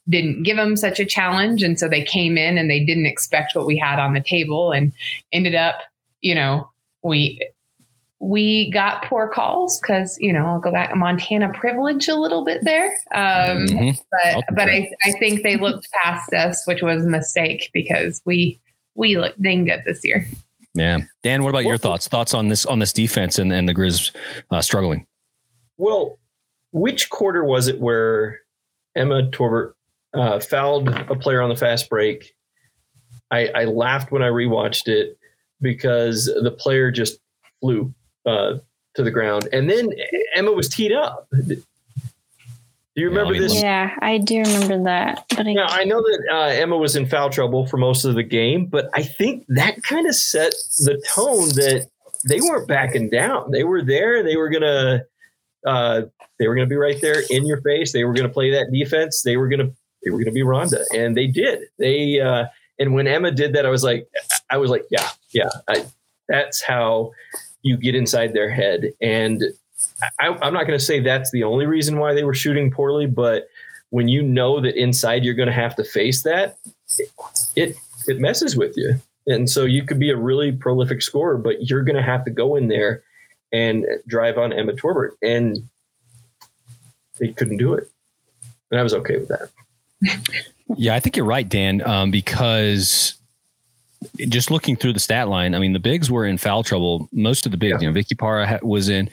didn't 0.09 0.43
give 0.43 0.57
them 0.57 0.75
such 0.75 0.99
a 0.99 1.05
challenge, 1.05 1.63
and 1.63 1.77
so 1.79 1.87
they 1.87 2.03
came 2.03 2.37
in 2.37 2.57
and 2.57 2.69
they 2.69 2.83
didn't 2.83 3.05
expect 3.05 3.55
what 3.55 3.65
we 3.65 3.77
had 3.77 3.99
on 3.99 4.13
the 4.13 4.21
table 4.21 4.71
and 4.71 4.93
ended 5.31 5.55
up, 5.55 5.81
you 6.21 6.33
know, 6.33 6.69
we 7.03 7.39
we 8.19 8.71
got 8.71 9.03
poor 9.03 9.27
calls 9.27 9.79
because 9.79 10.17
you 10.19 10.33
know 10.33 10.45
I'll 10.45 10.59
go 10.59 10.71
back 10.71 10.95
Montana 10.95 11.51
privilege 11.53 12.07
a 12.07 12.15
little 12.15 12.43
bit 12.43 12.63
there, 12.63 12.87
um, 13.13 13.67
mm-hmm. 13.67 13.89
but 14.11 14.43
but 14.55 14.69
I, 14.69 14.89
I 15.03 15.11
think 15.13 15.43
they 15.43 15.57
looked 15.57 15.87
past 16.03 16.33
us, 16.33 16.65
which 16.65 16.81
was 16.81 17.05
a 17.05 17.09
mistake 17.09 17.69
because 17.73 18.21
we 18.25 18.59
we 18.95 19.17
looked 19.17 19.41
dang 19.41 19.65
good 19.65 19.83
this 19.85 20.01
year. 20.03 20.27
Yeah, 20.73 20.99
Dan, 21.23 21.43
what 21.43 21.49
about 21.49 21.63
your 21.63 21.77
thoughts? 21.77 22.07
Thoughts 22.07 22.33
on 22.33 22.49
this 22.49 22.65
on 22.65 22.79
this 22.79 22.93
defense 22.93 23.37
and, 23.37 23.53
and 23.53 23.69
the 23.69 23.73
Grizz 23.73 24.15
uh, 24.51 24.61
struggling? 24.61 25.05
Well, 25.77 26.17
which 26.71 27.09
quarter 27.09 27.43
was 27.43 27.67
it 27.67 27.79
where 27.79 28.39
Emma 28.95 29.29
Torbert 29.29 29.75
uh, 30.13 30.39
fouled 30.39 30.89
a 30.89 31.15
player 31.15 31.41
on 31.41 31.49
the 31.49 31.55
fast 31.55 31.89
break? 31.89 32.33
I, 33.29 33.47
I 33.49 33.65
laughed 33.65 34.11
when 34.11 34.23
I 34.23 34.29
rewatched 34.29 34.87
it 34.87 35.17
because 35.61 36.25
the 36.25 36.51
player 36.51 36.91
just 36.91 37.19
flew 37.59 37.93
uh, 38.27 38.57
to 38.95 39.03
the 39.03 39.11
ground. 39.11 39.47
And 39.51 39.69
then 39.69 39.89
Emma 40.35 40.51
was 40.51 40.69
teed 40.69 40.91
up. 40.91 41.27
Do 42.97 43.03
you 43.03 43.09
remember 43.09 43.35
yeah, 43.35 43.41
this? 43.41 43.61
Yeah, 43.61 43.95
I 44.01 44.17
do 44.17 44.39
remember 44.39 44.83
that. 44.85 45.25
But 45.29 45.47
I, 45.47 45.53
now, 45.53 45.67
I 45.67 45.83
know 45.83 46.01
that 46.01 46.27
uh, 46.31 46.47
Emma 46.47 46.77
was 46.77 46.95
in 46.95 47.07
foul 47.07 47.29
trouble 47.29 47.67
for 47.67 47.77
most 47.77 48.05
of 48.05 48.15
the 48.15 48.23
game, 48.23 48.65
but 48.65 48.89
I 48.93 49.03
think 49.03 49.45
that 49.49 49.83
kind 49.83 50.07
of 50.07 50.15
set 50.15 50.53
the 50.79 51.01
tone 51.13 51.49
that 51.49 51.87
they 52.27 52.41
weren't 52.41 52.67
backing 52.67 53.09
down. 53.09 53.51
They 53.51 53.63
were 53.63 53.83
there. 53.83 54.23
They 54.23 54.35
were 54.35 54.49
gonna. 54.49 55.05
Uh, 55.65 56.03
they 56.39 56.47
were 56.47 56.55
going 56.55 56.67
to 56.67 56.69
be 56.69 56.77
right 56.77 56.99
there 57.01 57.23
in 57.29 57.45
your 57.45 57.61
face. 57.61 57.93
They 57.93 58.03
were 58.03 58.13
going 58.13 58.27
to 58.27 58.33
play 58.33 58.51
that 58.51 58.71
defense. 58.71 59.23
They 59.23 59.37
were 59.37 59.47
going 59.47 59.59
to. 59.59 59.73
They 60.03 60.11
were 60.11 60.17
going 60.17 60.25
to 60.25 60.31
be 60.31 60.43
Ronda, 60.43 60.85
and 60.95 61.17
they 61.17 61.27
did. 61.27 61.63
They 61.77 62.19
uh, 62.19 62.45
and 62.79 62.93
when 62.93 63.07
Emma 63.07 63.31
did 63.31 63.53
that, 63.53 63.65
I 63.65 63.69
was 63.69 63.83
like, 63.83 64.07
I 64.49 64.57
was 64.57 64.69
like, 64.69 64.85
yeah, 64.89 65.09
yeah. 65.31 65.49
I, 65.67 65.85
that's 66.27 66.61
how 66.61 67.11
you 67.67 67.77
get 67.77 67.95
inside 67.95 68.33
their 68.33 68.49
head. 68.49 68.93
And 69.01 69.43
I, 70.19 70.27
am 70.27 70.53
not 70.53 70.65
going 70.65 70.77
to 70.77 70.83
say 70.83 70.99
that's 70.99 71.31
the 71.31 71.43
only 71.43 71.65
reason 71.65 71.99
why 71.99 72.13
they 72.13 72.23
were 72.23 72.33
shooting 72.33 72.71
poorly, 72.71 73.05
but 73.05 73.47
when 73.89 74.07
you 74.07 74.21
know 74.21 74.59
that 74.59 74.75
inside 74.75 75.23
you're 75.23 75.33
going 75.33 75.47
to 75.47 75.53
have 75.53 75.75
to 75.75 75.83
face 75.83 76.23
that, 76.23 76.57
it, 76.97 77.09
it, 77.55 77.75
it 78.07 78.19
messes 78.19 78.55
with 78.55 78.75
you. 78.75 78.95
And 79.27 79.49
so 79.49 79.65
you 79.65 79.83
could 79.83 79.99
be 79.99 80.09
a 80.09 80.17
really 80.17 80.51
prolific 80.51 81.01
scorer, 81.01 81.37
but 81.37 81.69
you're 81.69 81.83
going 81.83 81.95
to 81.97 82.01
have 82.01 82.23
to 82.25 82.31
go 82.31 82.55
in 82.55 82.69
there 82.69 83.03
and 83.51 83.85
drive 84.07 84.37
on 84.37 84.53
Emma 84.53 84.73
Torbert. 84.73 85.17
And 85.21 85.69
they 87.19 87.33
couldn't 87.33 87.57
do 87.57 87.73
it. 87.73 87.89
And 88.71 88.79
I 88.79 88.83
was 88.83 88.93
okay 88.93 89.17
with 89.17 89.29
that. 89.29 89.49
yeah, 90.77 90.95
I 90.95 90.99
think 90.99 91.17
you're 91.17 91.25
right, 91.25 91.47
Dan, 91.47 91.81
um, 91.85 92.11
because 92.11 93.15
just 94.27 94.51
looking 94.51 94.75
through 94.75 94.93
the 94.93 94.99
stat 94.99 95.27
line, 95.27 95.55
I 95.55 95.59
mean, 95.59 95.73
the 95.73 95.79
bigs 95.79 96.09
were 96.09 96.25
in 96.25 96.37
foul 96.37 96.63
trouble. 96.63 97.07
Most 97.11 97.45
of 97.45 97.51
the 97.51 97.57
bigs, 97.57 97.73
yeah. 97.73 97.79
you 97.81 97.87
know, 97.87 97.93
Vicky 97.93 98.15
Parra 98.15 98.59
was 98.61 98.89
in. 98.89 99.09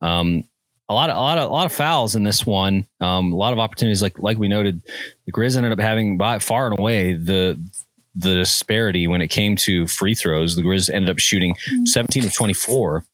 Um, 0.00 0.44
a 0.88 0.94
lot 0.94 1.10
of 1.10 1.16
a 1.16 1.20
lot 1.20 1.38
of 1.38 1.50
a 1.50 1.52
lot 1.52 1.66
of 1.66 1.72
fouls 1.72 2.14
in 2.14 2.22
this 2.22 2.46
one. 2.46 2.86
Um, 3.00 3.32
a 3.32 3.36
lot 3.36 3.52
of 3.52 3.58
opportunities, 3.58 4.02
like 4.02 4.18
like 4.18 4.38
we 4.38 4.48
noted, 4.48 4.80
the 5.24 5.32
Grizz 5.32 5.56
ended 5.56 5.72
up 5.72 5.80
having 5.80 6.16
by 6.16 6.38
far 6.38 6.68
and 6.68 6.78
away 6.78 7.14
the 7.14 7.58
the 8.14 8.34
disparity 8.34 9.06
when 9.06 9.20
it 9.20 9.28
came 9.28 9.56
to 9.56 9.86
free 9.86 10.14
throws. 10.14 10.56
The 10.56 10.62
Grizz 10.62 10.88
ended 10.90 11.10
up 11.10 11.18
shooting 11.18 11.54
mm-hmm. 11.54 11.84
17 11.84 12.24
of 12.24 12.34
24, 12.34 13.04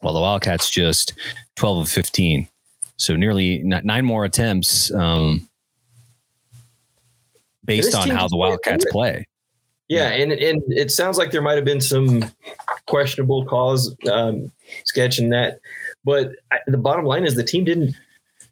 while 0.00 0.14
the 0.14 0.20
Wildcats 0.20 0.70
just 0.70 1.14
12 1.56 1.78
of 1.78 1.88
15. 1.88 2.48
So 2.96 3.16
nearly 3.16 3.62
nine 3.64 4.04
more 4.04 4.24
attempts 4.24 4.92
um, 4.92 5.48
based 7.64 7.94
on 7.94 8.08
how 8.10 8.28
the 8.28 8.36
Wildcats 8.36 8.84
play. 8.90 9.26
Yeah, 9.92 10.08
and 10.08 10.32
and 10.32 10.62
it 10.68 10.90
sounds 10.90 11.18
like 11.18 11.32
there 11.32 11.42
might 11.42 11.56
have 11.56 11.66
been 11.66 11.80
some 11.80 12.24
questionable 12.86 13.44
calls 13.44 13.94
um, 14.10 14.50
sketching 14.84 15.28
that, 15.30 15.60
but 16.02 16.32
I, 16.50 16.58
the 16.66 16.78
bottom 16.78 17.04
line 17.04 17.24
is 17.24 17.34
the 17.34 17.44
team 17.44 17.64
didn't 17.64 17.94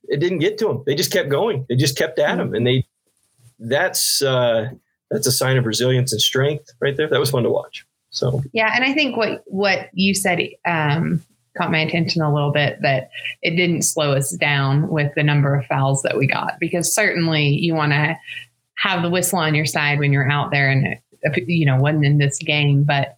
it 0.05 0.21
didn't 0.21 0.41
get 0.41 0.59
to 0.59 0.67
them. 0.67 0.83
They 0.85 0.95
just 0.95 1.13
kept 1.13 1.31
going. 1.31 1.65
They 1.69 1.77
just 1.77 1.97
kept 1.97 2.19
at 2.19 2.37
them, 2.37 2.55
and 2.55 2.67
they 2.67 2.85
that's 3.59 4.21
uh, 4.21 4.69
that's 5.11 5.27
a 5.27 5.33
sign 5.33 5.57
of 5.57 5.65
resilience 5.65 6.13
and 6.13 6.21
strength 6.21 6.73
right 6.79 6.97
there. 6.97 7.09
That 7.09 7.21
was 7.21 7.31
fun 7.31 7.45
to 7.45 7.51
watch. 7.51 7.87
So 8.11 8.43
yeah, 8.53 8.73
and 8.75 8.85
I 8.85 8.93
think 8.93 9.17
what 9.17 9.43
what 9.47 9.89
you 9.95 10.15
said 10.15 10.41
um, 10.67 11.25
caught 11.57 11.73
my 11.73 11.79
attention 11.79 12.21
a 12.21 12.33
little 12.33 12.53
bit 12.53 12.83
that 12.83 13.09
it 13.41 13.57
didn't 13.57 13.83
slow 13.83 14.13
us 14.13 14.33
down 14.33 14.89
with 14.89 15.15
the 15.15 15.23
number 15.23 15.55
of 15.55 15.65
fouls 15.65 16.03
that 16.03 16.19
we 16.19 16.27
got 16.27 16.61
because 16.61 16.95
certainly 16.95 17.49
you 17.49 17.75
want 17.75 17.93
to 17.93 18.15
have 18.75 19.03
the 19.03 19.11
whistle 19.11 19.39
on 19.39 19.55
your 19.55 19.67
side 19.67 19.99
when 19.99 20.13
you're 20.13 20.31
out 20.31 20.51
there 20.51 20.69
and 20.69 20.99
you 21.47 21.67
know, 21.67 21.77
wasn't 21.77 22.05
in 22.05 22.19
this 22.19 22.39
game, 22.39 22.85
but 22.85 23.17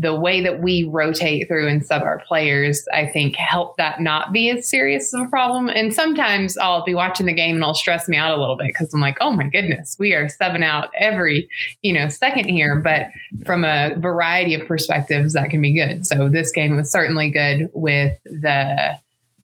the 0.00 0.14
way 0.14 0.40
that 0.40 0.62
we 0.62 0.84
rotate 0.84 1.48
through 1.48 1.66
and 1.66 1.84
sub 1.84 2.02
our 2.02 2.20
players, 2.20 2.86
I 2.94 3.04
think 3.06 3.34
help 3.34 3.76
that 3.78 4.00
not 4.00 4.32
be 4.32 4.48
as 4.48 4.68
serious 4.68 5.12
of 5.12 5.22
a 5.22 5.28
problem. 5.28 5.68
And 5.68 5.92
sometimes 5.92 6.56
I'll 6.56 6.84
be 6.84 6.94
watching 6.94 7.26
the 7.26 7.32
game 7.32 7.56
and 7.56 7.64
it'll 7.64 7.74
stress 7.74 8.08
me 8.08 8.16
out 8.16 8.36
a 8.36 8.40
little 8.40 8.56
bit 8.56 8.68
because 8.68 8.94
I'm 8.94 9.00
like, 9.00 9.18
oh 9.20 9.32
my 9.32 9.48
goodness, 9.48 9.96
we 9.98 10.14
are 10.14 10.26
subbing 10.26 10.62
out 10.62 10.90
every, 10.96 11.48
you 11.82 11.92
know, 11.92 12.08
second 12.08 12.48
here. 12.48 12.76
But 12.76 13.08
from 13.44 13.64
a 13.64 13.96
variety 13.98 14.54
of 14.54 14.68
perspectives, 14.68 15.32
that 15.32 15.50
can 15.50 15.60
be 15.60 15.74
good. 15.74 16.06
So 16.06 16.28
this 16.28 16.52
game 16.52 16.76
was 16.76 16.92
certainly 16.92 17.30
good 17.30 17.68
with 17.74 18.16
the 18.24 19.00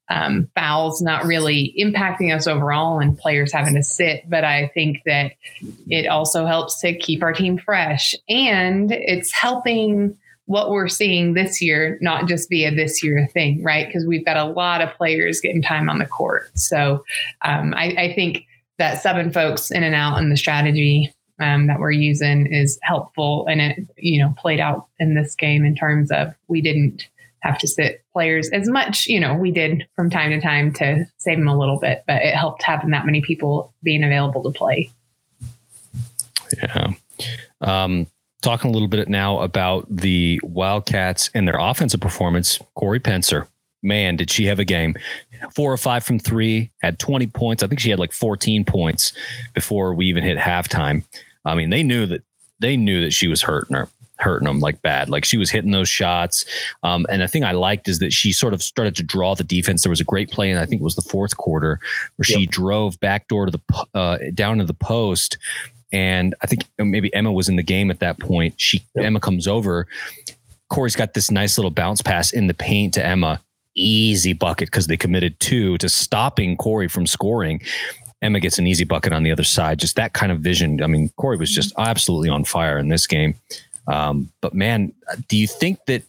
um, 0.09 0.49
fouls 0.55 1.01
not 1.01 1.25
really 1.25 1.73
impacting 1.79 2.35
us 2.35 2.47
overall 2.47 2.99
and 2.99 3.17
players 3.17 3.51
having 3.51 3.75
to 3.75 3.83
sit. 3.83 4.29
But 4.29 4.43
I 4.43 4.69
think 4.73 5.01
that 5.05 5.33
it 5.89 6.07
also 6.07 6.45
helps 6.45 6.79
to 6.81 6.95
keep 6.97 7.23
our 7.23 7.33
team 7.33 7.57
fresh 7.57 8.13
and 8.29 8.91
it's 8.91 9.31
helping 9.31 10.17
what 10.47 10.69
we're 10.69 10.87
seeing 10.87 11.33
this 11.33 11.61
year 11.61 11.97
not 12.01 12.27
just 12.27 12.49
be 12.49 12.65
a 12.65 12.73
this 12.73 13.03
year 13.03 13.27
thing, 13.33 13.63
right? 13.63 13.87
Because 13.87 14.05
we've 14.05 14.25
got 14.25 14.37
a 14.37 14.45
lot 14.45 14.81
of 14.81 14.93
players 14.93 15.41
getting 15.41 15.61
time 15.61 15.89
on 15.89 15.97
the 15.97 16.05
court. 16.05 16.51
So 16.55 17.03
um, 17.43 17.73
I, 17.75 17.95
I, 17.97 18.13
think 18.13 18.45
that 18.77 19.01
seven 19.01 19.31
folks 19.31 19.71
in 19.71 19.81
and 19.81 19.95
out 19.95 20.19
and 20.19 20.31
the 20.31 20.37
strategy 20.37 21.11
um, 21.39 21.65
that 21.65 21.79
we're 21.79 21.91
using 21.91 22.45
is 22.45 22.77
helpful 22.83 23.47
and 23.49 23.59
it, 23.59 23.79
you 23.97 24.21
know, 24.21 24.35
played 24.37 24.59
out 24.59 24.85
in 24.99 25.15
this 25.15 25.33
game 25.33 25.65
in 25.65 25.75
terms 25.75 26.11
of 26.11 26.35
we 26.47 26.61
didn't 26.61 27.09
have 27.39 27.57
to 27.59 27.67
sit 27.67 28.04
players 28.15 28.49
as 28.51 28.69
much, 28.69 29.07
you 29.07 29.19
know, 29.19 29.35
we 29.35 29.51
did 29.51 29.85
from 29.93 30.09
time 30.09 30.31
to 30.31 30.39
time 30.39 30.71
to 30.71 31.05
save 31.17 31.37
them 31.37 31.49
a 31.49 31.57
little 31.57 31.77
bit, 31.77 32.05
but 32.07 32.21
it 32.21 32.33
helped 32.33 32.63
having 32.63 32.91
that 32.91 33.05
many 33.05 33.19
people 33.19 33.73
being 33.83 34.05
available 34.05 34.41
to 34.41 34.51
play. 34.51 34.89
Yeah. 36.63 36.93
Um, 37.59 38.07
talking 38.41 38.69
a 38.69 38.73
little 38.73 38.87
bit 38.87 39.09
now 39.09 39.41
about 39.41 39.85
the 39.89 40.39
Wildcats 40.43 41.29
and 41.33 41.45
their 41.45 41.59
offensive 41.59 41.99
performance. 41.99 42.57
Kori 42.75 43.01
Pentzer, 43.01 43.47
man, 43.83 44.15
did 44.15 44.31
she 44.31 44.45
have 44.45 44.59
a 44.59 44.65
game? 44.65 44.95
Four 45.53 45.73
or 45.73 45.77
five 45.77 46.05
from 46.05 46.17
three, 46.17 46.71
had 46.81 46.99
20 46.99 47.27
points. 47.27 47.63
I 47.63 47.67
think 47.67 47.81
she 47.81 47.89
had 47.89 47.99
like 47.99 48.13
14 48.13 48.63
points 48.63 49.11
before 49.53 49.93
we 49.93 50.05
even 50.05 50.23
hit 50.23 50.37
halftime. 50.37 51.03
I 51.43 51.53
mean, 51.53 51.69
they 51.69 51.83
knew 51.83 52.05
that 52.05 52.23
they 52.61 52.77
knew 52.77 53.01
that 53.01 53.11
she 53.11 53.27
was 53.27 53.41
hurting 53.41 53.75
her 53.75 53.89
hurting 54.17 54.47
them 54.47 54.59
like 54.59 54.81
bad. 54.81 55.09
Like 55.09 55.25
she 55.25 55.37
was 55.37 55.49
hitting 55.49 55.71
those 55.71 55.89
shots. 55.89 56.45
Um, 56.83 57.05
and 57.09 57.21
the 57.21 57.27
thing 57.27 57.43
I 57.43 57.51
liked 57.51 57.87
is 57.87 57.99
that 57.99 58.13
she 58.13 58.31
sort 58.31 58.53
of 58.53 58.63
started 58.63 58.95
to 58.97 59.03
draw 59.03 59.35
the 59.35 59.43
defense. 59.43 59.83
There 59.83 59.89
was 59.89 60.01
a 60.01 60.05
great 60.05 60.31
play, 60.31 60.49
and 60.51 60.59
I 60.59 60.65
think 60.65 60.81
it 60.81 60.83
was 60.83 60.95
the 60.95 61.01
fourth 61.01 61.37
quarter 61.37 61.79
where 62.15 62.25
yep. 62.27 62.39
she 62.39 62.45
drove 62.45 62.99
back 62.99 63.27
door 63.27 63.45
to 63.45 63.51
the 63.51 63.85
uh, 63.93 64.17
down 64.33 64.57
to 64.59 64.65
the 64.65 64.73
post. 64.73 65.37
And 65.91 66.35
I 66.41 66.47
think 66.47 66.65
maybe 66.77 67.13
Emma 67.13 67.31
was 67.31 67.47
in 67.47 67.55
the 67.55 67.63
game 67.63 67.89
at 67.89 67.99
that 67.99 68.19
point. 68.19 68.55
She 68.57 68.83
yep. 68.95 69.05
Emma 69.05 69.19
comes 69.19 69.47
over. 69.47 69.87
Corey's 70.69 70.95
got 70.95 71.13
this 71.13 71.31
nice 71.31 71.57
little 71.57 71.71
bounce 71.71 72.01
pass 72.01 72.33
in 72.33 72.47
the 72.47 72.53
paint 72.53 72.93
to 72.95 73.05
Emma. 73.05 73.41
Easy 73.75 74.33
bucket 74.33 74.69
because 74.69 74.87
they 74.87 74.97
committed 74.97 75.39
two 75.39 75.77
to 75.79 75.89
stopping 75.89 76.57
Corey 76.57 76.87
from 76.87 77.05
scoring. 77.05 77.61
Emma 78.21 78.39
gets 78.39 78.57
an 78.57 78.65
easy 78.65 78.85
bucket 78.85 79.13
on 79.13 79.23
the 79.23 79.31
other 79.31 79.43
side. 79.43 79.77
Just 79.77 79.95
that 79.97 80.13
kind 80.13 80.31
of 80.31 80.39
vision. 80.39 80.81
I 80.81 80.87
mean, 80.87 81.09
Corey 81.17 81.37
was 81.37 81.53
just 81.53 81.73
absolutely 81.77 82.29
on 82.29 82.43
fire 82.43 82.77
in 82.77 82.87
this 82.87 83.05
game. 83.05 83.35
Um, 83.87 84.31
but 84.41 84.53
man, 84.53 84.93
do 85.27 85.37
you 85.37 85.47
think 85.47 85.79
that 85.87 86.03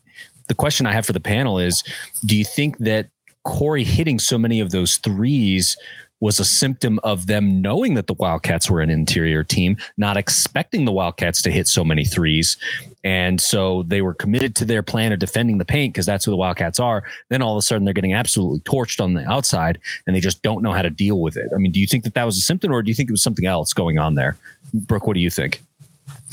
the 0.48 0.54
question 0.54 0.86
I 0.86 0.92
have 0.92 1.06
for 1.06 1.12
the 1.12 1.20
panel 1.20 1.58
is 1.58 1.82
do 2.24 2.36
you 2.36 2.44
think 2.44 2.78
that 2.78 3.08
Corey 3.44 3.84
hitting 3.84 4.18
so 4.18 4.38
many 4.38 4.60
of 4.60 4.70
those 4.70 4.96
threes 4.98 5.76
was 6.20 6.40
a 6.40 6.44
symptom 6.44 6.98
of 7.00 7.26
them 7.26 7.60
knowing 7.60 7.94
that 7.94 8.06
the 8.06 8.14
Wildcats 8.14 8.70
were 8.70 8.80
an 8.80 8.88
interior 8.88 9.44
team, 9.44 9.76
not 9.98 10.16
expecting 10.16 10.84
the 10.84 10.92
Wildcats 10.92 11.42
to 11.42 11.50
hit 11.50 11.68
so 11.68 11.84
many 11.84 12.04
threes. 12.04 12.56
And 13.04 13.40
so 13.40 13.82
they 13.82 14.00
were 14.00 14.14
committed 14.14 14.56
to 14.56 14.64
their 14.64 14.82
plan 14.82 15.12
of 15.12 15.18
defending 15.18 15.58
the 15.58 15.64
paint 15.64 15.92
because 15.92 16.06
that's 16.06 16.24
who 16.24 16.30
the 16.30 16.36
Wildcats 16.36 16.80
are. 16.80 17.04
Then 17.28 17.42
all 17.42 17.52
of 17.52 17.58
a 17.58 17.62
sudden 17.62 17.84
they're 17.84 17.94
getting 17.94 18.14
absolutely 18.14 18.60
torched 18.60 19.00
on 19.00 19.12
the 19.12 19.30
outside 19.30 19.78
and 20.06 20.16
they 20.16 20.20
just 20.20 20.42
don't 20.42 20.62
know 20.62 20.72
how 20.72 20.82
to 20.82 20.90
deal 20.90 21.20
with 21.20 21.36
it. 21.36 21.50
I 21.54 21.58
mean, 21.58 21.72
do 21.72 21.80
you 21.80 21.86
think 21.86 22.04
that 22.04 22.14
that 22.14 22.24
was 22.24 22.38
a 22.38 22.42
symptom 22.42 22.72
or 22.72 22.82
do 22.82 22.90
you 22.90 22.94
think 22.94 23.10
it 23.10 23.12
was 23.12 23.22
something 23.22 23.46
else 23.46 23.74
going 23.74 23.98
on 23.98 24.14
there? 24.14 24.36
Brooke, 24.72 25.06
what 25.06 25.14
do 25.14 25.20
you 25.20 25.30
think? 25.30 25.62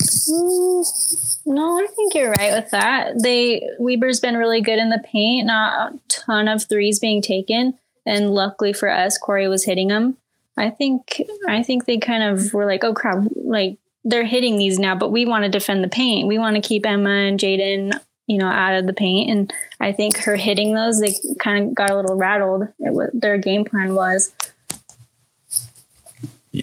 Mm, 0.00 1.36
no, 1.46 1.78
I 1.78 1.86
think 1.94 2.14
you're 2.14 2.32
right 2.32 2.52
with 2.52 2.70
that. 2.70 3.22
They 3.22 3.68
Weber's 3.78 4.20
been 4.20 4.36
really 4.36 4.60
good 4.60 4.78
in 4.78 4.90
the 4.90 5.02
paint, 5.04 5.46
not 5.46 5.94
a 5.94 5.98
ton 6.08 6.48
of 6.48 6.64
threes 6.64 6.98
being 6.98 7.22
taken, 7.22 7.78
and 8.06 8.30
luckily 8.30 8.72
for 8.72 8.88
us, 8.88 9.18
Corey 9.18 9.48
was 9.48 9.64
hitting 9.64 9.88
them. 9.88 10.16
I 10.56 10.70
think 10.70 11.22
I 11.48 11.62
think 11.62 11.84
they 11.84 11.98
kind 11.98 12.22
of 12.22 12.52
were 12.52 12.66
like, 12.66 12.84
oh 12.84 12.94
crap, 12.94 13.24
like 13.34 13.78
they're 14.04 14.24
hitting 14.24 14.58
these 14.58 14.78
now, 14.78 14.94
but 14.94 15.10
we 15.10 15.24
want 15.26 15.44
to 15.44 15.50
defend 15.50 15.82
the 15.82 15.88
paint. 15.88 16.28
We 16.28 16.38
want 16.38 16.56
to 16.56 16.62
keep 16.62 16.86
Emma 16.86 17.10
and 17.10 17.40
Jaden, 17.40 17.98
you 18.26 18.38
know, 18.38 18.48
out 18.48 18.74
of 18.74 18.86
the 18.86 18.92
paint. 18.92 19.30
And 19.30 19.52
I 19.80 19.92
think 19.92 20.18
her 20.18 20.36
hitting 20.36 20.74
those, 20.74 21.00
they 21.00 21.14
kind 21.38 21.68
of 21.68 21.74
got 21.74 21.90
a 21.90 21.96
little 21.96 22.16
rattled. 22.16 22.68
It, 22.78 23.20
their 23.20 23.38
game 23.38 23.64
plan 23.64 23.94
was. 23.94 24.32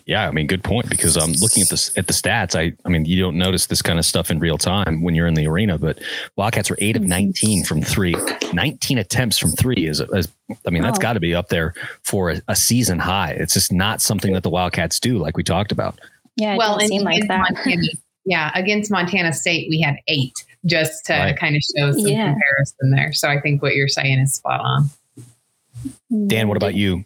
Yeah, 0.05 0.25
I 0.25 0.31
mean, 0.31 0.47
good 0.47 0.63
point. 0.63 0.89
Because 0.89 1.17
I'm 1.17 1.31
um, 1.31 1.33
looking 1.41 1.63
at 1.63 1.69
this 1.69 1.95
at 1.97 2.07
the 2.07 2.13
stats. 2.13 2.57
I, 2.57 2.73
I 2.85 2.89
mean, 2.89 3.03
you 3.03 3.21
don't 3.21 3.37
notice 3.37 3.65
this 3.65 3.81
kind 3.81 3.99
of 3.99 4.05
stuff 4.05 4.31
in 4.31 4.39
real 4.39 4.57
time 4.57 5.01
when 5.01 5.15
you're 5.15 5.27
in 5.27 5.33
the 5.33 5.47
arena. 5.47 5.77
But 5.77 5.99
Wildcats 6.37 6.69
were 6.69 6.77
eight 6.79 6.95
of 6.95 7.01
mm-hmm. 7.01 7.09
19 7.09 7.65
from 7.65 7.81
three. 7.81 8.15
19 8.53 8.97
attempts 8.97 9.37
from 9.37 9.51
three 9.51 9.87
is, 9.87 9.99
is 9.99 10.29
I 10.65 10.69
mean, 10.69 10.81
that's 10.81 10.97
oh. 10.97 11.01
got 11.01 11.13
to 11.13 11.19
be 11.19 11.35
up 11.35 11.49
there 11.49 11.73
for 12.03 12.31
a, 12.31 12.41
a, 12.47 12.55
season 12.55 12.99
high. 12.99 13.31
It's 13.31 13.53
just 13.53 13.73
not 13.73 13.99
something 14.01 14.31
that 14.33 14.43
the 14.43 14.49
Wildcats 14.49 14.99
do, 14.99 15.17
like 15.17 15.35
we 15.35 15.43
talked 15.43 15.73
about. 15.73 15.99
Yeah, 16.37 16.55
well, 16.55 16.77
it 16.77 16.87
seem 16.87 17.03
like 17.03 17.27
that. 17.27 17.53
Montana, 17.53 17.87
yeah, 18.25 18.51
against 18.55 18.91
Montana 18.91 19.33
State, 19.33 19.67
we 19.69 19.81
had 19.81 19.97
eight, 20.07 20.33
just 20.65 21.05
to 21.07 21.13
right. 21.13 21.37
kind 21.37 21.57
of 21.57 21.61
show 21.63 21.91
some 21.91 22.07
yeah. 22.07 22.31
comparison 22.33 22.91
there. 22.91 23.11
So 23.11 23.27
I 23.27 23.41
think 23.41 23.61
what 23.61 23.75
you're 23.75 23.89
saying 23.89 24.19
is 24.19 24.35
spot 24.35 24.61
on. 24.61 24.89
Dan, 26.27 26.47
what 26.47 26.55
about 26.55 26.75
you? 26.75 27.03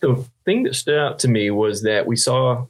The 0.00 0.24
thing 0.44 0.62
that 0.64 0.74
stood 0.74 0.98
out 0.98 1.18
to 1.20 1.28
me 1.28 1.50
was 1.50 1.82
that 1.82 2.06
we 2.06 2.16
saw 2.16 2.66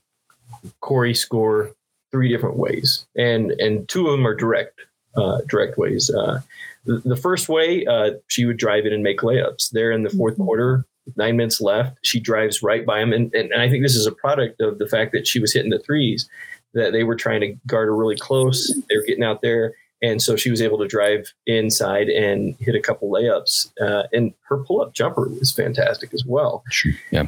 Kori 0.80 1.14
score 1.14 1.72
three 2.10 2.28
different 2.28 2.56
ways, 2.56 3.06
and 3.16 3.52
and 3.52 3.88
two 3.88 4.06
of 4.06 4.12
them 4.12 4.26
are 4.26 4.34
direct 4.34 4.80
uh, 5.16 5.40
direct 5.46 5.78
ways. 5.78 6.10
Uh, 6.10 6.40
the, 6.84 6.98
the, 7.04 7.16
first 7.16 7.48
way, 7.48 7.84
uh, 7.86 8.12
she 8.28 8.44
would 8.44 8.58
drive 8.58 8.86
in 8.86 8.92
and 8.92 9.02
make 9.02 9.20
layups. 9.20 9.70
There 9.70 9.90
in 9.90 10.02
the 10.02 10.10
4th 10.10 10.32
mm-hmm. 10.32 10.44
quarter, 10.44 10.84
nine 11.16 11.36
minutes 11.36 11.60
left, 11.60 11.98
she 12.02 12.20
drives 12.20 12.62
right 12.62 12.84
by 12.84 13.00
him, 13.00 13.12
and, 13.12 13.34
and 13.34 13.50
and 13.50 13.62
I 13.62 13.68
think 13.68 13.82
this 13.82 13.96
is 13.96 14.06
a 14.06 14.12
product 14.12 14.60
of 14.60 14.78
the 14.78 14.88
fact 14.88 15.12
that 15.12 15.26
she 15.26 15.40
was 15.40 15.52
hitting 15.52 15.70
the 15.70 15.78
threes, 15.78 16.28
that 16.74 16.92
they 16.92 17.04
were 17.04 17.16
trying 17.16 17.40
to 17.40 17.56
guard 17.66 17.88
her 17.88 17.96
really 17.96 18.16
close. 18.16 18.72
They're 18.88 19.04
getting 19.04 19.24
out 19.24 19.42
there 19.42 19.74
and 20.06 20.22
so 20.22 20.36
she 20.36 20.50
was 20.50 20.62
able 20.62 20.78
to 20.78 20.86
drive 20.86 21.32
inside 21.46 22.08
and 22.08 22.54
hit 22.60 22.76
a 22.76 22.80
couple 22.80 23.10
layups. 23.10 23.72
Uh, 23.80 24.04
and 24.12 24.32
her 24.48 24.58
pull 24.58 24.80
up 24.80 24.94
jumper 24.94 25.28
was 25.28 25.52
fantastic 25.52 26.14
as 26.14 26.24
well. 26.24 26.62
Yeah. 27.10 27.26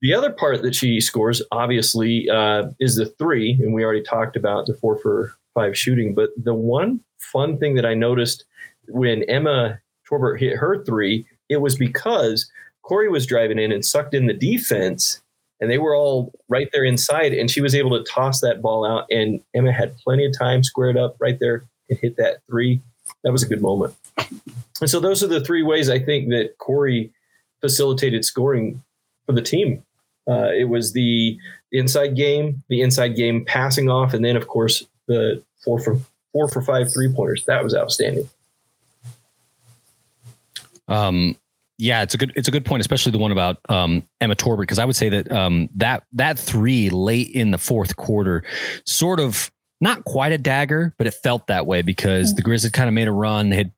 The 0.00 0.14
other 0.14 0.30
part 0.30 0.62
that 0.62 0.74
she 0.74 1.00
scores, 1.00 1.42
obviously, 1.50 2.30
uh, 2.30 2.70
is 2.78 2.96
the 2.96 3.06
three. 3.06 3.58
And 3.60 3.74
we 3.74 3.84
already 3.84 4.02
talked 4.02 4.36
about 4.36 4.66
the 4.66 4.74
four 4.74 4.98
for 4.98 5.34
five 5.54 5.76
shooting. 5.76 6.14
But 6.14 6.30
the 6.36 6.54
one 6.54 7.00
fun 7.18 7.58
thing 7.58 7.74
that 7.74 7.84
I 7.84 7.94
noticed 7.94 8.44
when 8.88 9.24
Emma 9.24 9.80
Torbert 10.08 10.36
hit 10.38 10.56
her 10.56 10.84
three, 10.84 11.26
it 11.48 11.58
was 11.58 11.76
because 11.76 12.50
Kori 12.82 13.08
was 13.08 13.26
driving 13.26 13.58
in 13.58 13.72
and 13.72 13.84
sucked 13.84 14.14
in 14.14 14.26
the 14.26 14.34
defense 14.34 15.20
and 15.60 15.70
they 15.70 15.78
were 15.78 15.94
all 15.94 16.32
right 16.48 16.68
there 16.72 16.84
inside 16.84 17.34
and 17.34 17.50
she 17.50 17.60
was 17.60 17.74
able 17.74 17.90
to 17.90 18.10
toss 18.10 18.40
that 18.40 18.62
ball 18.62 18.84
out 18.86 19.04
and 19.10 19.40
emma 19.54 19.70
had 19.70 19.96
plenty 19.98 20.24
of 20.24 20.36
time 20.36 20.64
squared 20.64 20.96
up 20.96 21.16
right 21.20 21.38
there 21.38 21.66
and 21.90 21.98
hit 21.98 22.16
that 22.16 22.38
three. 22.48 22.80
That 23.24 23.32
was 23.32 23.42
a 23.42 23.48
good 23.48 23.60
moment. 23.60 23.94
And 24.80 24.88
so 24.88 25.00
those 25.00 25.22
are 25.22 25.26
the 25.26 25.44
three 25.44 25.62
ways 25.62 25.90
I 25.90 25.98
think 25.98 26.30
that 26.30 26.56
Kori 26.58 27.12
facilitated 27.60 28.24
scoring 28.24 28.82
for 29.26 29.32
the 29.32 29.42
team. 29.42 29.82
Uh, 30.28 30.50
it 30.52 30.68
was 30.68 30.92
the 30.92 31.36
inside 31.72 32.16
game, 32.16 32.62
the 32.68 32.82
inside 32.82 33.16
game 33.16 33.44
passing 33.44 33.90
off, 33.90 34.14
and 34.14 34.24
then 34.24 34.36
of 34.36 34.46
course 34.46 34.86
the 35.08 35.42
four 35.64 35.80
for 35.80 35.98
four 36.32 36.48
for 36.48 36.62
five 36.62 36.92
three 36.92 37.12
pointers. 37.12 37.44
That 37.46 37.64
was 37.64 37.74
outstanding. 37.74 38.28
Um, 40.88 41.36
yeah, 41.78 42.02
it's 42.02 42.14
a 42.14 42.18
good 42.18 42.32
it's 42.36 42.48
a 42.48 42.50
good 42.50 42.64
point, 42.64 42.80
especially 42.80 43.12
the 43.12 43.18
one 43.18 43.32
about 43.32 43.58
um, 43.68 44.06
Emma 44.20 44.34
Torbert, 44.34 44.62
because 44.62 44.78
I 44.78 44.84
would 44.84 44.96
say 44.96 45.08
that 45.08 45.32
um, 45.32 45.68
that 45.76 46.04
that 46.12 46.38
three 46.38 46.90
late 46.90 47.30
in 47.30 47.50
the 47.50 47.58
fourth 47.58 47.96
quarter 47.96 48.44
sort 48.84 49.18
of 49.18 49.50
not 49.80 50.04
quite 50.04 50.32
a 50.32 50.38
dagger, 50.38 50.94
but 50.98 51.06
it 51.06 51.14
felt 51.14 51.46
that 51.46 51.66
way 51.66 51.82
because 51.82 52.30
hmm. 52.30 52.36
the 52.36 52.42
Grizz 52.42 52.64
had 52.64 52.72
kind 52.72 52.88
of 52.88 52.94
made 52.94 53.08
a 53.08 53.12
run, 53.12 53.50
had 53.50 53.72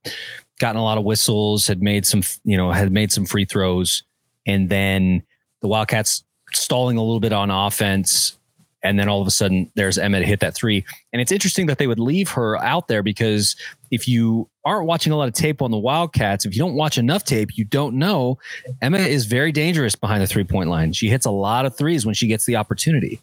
gotten 0.59 0.81
a 0.81 0.85
lot 0.85 0.99
of 0.99 1.05
whistles, 1.05 1.67
had 1.67 1.83
made 1.83 2.07
some, 2.07 2.23
you 2.45 2.57
know, 2.57 2.71
had 2.71 2.93
made 2.93 3.13
some 3.13 3.27
free 3.27 3.45
throws, 3.45 4.03
and 4.47 4.69
then 4.69 5.23
the 5.61 5.69
Wildcats 5.69 6.25
stalling 6.53 6.97
a 6.97 7.03
little 7.03 7.21
bit 7.21 7.33
on 7.33 7.51
offense. 7.51 8.39
And 8.85 8.99
then 8.99 9.09
all 9.09 9.21
of 9.21 9.29
a 9.29 9.31
sudden, 9.31 9.71
there's 9.77 9.97
Emma 9.97 10.23
hit 10.23 10.41
that 10.41 10.57
three. 10.57 10.85
And 11.13 11.23
it's 11.23 11.31
interesting 11.31 11.67
that 11.67 11.79
they 11.79 11.87
would 11.87 12.01
leave 12.01 12.31
her 12.31 12.57
out 12.57 12.89
there 12.89 13.05
because 13.05 13.55
if 13.93 14.09
you 14.09 14.49
aren't 14.65 14.89
watching 14.89 15.13
a 15.13 15.17
lot 15.17 15.29
of 15.29 15.35
tape 15.35 15.63
on 15.63 15.71
the 15.71 15.79
Wildcats, 15.79 16.45
if 16.45 16.57
you 16.57 16.59
don't 16.59 16.75
watch 16.75 16.99
enough 16.99 17.23
tape, 17.23 17.57
you 17.57 17.65
don't 17.65 17.95
know 17.95 18.39
Emma 18.81 18.99
is 18.99 19.27
very 19.27 19.53
dangerous 19.53 19.95
behind 19.95 20.21
the 20.21 20.27
three 20.27 20.43
point 20.43 20.69
line. 20.69 20.93
She 20.93 21.09
hits 21.09 21.27
a 21.27 21.31
lot 21.31 21.65
of 21.65 21.77
threes 21.77 22.05
when 22.05 22.17
she 22.17 22.27
gets 22.27 22.45
the 22.45 22.57
opportunity. 22.57 23.21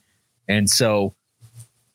And 0.48 0.70
so 0.70 1.14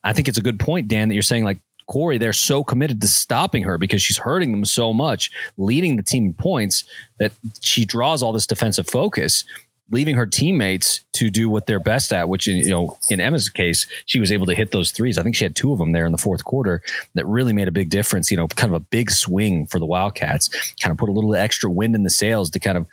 I 0.04 0.12
think 0.12 0.28
it's 0.28 0.38
a 0.38 0.42
good 0.42 0.60
point, 0.60 0.88
Dan, 0.88 1.08
that 1.08 1.14
you're 1.14 1.22
saying 1.22 1.44
like 1.44 1.58
Kori, 1.86 2.18
they're 2.18 2.32
so 2.32 2.64
committed 2.64 3.00
to 3.00 3.08
stopping 3.08 3.62
her 3.62 3.78
because 3.78 4.02
she's 4.02 4.18
hurting 4.18 4.52
them 4.52 4.64
so 4.64 4.92
much, 4.92 5.30
leading 5.56 5.96
the 5.96 6.02
team 6.02 6.26
in 6.26 6.34
points 6.34 6.84
that 7.18 7.32
she 7.60 7.84
draws 7.84 8.22
all 8.22 8.32
this 8.32 8.46
defensive 8.46 8.88
focus, 8.88 9.44
leaving 9.90 10.16
her 10.16 10.26
teammates 10.26 11.00
to 11.12 11.30
do 11.30 11.50
what 11.50 11.66
they're 11.66 11.80
best 11.80 12.12
at, 12.12 12.28
which 12.28 12.46
you 12.46 12.70
know, 12.70 12.96
in 13.10 13.20
Emma's 13.20 13.50
case, 13.50 13.86
she 14.06 14.18
was 14.18 14.32
able 14.32 14.46
to 14.46 14.54
hit 14.54 14.70
those 14.70 14.92
threes. 14.92 15.18
I 15.18 15.22
think 15.22 15.36
she 15.36 15.44
had 15.44 15.56
two 15.56 15.72
of 15.72 15.78
them 15.78 15.92
there 15.92 16.06
in 16.06 16.12
the 16.12 16.18
fourth 16.18 16.44
quarter 16.44 16.82
that 17.14 17.26
really 17.26 17.52
made 17.52 17.68
a 17.68 17.72
big 17.72 17.90
difference, 17.90 18.30
you 18.30 18.36
know, 18.36 18.48
kind 18.48 18.74
of 18.74 18.80
a 18.80 18.84
big 18.84 19.10
swing 19.10 19.66
for 19.66 19.78
the 19.78 19.86
Wildcats, 19.86 20.48
kind 20.80 20.90
of 20.90 20.96
put 20.96 21.10
a 21.10 21.12
little 21.12 21.34
extra 21.34 21.70
wind 21.70 21.94
in 21.94 22.02
the 22.02 22.10
sails 22.10 22.50
to 22.50 22.60
kind 22.60 22.78
of 22.78 22.86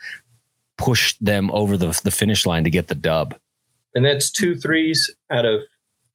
push 0.76 1.14
them 1.20 1.50
over 1.52 1.76
the, 1.76 1.98
the 2.04 2.10
finish 2.10 2.44
line 2.44 2.64
to 2.64 2.70
get 2.70 2.88
the 2.88 2.94
dub. 2.94 3.34
And 3.94 4.04
that's 4.04 4.30
two 4.30 4.54
threes 4.54 5.10
out 5.30 5.44
of 5.44 5.60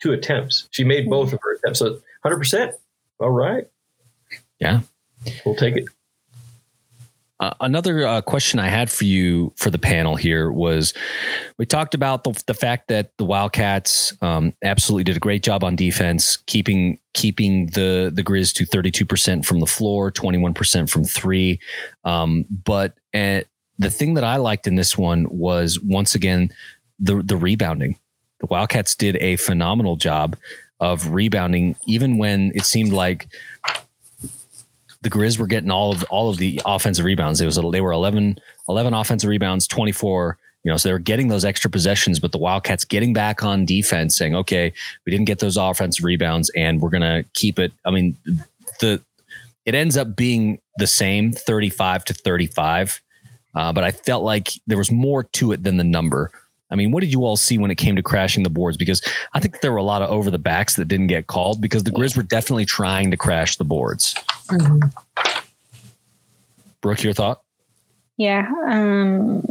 two 0.01 0.13
attempts. 0.13 0.67
She 0.71 0.83
made 0.83 1.09
both 1.09 1.33
of 1.33 1.39
her 1.41 1.55
attempts. 1.55 1.79
So 1.79 1.99
100%. 2.25 2.73
All 3.19 3.31
right. 3.31 3.67
Yeah. 4.59 4.81
We'll 5.45 5.55
take 5.55 5.75
it. 5.75 5.85
Uh, 7.39 7.53
another 7.61 8.05
uh, 8.05 8.21
question 8.21 8.59
I 8.59 8.67
had 8.67 8.89
for 8.89 9.03
you 9.03 9.53
for 9.57 9.69
the 9.69 9.77
panel 9.77 10.15
here 10.15 10.51
was 10.51 10.93
we 11.59 11.67
talked 11.67 11.93
about 11.93 12.23
the, 12.23 12.41
the 12.47 12.55
fact 12.55 12.87
that 12.87 13.11
the 13.17 13.25
Wildcats 13.25 14.11
um, 14.23 14.53
absolutely 14.63 15.03
did 15.03 15.17
a 15.17 15.19
great 15.19 15.43
job 15.43 15.63
on 15.63 15.75
defense, 15.75 16.37
keeping 16.47 16.97
keeping 17.13 17.67
the 17.67 18.11
the 18.11 18.23
Grizz 18.23 18.53
to 18.55 18.65
32% 18.65 19.45
from 19.45 19.59
the 19.59 19.67
floor, 19.67 20.11
21% 20.11 20.89
from 20.89 21.03
three. 21.03 21.59
Um, 22.03 22.45
but 22.49 22.97
uh, 23.13 23.41
the 23.77 23.91
thing 23.91 24.15
that 24.15 24.23
I 24.23 24.37
liked 24.37 24.65
in 24.65 24.73
this 24.73 24.97
one 24.97 25.27
was 25.29 25.79
once 25.79 26.15
again 26.15 26.49
the 26.97 27.21
the 27.21 27.37
rebounding 27.37 27.99
the 28.39 28.47
Wildcats 28.47 28.95
did 28.95 29.17
a 29.17 29.35
phenomenal 29.37 29.95
job 29.95 30.35
of 30.79 31.09
rebounding, 31.09 31.75
even 31.87 32.17
when 32.17 32.51
it 32.55 32.65
seemed 32.65 32.93
like 32.93 33.27
the 35.01 35.09
Grizz 35.09 35.39
were 35.39 35.47
getting 35.47 35.71
all 35.71 35.91
of 35.91 36.03
all 36.09 36.29
of 36.29 36.37
the 36.37 36.61
offensive 36.65 37.05
rebounds. 37.05 37.41
It 37.41 37.45
was 37.45 37.59
they 37.71 37.81
were 37.81 37.91
11, 37.91 38.39
11 38.67 38.93
offensive 38.93 39.29
rebounds, 39.29 39.67
24 39.67 40.37
you 40.67 40.73
know, 40.73 40.75
so 40.75 40.89
they 40.89 40.93
were 40.93 40.99
getting 40.99 41.29
those 41.29 41.45
extra 41.45 41.71
possessions, 41.71 42.19
but 42.19 42.33
the 42.33 42.37
Wildcats 42.37 42.83
getting 42.83 43.13
back 43.13 43.41
on 43.41 43.63
defense, 43.63 44.17
saying, 44.17 44.35
"Okay, 44.35 44.73
we 45.05 45.11
didn't 45.13 45.23
get 45.23 45.39
those 45.39 45.55
offensive 45.55 46.03
rebounds, 46.03 46.51
and 46.57 46.81
we're 46.81 46.89
gonna 46.89 47.23
keep 47.33 47.57
it." 47.57 47.71
I 47.85 47.91
mean, 47.91 48.17
the 48.81 49.01
it 49.65 49.75
ends 49.75 49.95
up 49.95 50.17
being 50.17 50.59
the 50.77 50.85
same, 50.85 51.31
thirty-five 51.31 52.03
to 52.03 52.13
thirty-five, 52.13 53.01
uh, 53.55 53.71
but 53.71 53.85
I 53.85 53.91
felt 53.91 54.25
like 54.25 54.49
there 54.67 54.77
was 54.77 54.91
more 54.91 55.23
to 55.23 55.53
it 55.53 55.63
than 55.63 55.77
the 55.77 55.85
number. 55.85 56.31
I 56.69 56.75
mean, 56.75 56.91
what 56.91 57.01
did 57.01 57.11
you 57.11 57.23
all 57.23 57.37
see 57.37 57.57
when 57.57 57.71
it 57.71 57.75
came 57.75 57.95
to 57.95 58.03
crashing 58.03 58.43
the 58.43 58.49
boards? 58.49 58.77
Because 58.77 59.01
I 59.33 59.39
think 59.39 59.61
there 59.61 59.71
were 59.71 59.77
a 59.77 59.83
lot 59.83 60.01
of 60.01 60.09
over 60.09 60.29
the 60.29 60.37
backs 60.37 60.75
that 60.75 60.87
didn't 60.87 61.07
get 61.07 61.27
called 61.27 61.61
because 61.61 61.83
the 61.83 61.91
Grizz 61.91 62.17
were 62.17 62.23
definitely 62.23 62.65
trying 62.65 63.11
to 63.11 63.17
crash 63.17 63.55
the 63.55 63.63
boards. 63.63 64.13
Mm-hmm. 64.47 64.87
Brooke, 66.81 67.03
your 67.03 67.13
thought? 67.13 67.41
Yeah. 68.17 68.49
Um, 68.67 69.43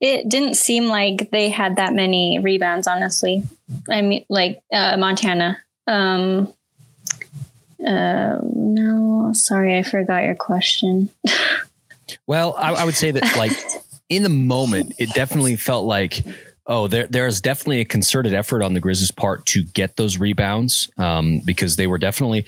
it 0.00 0.28
didn't 0.28 0.54
seem 0.54 0.86
like 0.86 1.30
they 1.30 1.48
had 1.48 1.76
that 1.76 1.92
many 1.92 2.38
rebounds, 2.38 2.86
honestly. 2.86 3.42
I 3.88 4.02
mean, 4.02 4.24
like 4.28 4.62
uh, 4.72 4.96
Montana. 4.96 5.58
Um, 5.86 6.52
uh, 7.86 8.38
no, 8.42 9.32
sorry, 9.34 9.78
I 9.78 9.82
forgot 9.82 10.24
your 10.24 10.34
question. 10.34 11.10
well, 12.26 12.54
I, 12.58 12.72
I 12.72 12.84
would 12.84 12.94
say 12.94 13.10
that, 13.10 13.36
like, 13.36 13.52
in 14.10 14.22
the 14.22 14.28
moment, 14.28 14.94
it 14.98 15.10
definitely 15.14 15.56
felt 15.56 15.86
like, 15.86 16.22
oh, 16.66 16.86
there 16.86 17.06
there's 17.06 17.40
definitely 17.40 17.80
a 17.80 17.84
concerted 17.84 18.34
effort 18.34 18.62
on 18.62 18.74
the 18.74 18.80
Grizzlies' 18.80 19.10
part 19.10 19.46
to 19.46 19.62
get 19.62 19.96
those 19.96 20.18
rebounds 20.18 20.90
um, 20.98 21.40
because 21.46 21.76
they 21.76 21.86
were 21.86 21.98
definitely 21.98 22.44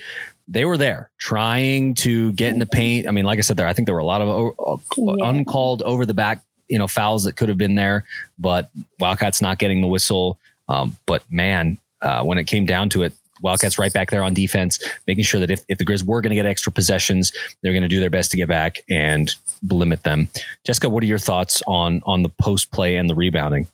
they 0.47 0.65
were 0.65 0.77
there 0.77 1.09
trying 1.17 1.95
to 1.95 2.33
get 2.33 2.53
in 2.53 2.59
the 2.59 2.65
paint. 2.65 3.07
I 3.07 3.11
mean, 3.11 3.25
like 3.25 3.39
I 3.39 3.41
said, 3.41 3.57
there 3.57 3.67
I 3.67 3.73
think 3.73 3.87
there 3.87 3.95
were 3.95 4.01
a 4.01 4.05
lot 4.05 4.21
of 4.21 4.53
uh, 4.59 4.77
yeah. 4.97 5.29
uncalled 5.29 5.81
over 5.81 6.05
the 6.05 6.13
back 6.13 6.41
you 6.67 6.79
know, 6.79 6.87
fouls 6.87 7.23
that 7.23 7.35
could 7.35 7.49
have 7.49 7.57
been 7.57 7.75
there, 7.75 8.03
but 8.39 8.69
Wildcats 8.99 9.41
not 9.41 9.59
getting 9.59 9.81
the 9.81 9.87
whistle. 9.87 10.39
Um, 10.67 10.97
but 11.05 11.23
man, 11.29 11.77
uh, 12.01 12.23
when 12.23 12.37
it 12.37 12.45
came 12.45 12.65
down 12.65 12.89
to 12.89 13.03
it, 13.03 13.13
Wildcats 13.43 13.77
right 13.77 13.93
back 13.93 14.09
there 14.09 14.23
on 14.23 14.33
defense, 14.33 14.79
making 15.07 15.25
sure 15.25 15.39
that 15.39 15.51
if, 15.51 15.63
if 15.67 15.77
the 15.77 15.85
Grizz 15.85 16.03
were 16.03 16.21
going 16.21 16.31
to 16.31 16.35
get 16.35 16.45
extra 16.45 16.71
possessions, 16.71 17.31
they're 17.61 17.73
going 17.73 17.83
to 17.83 17.89
do 17.89 17.99
their 17.99 18.09
best 18.09 18.31
to 18.31 18.37
get 18.37 18.47
back 18.47 18.83
and 18.89 19.33
limit 19.69 20.03
them. 20.03 20.29
Jessica, 20.63 20.89
what 20.89 21.03
are 21.03 21.07
your 21.07 21.19
thoughts 21.19 21.61
on 21.67 22.01
on 22.05 22.23
the 22.23 22.29
post 22.29 22.71
play 22.71 22.95
and 22.95 23.09
the 23.09 23.15
rebounding? 23.15 23.67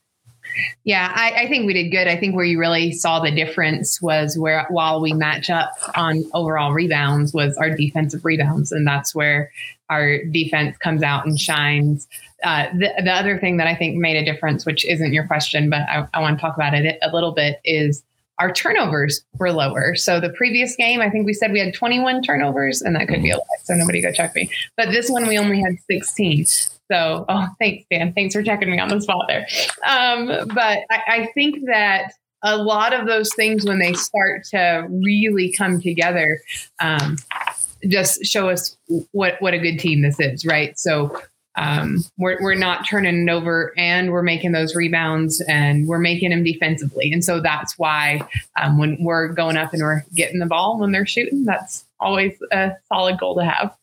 Yeah, 0.84 1.12
I, 1.14 1.44
I, 1.44 1.48
think 1.48 1.68
we 1.68 1.74
did 1.74 1.90
good. 1.90 2.08
I 2.08 2.18
think 2.18 2.36
where 2.36 2.46
you 2.46 2.60
really 2.60 2.92
saw 2.92 3.20
the 3.20 3.32
difference 3.32 4.02
was 4.02 4.38
where 4.38 4.66
while 4.70 5.00
we 5.00 5.14
match 5.14 5.50
up 5.50 5.72
on 5.96 6.24
overall 6.34 6.74
rebounds 6.74 7.34
was 7.34 7.56
our 7.58 7.70
defensive 7.70 8.26
rebounds, 8.26 8.72
and 8.72 8.86
that's 8.86 9.14
where 9.14 9.52
our 9.90 10.24
defense 10.26 10.78
comes 10.78 11.04
out 11.04 11.26
and 11.26 11.40
shines. 11.40 12.08
Uh, 12.44 12.68
the, 12.74 12.94
the 13.04 13.12
other 13.12 13.38
thing 13.38 13.58
that 13.58 13.68
I 13.68 13.76
think 13.76 13.98
made 13.98 14.16
a 14.16 14.26
difference, 14.26 14.66
which 14.66 14.86
isn't 14.86 15.14
your 15.14 15.28
question, 15.28 15.70
but 15.70 15.82
I, 15.82 16.08
I 16.14 16.22
want 16.22 16.38
to 16.38 16.42
talk 16.42 16.56
about 16.56 16.74
it 16.74 16.98
a 17.02 17.14
little 17.14 17.32
bit, 17.32 17.60
is 17.64 18.04
our 18.40 18.52
turnovers 18.52 19.24
were 19.38 19.52
lower. 19.52 19.96
So 19.96 20.20
the 20.20 20.30
previous 20.30 20.76
game, 20.76 21.02
I 21.02 21.10
think 21.10 21.26
we 21.26 21.34
said 21.34 21.52
we 21.52 21.60
had 21.60 21.74
21 21.74 22.24
turnovers, 22.24 22.82
and 22.82 22.96
that 22.96 23.08
could 23.08 23.22
be 23.22 23.32
a 23.32 23.38
lie. 23.38 23.44
So 23.64 23.76
nobody 23.76 24.02
go 24.02 24.12
check 24.12 24.34
me. 24.34 24.50
But 24.78 24.92
this 24.92 25.10
one, 25.10 25.28
we 25.28 25.38
only 25.38 25.62
had 25.62 25.76
16. 25.90 26.46
So, 26.46 27.26
oh, 27.28 27.48
thanks, 27.60 27.86
Dan. 27.92 28.14
Thanks 28.14 28.34
for 28.34 28.42
checking 28.42 28.72
me 28.72 28.80
on 28.80 28.88
the 28.88 29.02
spot 29.02 29.26
there. 29.28 29.46
Um, 29.86 30.28
but 30.48 30.80
I, 30.90 31.02
I 31.08 31.30
think 31.36 31.66
that 31.68 32.14
a 32.42 32.58
lot 32.58 32.94
of 32.94 33.06
those 33.06 33.30
things, 33.36 33.66
when 33.66 33.80
they 33.80 33.94
start 33.94 34.46
to 34.52 34.88
really 34.90 35.54
come 35.56 35.82
together, 35.82 36.42
um, 36.80 37.18
just 37.88 38.26
show 38.26 38.50
us 38.50 38.78
what 39.12 39.36
what 39.40 39.54
a 39.54 39.60
good 39.60 39.78
team 39.78 40.02
this 40.02 40.20
is, 40.20 40.46
right? 40.46 40.78
So 40.78 41.22
um, 41.60 42.06
we're, 42.18 42.42
we're 42.42 42.56
not 42.56 42.88
turning 42.88 43.28
it 43.28 43.32
over 43.32 43.74
and 43.78 44.12
we're 44.12 44.24
making 44.24 44.54
those 44.54 44.76
rebounds 44.76 45.42
and 45.42 45.88
we're 45.88 46.00
making 46.00 46.30
them 46.30 46.44
defensively. 46.44 47.12
And 47.12 47.24
so 47.24 47.42
that's 47.42 47.78
why 47.78 48.22
um, 48.60 48.78
when 48.78 48.98
we're 49.04 49.28
going 49.28 49.58
up 49.58 49.74
and 49.74 49.82
we're 49.82 50.06
getting 50.16 50.40
the 50.40 50.46
ball 50.46 50.80
when 50.80 50.94
they're 50.94 51.06
shooting, 51.06 51.44
that's 51.44 51.84
always 52.00 52.34
a 52.54 52.72
solid 52.88 53.20
goal 53.20 53.36
to 53.36 53.44
have. 53.44 53.76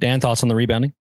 Dan, 0.00 0.20
thoughts 0.20 0.42
on 0.42 0.48
the 0.48 0.56
rebounding? 0.56 0.92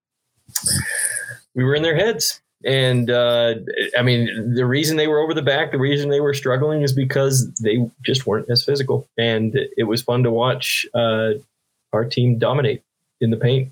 We 1.56 1.64
were 1.64 1.74
in 1.74 1.82
their 1.82 1.96
heads. 1.96 2.42
And 2.64 3.10
uh, 3.10 3.56
I 3.98 4.04
mean, 4.04 4.54
the 4.54 4.66
reason 4.66 4.98
they 4.98 5.08
were 5.08 5.20
over 5.20 5.34
the 5.34 5.42
back, 5.42 5.72
the 5.72 5.80
reason 5.80 6.10
they 6.10 6.22
were 6.22 6.34
struggling 6.34 6.84
is 6.84 6.94
because 6.94 7.52
they 7.56 7.90
just 8.04 8.28
weren't 8.28 8.50
as 8.50 8.64
physical. 8.64 9.08
And 9.18 9.58
it 9.78 9.84
was 9.84 10.04
fun 10.04 10.24
to 10.24 10.32
watch 10.32 10.86
uh, 10.94 11.34
our 11.92 12.06
team 12.06 12.38
dominate 12.38 12.84
in 13.20 13.32
the 13.32 13.38
paint. 13.38 13.72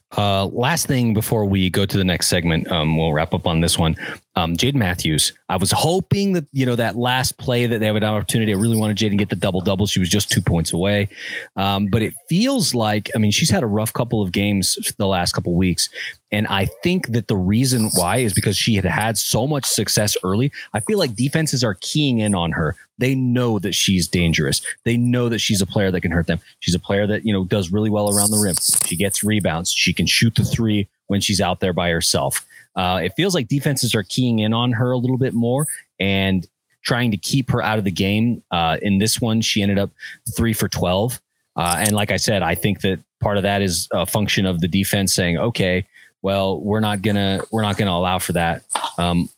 Uh, 0.17 0.45
last 0.47 0.87
thing 0.87 1.13
before 1.13 1.45
we 1.45 1.69
go 1.69 1.85
to 1.85 1.97
the 1.97 2.03
next 2.03 2.27
segment, 2.27 2.69
um, 2.71 2.97
we'll 2.97 3.13
wrap 3.13 3.33
up 3.33 3.47
on 3.47 3.61
this 3.61 3.77
one. 3.77 3.95
Um, 4.35 4.55
Jaden 4.55 4.75
Matthews. 4.75 5.33
I 5.49 5.57
was 5.57 5.71
hoping 5.71 6.33
that 6.33 6.45
you 6.53 6.65
know 6.65 6.75
that 6.75 6.95
last 6.95 7.37
play 7.37 7.65
that 7.65 7.79
they 7.79 7.85
have 7.85 7.95
an 7.95 8.03
opportunity. 8.03 8.53
I 8.53 8.57
really 8.57 8.77
wanted 8.77 8.97
Jaden 8.97 9.11
to 9.11 9.15
get 9.17 9.29
the 9.29 9.35
double 9.35 9.61
double. 9.61 9.87
She 9.87 9.99
was 9.99 10.09
just 10.09 10.29
two 10.29 10.41
points 10.41 10.71
away, 10.73 11.09
um, 11.57 11.87
but 11.87 12.01
it 12.01 12.13
feels 12.29 12.73
like 12.73 13.09
I 13.13 13.17
mean 13.17 13.31
she's 13.31 13.49
had 13.49 13.63
a 13.63 13.67
rough 13.67 13.91
couple 13.91 14.21
of 14.21 14.31
games 14.31 14.77
the 14.97 15.07
last 15.07 15.33
couple 15.33 15.51
of 15.51 15.57
weeks, 15.57 15.89
and 16.31 16.47
I 16.47 16.65
think 16.81 17.07
that 17.07 17.27
the 17.27 17.35
reason 17.35 17.89
why 17.93 18.17
is 18.17 18.33
because 18.33 18.55
she 18.55 18.75
had 18.75 18.85
had 18.85 19.17
so 19.17 19.45
much 19.45 19.65
success 19.65 20.15
early. 20.23 20.51
I 20.73 20.79
feel 20.79 20.97
like 20.97 21.15
defenses 21.15 21.63
are 21.63 21.75
keying 21.81 22.19
in 22.19 22.33
on 22.33 22.51
her. 22.53 22.77
They 22.99 23.15
know 23.15 23.59
that 23.59 23.73
she's 23.73 24.07
dangerous. 24.07 24.61
They 24.85 24.95
know 24.95 25.27
that 25.27 25.39
she's 25.39 25.61
a 25.61 25.65
player 25.65 25.91
that 25.91 26.01
can 26.01 26.11
hurt 26.11 26.27
them. 26.27 26.39
She's 26.59 26.75
a 26.75 26.79
player 26.79 27.05
that, 27.07 27.25
you 27.25 27.33
know, 27.33 27.43
does 27.43 27.71
really 27.71 27.89
well 27.89 28.15
around 28.15 28.31
the 28.31 28.37
rim. 28.37 28.55
She 28.85 28.95
gets 28.95 29.23
rebounds. 29.23 29.71
She 29.71 29.91
can 30.01 30.07
shoot 30.07 30.33
the 30.35 30.43
three 30.43 30.87
when 31.07 31.21
she's 31.21 31.39
out 31.39 31.59
there 31.59 31.73
by 31.73 31.89
herself. 31.89 32.45
Uh, 32.75 32.99
it 33.03 33.13
feels 33.15 33.35
like 33.35 33.47
defenses 33.47 33.93
are 33.93 34.03
keying 34.03 34.39
in 34.39 34.53
on 34.53 34.71
her 34.71 34.91
a 34.91 34.97
little 34.97 35.17
bit 35.17 35.33
more 35.33 35.67
and 35.99 36.47
trying 36.83 37.11
to 37.11 37.17
keep 37.17 37.51
her 37.51 37.61
out 37.61 37.77
of 37.77 37.83
the 37.83 37.91
game. 37.91 38.41
Uh, 38.49 38.77
in 38.81 38.97
this 38.97 39.21
one, 39.21 39.41
she 39.41 39.61
ended 39.61 39.77
up 39.77 39.91
three 40.35 40.53
for 40.53 40.67
12. 40.67 41.21
Uh, 41.55 41.75
and 41.79 41.91
like 41.91 42.09
I 42.09 42.17
said, 42.17 42.41
I 42.41 42.55
think 42.55 42.81
that 42.81 42.99
part 43.19 43.37
of 43.37 43.43
that 43.43 43.61
is 43.61 43.87
a 43.91 44.05
function 44.05 44.47
of 44.47 44.61
the 44.61 44.67
defense 44.67 45.13
saying, 45.13 45.37
okay, 45.37 45.85
well, 46.23 46.59
we're 46.59 46.79
not 46.79 47.01
gonna 47.01 47.41
we're 47.51 47.63
not 47.63 47.77
gonna 47.77 47.91
allow 47.91 48.19
for 48.19 48.33
that. 48.33 48.63
Um, 48.97 49.29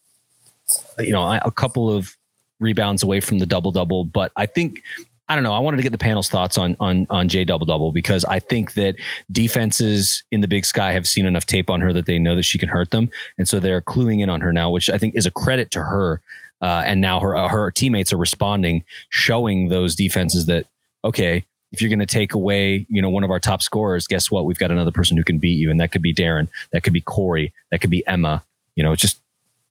you 1.00 1.12
know, 1.12 1.40
a 1.44 1.52
couple 1.52 1.90
of 1.90 2.16
rebounds 2.60 3.04
away 3.04 3.20
from 3.20 3.40
the 3.40 3.46
double 3.46 3.72
double, 3.72 4.06
but 4.06 4.32
I 4.36 4.46
think 4.46 4.84
I 5.30 5.36
don't 5.36 5.44
know. 5.44 5.54
I 5.54 5.60
wanted 5.60 5.78
to 5.78 5.84
get 5.84 5.94
the 5.94 5.98
panel's 5.98 6.30
thoughts 6.30 6.58
on 6.58 6.76
on 6.80 7.08
on 7.10 7.30
Jay 7.30 7.46
Double 7.46 7.66
Double 7.66 7.92
because 7.92 8.26
I 8.26 8.40
think 8.40 8.74
that 8.74 8.96
defenses 9.32 10.24
in 10.32 10.42
the 10.42 10.48
Big 10.48 10.66
Sky 10.66 10.92
have 10.92 11.08
seen 11.08 11.26
enough 11.26 11.46
tape 11.46 11.70
on 11.70 11.80
her 11.82 11.94
that 11.94 12.06
they 12.06 12.20
know 12.20 12.36
that 12.36 12.44
she 12.44 12.58
can 12.58 12.70
hurt 12.70 12.92
them, 12.92 13.10
and 13.38 13.48
so 13.48 13.60
they're 13.60 13.82
cluing 13.82 14.22
in 14.22 14.30
on 14.30 14.42
her 14.42 14.52
now, 14.52 14.70
which 14.70 14.90
I 14.90 14.98
think 14.98 15.16
is 15.16 15.26
a 15.26 15.32
credit 15.32 15.72
to 15.72 15.80
her. 15.82 16.22
Uh, 16.62 16.82
and 16.86 17.02
now 17.02 17.20
her 17.20 17.36
uh, 17.36 17.48
her 17.48 17.72
teammates 17.72 18.12
are 18.12 18.18
responding, 18.18 18.84
showing 19.10 19.70
those 19.70 19.96
defenses 19.96 20.46
that 20.48 20.66
okay, 21.06 21.46
if 21.72 21.82
you're 21.82 21.90
going 21.90 22.00
to 22.00 22.06
take 22.06 22.34
away, 22.34 22.86
you 22.90 23.02
know, 23.02 23.10
one 23.10 23.24
of 23.24 23.32
our 23.32 23.40
top 23.40 23.62
scorers, 23.62 24.08
guess 24.08 24.30
what? 24.30 24.46
We've 24.46 24.60
got 24.60 24.72
another 24.72 24.92
person 24.92 25.18
who 25.18 25.24
can 25.24 25.40
beat 25.40 25.58
you, 25.58 25.72
and 25.72 25.80
that 25.80 25.92
could 25.92 26.02
be 26.02 26.14
Daryn, 26.14 26.48
that 26.72 26.84
could 26.84 26.94
be 26.94 27.02
Kori, 27.02 27.54
that 27.72 27.82
could 27.82 27.90
be 27.90 28.06
Emma. 28.08 28.44
You 28.76 28.84
know, 28.84 28.96
just 28.96 29.20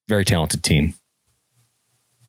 very 0.09 0.25
talented 0.25 0.63
team. 0.63 0.95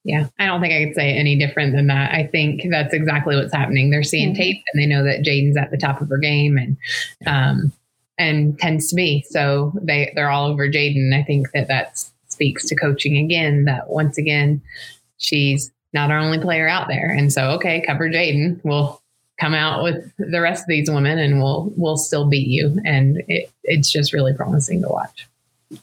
Yeah, 0.04 0.28
I 0.38 0.45
don't 0.45 0.60
think 0.60 0.74
I 0.74 0.86
could 0.86 0.95
say 0.95 1.14
any 1.14 1.38
different 1.38 1.74
than 1.74 1.88
that. 1.88 2.14
I 2.14 2.28
think 2.28 2.64
that's 2.70 2.93
exactly 2.93 3.36
what's 3.36 3.54
happening. 3.54 3.89
They're 3.89 4.04
seeing 4.04 4.34
mm-hmm. 4.34 4.41
tape 4.41 4.64
and 4.74 4.82
they 4.82 4.86
know 4.86 5.04
that 5.04 5.24
Jaden's 5.24 5.56
at 5.56 5.72
the 5.72 5.78
top 5.78 6.01
of 6.01 6.10
her 6.10 6.18
game 6.18 6.58
and 6.58 6.78
um, 7.26 7.72
and 8.18 8.60
tends 8.60 8.89
to 8.89 8.95
be. 8.95 9.26
So 9.30 9.72
they 9.82 10.12
they're 10.16 10.30
all 10.30 10.47
over 10.47 10.68
Jaden. 10.68 11.18
I 11.18 11.24
think 11.24 11.51
that 11.51 11.70
that 11.70 12.04
speaks 12.28 12.66
to 12.68 12.76
coaching 12.76 13.18
again. 13.18 13.66
That 13.66 13.89
once 13.89 14.18
again, 14.18 14.62
she's 15.18 15.72
not 15.93 16.12
our 16.12 16.20
only 16.20 16.39
player 16.39 16.68
out 16.68 16.89
there, 16.89 17.10
and 17.10 17.32
so 17.32 17.51
okay, 17.51 17.82
cover 17.88 18.10
Jaden. 18.10 18.60
We'll 18.64 19.01
come 19.39 19.54
out 19.54 19.84
with 19.84 20.12
the 20.18 20.41
rest 20.41 20.64
of 20.64 20.68
these 20.68 20.89
women 20.89 21.18
and 21.18 21.39
we'll 21.39 21.74
we'll 21.76 21.97
still 21.97 22.28
beat 22.30 22.47
you 22.47 22.80
and 22.86 23.22
it, 23.28 23.51
it's 23.64 23.91
just 23.91 24.14
really 24.14 24.34
promising 24.34 24.82
to 24.82 24.88
watch 24.88 25.28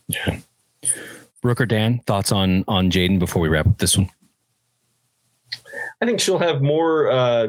yeah 0.06 0.38
brooke 1.42 1.60
or 1.60 1.66
dan 1.66 1.98
thoughts 2.00 2.32
on 2.32 2.64
on 2.68 2.90
jaden 2.90 3.18
before 3.18 3.42
we 3.42 3.48
wrap 3.48 3.66
up 3.66 3.78
this 3.78 3.96
one 3.96 4.10
i 6.00 6.06
think 6.06 6.20
she'll 6.20 6.38
have 6.38 6.62
more 6.62 7.10
uh 7.10 7.48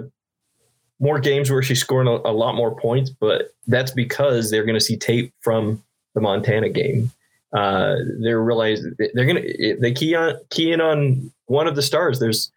more 0.99 1.19
games 1.19 1.49
where 1.49 1.63
she's 1.63 1.79
scoring 1.79 2.07
a, 2.07 2.29
a 2.29 2.33
lot 2.33 2.55
more 2.55 2.75
points 2.75 3.09
but 3.09 3.53
that's 3.67 3.91
because 3.91 4.51
they're 4.51 4.65
going 4.65 4.77
to 4.77 4.81
see 4.81 4.97
tape 4.97 5.33
from 5.41 5.81
the 6.13 6.21
montana 6.21 6.69
game 6.69 7.11
uh 7.53 7.95
they're 8.21 8.41
realizing 8.41 8.95
they're 9.13 9.25
gonna 9.25 9.41
they 9.79 9.91
key 9.91 10.15
on 10.15 10.35
key 10.49 10.71
in 10.71 10.79
on 10.79 11.31
one 11.45 11.67
of 11.67 11.75
the 11.75 11.81
stars 11.81 12.19
there's 12.19 12.51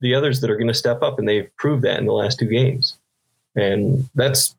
the 0.00 0.14
others 0.14 0.40
that 0.40 0.50
are 0.50 0.56
going 0.56 0.68
to 0.68 0.74
step 0.74 1.02
up, 1.02 1.18
and 1.18 1.28
they've 1.28 1.54
proved 1.56 1.82
that 1.82 1.98
in 1.98 2.06
the 2.06 2.12
last 2.12 2.38
two 2.38 2.46
games. 2.46 2.96
And 3.54 4.08
that's 4.14 4.54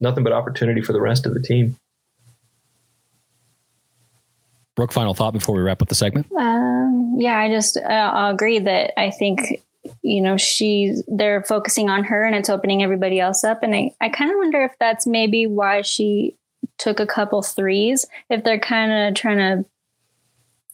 nothing 0.00 0.24
but 0.24 0.32
opportunity 0.32 0.80
for 0.80 0.92
the 0.92 1.00
rest 1.00 1.26
of 1.26 1.34
the 1.34 1.40
team. 1.40 1.76
Brooke, 4.76 4.92
final 4.92 5.14
thought 5.14 5.32
before 5.32 5.54
we 5.54 5.62
wrap 5.62 5.82
up 5.82 5.88
the 5.88 5.94
segment. 5.94 6.30
Um, 6.38 7.16
yeah, 7.18 7.38
I 7.38 7.48
just 7.48 7.78
uh, 7.78 8.30
agree 8.32 8.58
that 8.60 8.98
I 9.00 9.10
think 9.10 9.62
you 10.02 10.20
know 10.20 10.36
she's 10.36 11.02
they're 11.08 11.42
focusing 11.44 11.88
on 11.88 12.04
her 12.04 12.24
and 12.24 12.34
it's 12.36 12.50
opening 12.50 12.82
everybody 12.82 13.18
else 13.18 13.42
up, 13.42 13.62
and 13.62 13.74
I 13.74 13.94
I 14.00 14.10
kind 14.10 14.30
of 14.30 14.36
wonder 14.36 14.62
if 14.62 14.72
that's 14.78 15.06
maybe 15.06 15.46
why 15.46 15.82
she 15.82 16.36
took 16.78 17.00
a 17.00 17.06
couple 17.06 17.42
threes. 17.42 18.04
If 18.28 18.44
they're 18.44 18.60
kind 18.60 18.92
of 18.92 19.14
trying 19.14 19.38
to 19.38 19.68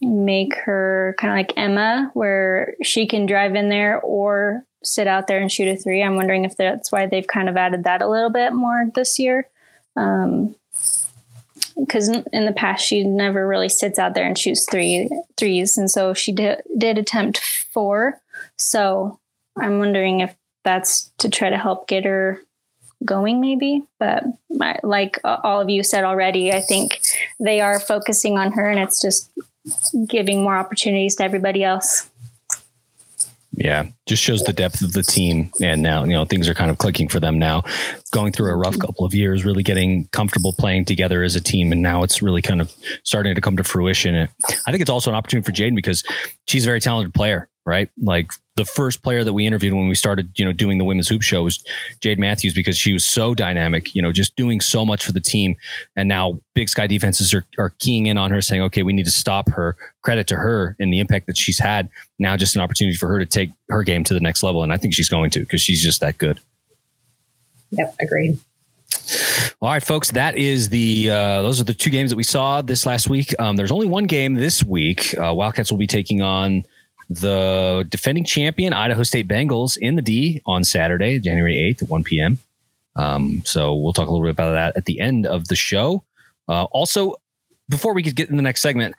make 0.05 0.55
her 0.57 1.15
kind 1.19 1.33
of 1.33 1.37
like 1.37 1.57
Emma, 1.57 2.11
where 2.15 2.75
she 2.83 3.07
can 3.07 3.27
drive 3.27 3.55
in 3.55 3.69
there 3.69 4.01
or 4.01 4.65
sit 4.83 5.07
out 5.07 5.29
there 5.29 5.41
and 5.41 5.51
shoot 5.51 5.69
a 5.69 5.77
three. 5.77 6.03
I'm 6.03 6.17
wondering 6.17 6.45
if 6.45 6.57
that's 6.57 6.91
why 6.91 7.07
they've 7.07 7.27
kind 7.27 7.49
of 7.49 7.57
added 7.57 7.85
that 7.85 8.03
a 8.03 8.09
little 8.09 8.31
bit 8.31 8.53
more 8.53 8.87
this 8.97 9.21
year. 9.21 9.49
Um, 9.95 10.57
because 11.77 12.09
in 12.09 12.45
the 12.47 12.53
past 12.53 12.87
she 12.87 13.05
never 13.05 13.47
really 13.47 13.69
sits 13.69 13.99
out 13.99 14.15
there 14.15 14.27
and 14.27 14.39
shoots 14.39 14.67
three 14.71 15.09
threes, 15.37 15.77
and 15.77 15.91
so 15.91 16.15
she 16.15 16.33
did 16.33 16.63
did 16.79 16.99
attempt 16.99 17.39
four. 17.39 18.21
So 18.59 19.19
I'm 19.59 19.79
wondering 19.79 20.21
if 20.21 20.35
that's 20.65 21.11
to 21.19 21.29
try 21.29 21.51
to 21.51 21.59
help 21.59 21.89
get 21.89 22.05
her 22.05 22.41
going, 23.05 23.41
maybe. 23.41 23.83
But 23.99 24.25
my, 24.51 24.79
like 24.83 25.19
all 25.25 25.61
of 25.61 25.69
you 25.69 25.83
said 25.83 26.05
already, 26.05 26.53
I 26.53 26.61
think 26.61 27.01
they 27.41 27.61
are 27.61 27.81
focusing 27.81 28.39
on 28.39 28.53
her, 28.53 28.71
and 28.71 28.79
it's 28.79 29.01
just 29.01 29.31
giving 30.07 30.43
more 30.43 30.57
opportunities 30.57 31.17
to 31.17 31.25
everybody 31.25 31.65
else. 31.65 32.09
Yeah, 33.55 33.87
just 34.07 34.23
shows 34.23 34.43
the 34.43 34.53
depth 34.53 34.81
of 34.81 34.95
the 34.95 35.03
team. 35.03 35.51
And 35.61 35.83
now, 35.83 36.05
you 36.05 36.13
know, 36.13 36.25
things 36.25 36.49
are 36.49 36.55
kind 36.55 36.71
of 36.71 36.79
clicking 36.79 37.09
for 37.09 37.21
them 37.21 37.39
now, 37.39 37.65
going 38.11 38.33
through 38.33 38.51
a 38.51 38.57
rough 38.57 38.73
mm-hmm. 38.73 38.81
couple 38.81 39.05
of 39.05 39.15
years, 39.15 39.45
really 39.45 39.63
getting 39.63 40.07
comfortable 40.09 40.55
playing 40.55 40.87
together 40.87 41.23
as 41.23 41.37
a 41.37 41.41
team. 41.41 41.71
And 41.71 41.83
now 41.83 42.03
it's 42.03 42.23
really 42.23 42.41
kind 42.41 42.63
of 42.63 42.73
starting 43.05 43.35
to 43.35 43.41
come 43.43 43.59
to 43.59 43.65
fruition. 43.65 44.17
I 44.17 44.71
think 44.71 44.81
it's 44.81 44.91
also 44.91 45.11
an 45.11 45.17
opportunity 45.17 45.45
for 45.45 45.53
Jaden 45.53 45.75
because 45.77 46.03
she's 46.47 46.65
a 46.65 46.67
very 46.67 46.81
talented 46.81 47.13
player. 47.13 47.51
Right? 47.65 47.89
Like 48.03 48.31
the 48.57 48.65
first 48.65 49.03
player 49.03 49.25
that 49.25 49.33
we 49.33 49.47
interviewed 49.47 49.73
when 49.73 49.89
we 49.89 49.95
started, 49.95 50.31
you 50.39 50.45
know, 50.45 50.53
doing 50.53 50.79
the 50.79 50.85
women's 50.85 51.09
hoop 51.09 51.23
show 51.23 51.45
was 51.45 51.65
Jade 52.01 52.19
Matthews 52.19 52.55
because 52.55 52.77
she 52.77 52.93
was 52.93 53.05
so 53.05 53.35
dynamic, 53.35 53.95
you 53.95 54.03
know, 54.03 54.13
just 54.13 54.37
doing 54.37 54.61
so 54.61 54.85
much 54.85 55.05
for 55.05 55.13
the 55.13 55.21
team. 55.21 55.57
And 55.97 56.09
now 56.09 56.41
Big 56.55 56.69
Sky 56.69 56.87
defenses 56.87 57.33
are, 57.33 57.45
are 57.59 57.71
keying 57.79 58.07
in 58.07 58.19
on 58.19 58.31
her, 58.31 58.43
saying, 58.43 58.63
okay, 58.63 58.83
we 58.83 58.93
need 58.93 59.05
to 59.05 59.11
stop 59.11 59.49
her. 59.51 59.77
Credit 60.03 60.27
to 60.27 60.37
her 60.37 60.77
and 60.79 60.93
the 60.93 61.01
impact 61.01 61.27
that 61.27 61.39
she's 61.39 61.59
had. 61.59 61.89
Now, 62.19 62.37
just 62.37 62.55
an 62.55 62.61
opportunity 62.61 62.97
for 62.97 63.09
her 63.09 63.19
to 63.19 63.27
take 63.27 63.51
her 63.71 63.83
game 63.83 64.05
to 64.05 64.15
the 64.15 64.21
next 64.21 64.43
level. 64.43 64.63
And 64.63 64.73
I 64.73 64.77
think 64.77 64.95
she's 64.95 65.09
going 65.09 65.31
to 65.31 65.41
because 65.41 65.61
she's 65.61 65.83
just 65.83 66.01
that 66.01 66.19
good. 66.19 66.41
Yep, 67.71 67.95
agreed. 68.01 68.39
All 69.61 69.69
right, 69.71 69.83
folks. 69.83 70.11
That 70.11 70.37
is 70.37 70.69
the 70.69 71.11
uh, 71.11 71.43
those 71.43 71.61
are 71.61 71.65
the 71.65 71.75
two 71.75 71.91
games 71.91 72.11
that 72.11 72.17
we 72.17 72.25
saw 72.25 72.63
this 72.63 72.85
last 72.85 73.09
week. 73.09 73.35
Um, 73.39 73.57
there's 73.57 73.73
only 73.73 73.87
one 73.87 74.05
game 74.05 74.35
this 74.35 74.63
week. 74.63 75.17
Uh, 75.19 75.33
Wildcats 75.33 75.71
will 75.71 75.79
be 75.79 75.87
taking 75.87 76.21
on 76.21 76.65
the 77.17 77.87
defending 77.89 78.25
champion 78.25 78.73
Idaho 78.73 79.03
State 79.03 79.29
Bengals 79.29 79.77
in 79.77 79.97
the 79.97 80.03
D 80.03 80.43
on 80.47 80.65
Saturday, 80.65 81.19
January 81.19 81.55
8th 81.55 81.83
at 81.83 81.89
1 81.89 82.05
p.m. 82.05 82.39
Um, 82.97 83.43
so 83.45 83.75
we'll 83.75 83.93
talk 83.93 84.09
a 84.09 84.11
little 84.11 84.27
bit 84.27 84.33
about 84.33 84.53
that 84.53 84.77
at 84.77 84.85
the 84.85 85.01
end 85.01 85.27
of 85.27 85.49
the 85.49 85.57
show. 85.57 86.05
Uh, 86.49 86.65
also, 86.65 87.15
before 87.69 87.95
we 87.95 88.03
could 88.03 88.17
get 88.17 88.29
in 88.29 88.37
the 88.37 88.43
next 88.43 88.61
segment, 88.61 88.95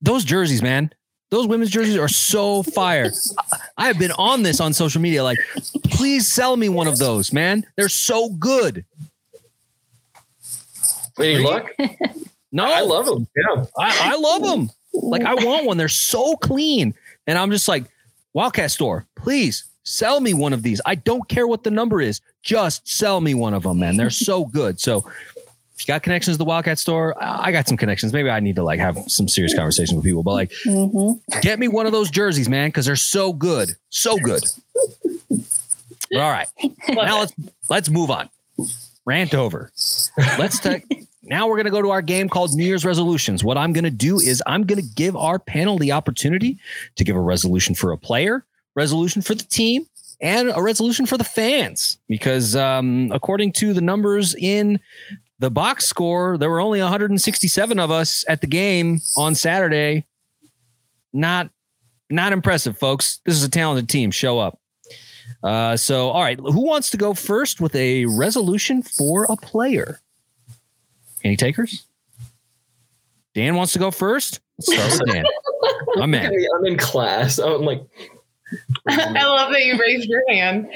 those 0.00 0.24
jerseys, 0.24 0.62
man, 0.62 0.90
those 1.30 1.46
women's 1.46 1.70
jerseys 1.70 1.96
are 1.96 2.08
so 2.08 2.62
fire. 2.62 3.10
I 3.76 3.88
have 3.88 3.98
been 3.98 4.12
on 4.12 4.42
this 4.42 4.60
on 4.60 4.72
social 4.72 5.00
media. 5.00 5.24
Like, 5.24 5.38
please 5.90 6.32
sell 6.32 6.56
me 6.56 6.68
one 6.68 6.86
of 6.86 6.98
those, 6.98 7.32
man. 7.32 7.66
They're 7.76 7.88
so 7.88 8.30
good. 8.30 8.84
Any 11.18 11.38
luck? 11.38 11.70
No, 12.52 12.64
I 12.64 12.80
love 12.80 13.06
them. 13.06 13.26
Yeah. 13.36 13.64
I, 13.78 14.12
I 14.12 14.16
love 14.16 14.42
them. 14.42 14.70
Like, 14.94 15.22
I 15.22 15.34
want 15.34 15.66
one. 15.66 15.76
They're 15.76 15.88
so 15.88 16.36
clean. 16.36 16.94
And 17.26 17.38
I'm 17.38 17.50
just 17.50 17.68
like, 17.68 17.84
Wildcat 18.32 18.70
Store, 18.70 19.06
please 19.16 19.64
sell 19.84 20.20
me 20.20 20.34
one 20.34 20.52
of 20.52 20.62
these. 20.62 20.80
I 20.84 20.96
don't 20.96 21.26
care 21.28 21.46
what 21.46 21.64
the 21.64 21.70
number 21.70 22.00
is. 22.00 22.20
Just 22.42 22.86
sell 22.88 23.20
me 23.20 23.34
one 23.34 23.54
of 23.54 23.62
them, 23.62 23.78
man. 23.78 23.96
They're 23.96 24.10
so 24.10 24.44
good. 24.52 24.80
So 24.80 25.04
if 25.76 25.86
you 25.86 25.86
got 25.86 26.02
connections 26.02 26.36
to 26.36 26.38
the 26.38 26.44
Wildcat 26.44 26.78
Store, 26.78 27.14
I 27.20 27.52
got 27.52 27.68
some 27.68 27.76
connections. 27.76 28.12
Maybe 28.12 28.30
I 28.30 28.40
need 28.40 28.56
to 28.56 28.62
like 28.62 28.80
have 28.80 28.98
some 29.08 29.28
serious 29.28 29.54
conversation 29.54 29.96
with 29.96 30.04
people, 30.04 30.22
but 30.22 30.32
like, 30.32 30.50
mm-hmm. 30.64 31.40
get 31.40 31.58
me 31.58 31.68
one 31.68 31.86
of 31.86 31.92
those 31.92 32.10
jerseys, 32.10 32.48
man, 32.48 32.68
because 32.68 32.86
they're 32.86 32.96
so 32.96 33.32
good. 33.32 33.70
So 33.90 34.16
good. 34.16 34.42
All 36.14 36.30
right. 36.30 36.48
now 36.88 37.20
let's 37.20 37.32
let's 37.68 37.90
move 37.90 38.10
on. 38.10 38.30
Rant 39.04 39.34
over. 39.34 39.70
Let's 40.38 40.58
take 40.58 41.06
now 41.26 41.48
we're 41.48 41.56
going 41.56 41.66
to 41.66 41.70
go 41.70 41.82
to 41.82 41.90
our 41.90 42.02
game 42.02 42.28
called 42.28 42.54
New 42.54 42.64
Year's 42.64 42.84
resolutions. 42.84 43.42
What 43.42 43.58
I'm 43.58 43.72
going 43.72 43.84
to 43.84 43.90
do 43.90 44.18
is 44.18 44.42
I'm 44.46 44.64
going 44.64 44.80
to 44.80 44.88
give 44.94 45.16
our 45.16 45.38
panel 45.38 45.78
the 45.78 45.92
opportunity 45.92 46.58
to 46.94 47.04
give 47.04 47.16
a 47.16 47.20
resolution 47.20 47.74
for 47.74 47.92
a 47.92 47.98
player, 47.98 48.44
resolution 48.74 49.22
for 49.22 49.34
the 49.34 49.44
team, 49.44 49.86
and 50.20 50.52
a 50.54 50.62
resolution 50.62 51.04
for 51.06 51.18
the 51.18 51.24
fans. 51.24 51.98
Because 52.08 52.54
um, 52.54 53.10
according 53.12 53.52
to 53.52 53.74
the 53.74 53.80
numbers 53.80 54.34
in 54.34 54.80
the 55.38 55.50
box 55.50 55.86
score, 55.86 56.38
there 56.38 56.48
were 56.50 56.60
only 56.60 56.80
167 56.80 57.78
of 57.78 57.90
us 57.90 58.24
at 58.28 58.40
the 58.40 58.46
game 58.46 59.00
on 59.16 59.34
Saturday. 59.34 60.06
Not, 61.12 61.50
not 62.08 62.32
impressive, 62.32 62.78
folks. 62.78 63.20
This 63.24 63.34
is 63.34 63.42
a 63.42 63.50
talented 63.50 63.88
team. 63.88 64.10
Show 64.10 64.38
up. 64.38 64.58
Uh, 65.42 65.76
so, 65.76 66.10
all 66.10 66.22
right, 66.22 66.38
who 66.38 66.64
wants 66.64 66.90
to 66.90 66.96
go 66.96 67.14
first 67.14 67.60
with 67.60 67.74
a 67.74 68.06
resolution 68.06 68.82
for 68.82 69.24
a 69.24 69.36
player? 69.36 70.00
Any 71.24 71.36
takers? 71.36 71.84
Dan 73.34 73.54
wants 73.54 73.72
to 73.74 73.78
go 73.78 73.90
first. 73.90 74.40
Let's 74.58 74.72
start 74.72 75.00
with 75.06 75.14
Dan. 75.14 75.24
My 75.96 76.06
man. 76.06 76.32
I'm 76.56 76.64
in 76.64 76.78
class. 76.78 77.38
I'm 77.38 77.62
like. 77.62 77.82
I 78.88 79.24
love 79.24 79.52
that 79.52 79.64
you 79.64 79.76
raised 79.78 80.08
your 80.08 80.22
hand. 80.28 80.68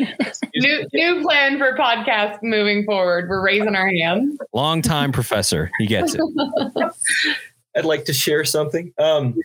new 0.57 0.87
new 0.93 1.23
plan 1.23 1.57
for 1.57 1.77
podcast 1.77 2.43
moving 2.43 2.85
forward. 2.85 3.29
We're 3.29 3.45
raising 3.45 3.77
our 3.77 3.89
hand. 3.89 4.41
Long 4.53 4.83
time 4.83 5.13
professor. 5.13 5.71
He 5.79 5.87
gets 5.87 6.17
it. 6.17 6.21
I'd 7.77 7.85
like 7.85 8.05
to 8.07 8.13
share 8.13 8.45
something 8.45 8.93
um, 8.99 9.39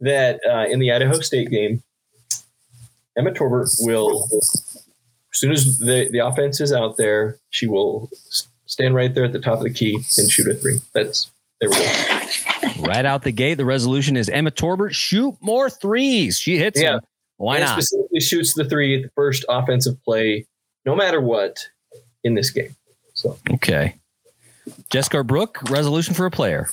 that 0.00 0.40
uh, 0.48 0.66
in 0.68 0.80
the 0.80 0.90
Idaho 0.90 1.20
State 1.20 1.50
game, 1.50 1.82
Emma 3.16 3.32
Torbert 3.32 3.68
will, 3.80 4.28
as 4.32 4.74
soon 5.32 5.52
as 5.52 5.78
the, 5.78 6.08
the 6.10 6.18
offense 6.18 6.60
is 6.60 6.72
out 6.72 6.96
there, 6.96 7.38
she 7.50 7.68
will 7.68 8.10
stand 8.70 8.94
right 8.94 9.12
there 9.14 9.24
at 9.24 9.32
the 9.32 9.40
top 9.40 9.58
of 9.58 9.64
the 9.64 9.70
key 9.70 9.96
and 10.16 10.30
shoot 10.30 10.48
a 10.48 10.54
three. 10.54 10.80
That's 10.94 11.30
there 11.60 11.68
we 11.68 11.76
go. 11.76 12.88
right 12.88 13.04
out 13.04 13.22
the 13.22 13.32
gate, 13.32 13.54
the 13.54 13.64
resolution 13.64 14.16
is 14.16 14.28
Emma 14.28 14.50
Torbert 14.50 14.94
shoot 14.94 15.36
more 15.40 15.68
threes. 15.68 16.38
She 16.38 16.56
hits 16.56 16.80
yeah. 16.80 16.92
them. 16.92 17.00
Why 17.36 17.56
and 17.56 17.64
not? 17.64 17.82
Specifically 17.82 18.20
shoots 18.20 18.54
the 18.54 18.64
three 18.64 18.96
at 18.96 19.02
the 19.02 19.10
first 19.14 19.44
offensive 19.48 20.02
play, 20.04 20.46
no 20.86 20.94
matter 20.94 21.20
what, 21.20 21.66
in 22.22 22.34
this 22.34 22.50
game. 22.50 22.74
So 23.14 23.36
okay, 23.50 23.96
Jessica 24.88 25.24
Brooke, 25.24 25.58
resolution 25.68 26.14
for 26.14 26.26
a 26.26 26.30
player. 26.30 26.68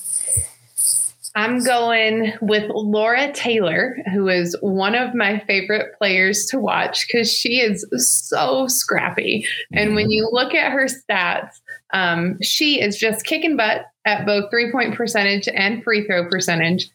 I'm 1.36 1.64
going 1.64 2.34
with 2.42 2.64
Laura 2.74 3.32
Taylor, 3.32 3.96
who 4.12 4.28
is 4.28 4.58
one 4.62 4.96
of 4.96 5.14
my 5.14 5.40
favorite 5.46 5.96
players 6.00 6.46
to 6.48 6.60
watch 6.60 7.06
because 7.06 7.32
she 7.32 7.60
is 7.60 7.86
so 7.96 8.68
scrappy. 8.68 9.46
And 9.72 9.94
when 9.94 10.06
mm-hmm. 10.06 10.14
you 10.14 10.30
look 10.32 10.56
at 10.56 10.72
her 10.72 10.88
stats, 10.88 11.60
um, 11.94 12.42
she 12.42 12.82
is 12.82 12.98
just 12.98 13.26
kicking 13.26 13.58
butt 13.58 13.86
at 14.06 14.26
both 14.26 14.50
three 14.50 14.72
point 14.72 14.96
percentage 14.96 15.48
and 15.48 15.84
free 15.84 16.06
throw 16.06 16.30
percentage. 16.30 16.90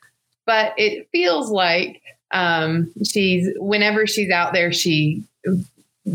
But 0.46 0.74
it 0.76 1.08
feels 1.12 1.50
like 1.50 2.02
um, 2.32 2.92
she's, 3.04 3.48
whenever 3.56 4.06
she's 4.06 4.30
out 4.30 4.52
there, 4.52 4.72
she 4.72 5.22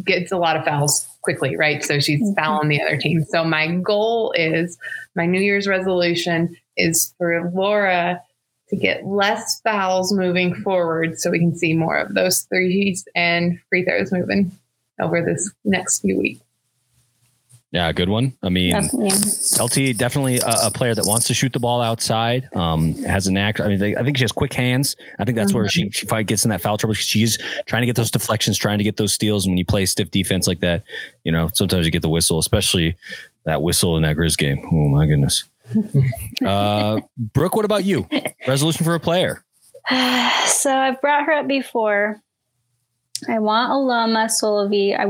gets 0.04 0.32
a 0.32 0.38
lot 0.38 0.58
of 0.58 0.66
fouls 0.66 1.08
quickly, 1.22 1.56
right? 1.56 1.84
So 1.84 2.00
she's 2.00 2.22
mm-hmm. 2.22 2.34
fouling 2.34 2.70
the 2.70 2.82
other 2.82 2.98
team. 2.98 3.24
So 3.24 3.44
my 3.44 3.68
goal 3.68 4.34
is 4.36 4.78
my 5.16 5.26
New 5.26 5.42
Year's 5.42 5.68
resolution 5.68 6.56
is 6.76 7.14
for 7.18 7.52
Laura 7.54 8.22
to 8.70 8.76
get 8.76 9.06
less 9.06 9.62
fouls 9.62 10.12
moving 10.12 10.54
forward 10.56 11.20
so 11.20 11.32
we 11.32 11.40
can 11.40 11.56
see 11.56 11.74
more 11.74 11.98
of 11.98 12.14
those 12.14 12.42
threes 12.44 13.08
and 13.16 13.60
free 13.70 13.84
throws 13.84 14.12
moving 14.12 14.52
over 15.00 15.24
this 15.24 15.52
next 15.64 16.02
few 16.02 16.18
weeks. 16.18 16.42
Yeah, 17.72 17.92
good 17.92 18.08
one. 18.08 18.34
I 18.42 18.50
mean. 18.50 18.74
LT 18.76 19.98
definitely 19.98 20.38
a, 20.40 20.68
a, 20.68 20.72
player 20.72 20.96
that 20.96 21.06
wants 21.06 21.28
to 21.28 21.34
shoot 21.34 21.52
the 21.52 21.60
ball 21.60 21.82
outside. 21.82 22.48
Um, 22.56 22.94
has 23.04 23.28
an 23.28 23.36
act. 23.36 23.60
I 23.60 23.68
mean, 23.68 23.80
they, 23.80 23.96
I 23.96 24.04
think 24.04 24.18
she 24.18 24.24
has 24.24 24.32
quick 24.32 24.54
hands. 24.54 24.96
I 25.20 25.26
think 25.26 25.36
that's 25.36 25.52
mm-hmm. 25.52 25.60
where 25.60 25.68
she, 25.68 25.90
she 25.90 26.06
probably 26.06 26.24
gets 26.24 26.46
in 26.46 26.50
that 26.50 26.62
foul 26.62 26.78
trouble. 26.78 26.94
Because 26.94 27.06
she's 27.06 27.38
trying 27.66 27.82
to 27.82 27.86
get 27.86 27.98
those 27.98 28.10
deflections, 28.10 28.58
trying 28.58 28.78
to 28.78 28.86
get 28.86 28.96
those 28.96 29.12
steals. 29.12 29.46
And 29.46 29.52
when 29.52 29.58
you 29.58 29.66
play 29.66 29.86
stiff 29.86 30.12
defense 30.12 30.48
like 30.48 30.62
that, 30.62 30.84
you 31.26 31.32
know, 31.32 31.50
sometimes 31.54 31.86
you 31.86 31.92
get 31.92 32.04
the 32.04 32.10
whistle, 32.10 32.40
especially 32.40 32.96
that 33.44 33.62
whistle 33.62 33.98
in 33.98 34.04
that 34.04 34.16
Grizz 34.16 34.38
game. 34.38 34.66
Oh 34.72 34.88
my 34.88 35.06
goodness 35.06 35.44
uh, 36.46 37.02
Brooke, 37.18 37.56
what 37.56 37.66
about 37.66 37.84
you? 37.84 38.08
Resolution 38.48 38.86
for 38.86 38.96
a 38.96 39.00
player? 39.00 39.44
So 40.48 40.74
I've 40.76 41.00
brought 41.02 41.26
her 41.26 41.34
up 41.34 41.48
before. 41.48 42.22
I 43.30 43.40
want 43.40 43.70
Aloma 43.72 44.26
Solovey 44.26 44.98
I, 44.98 45.06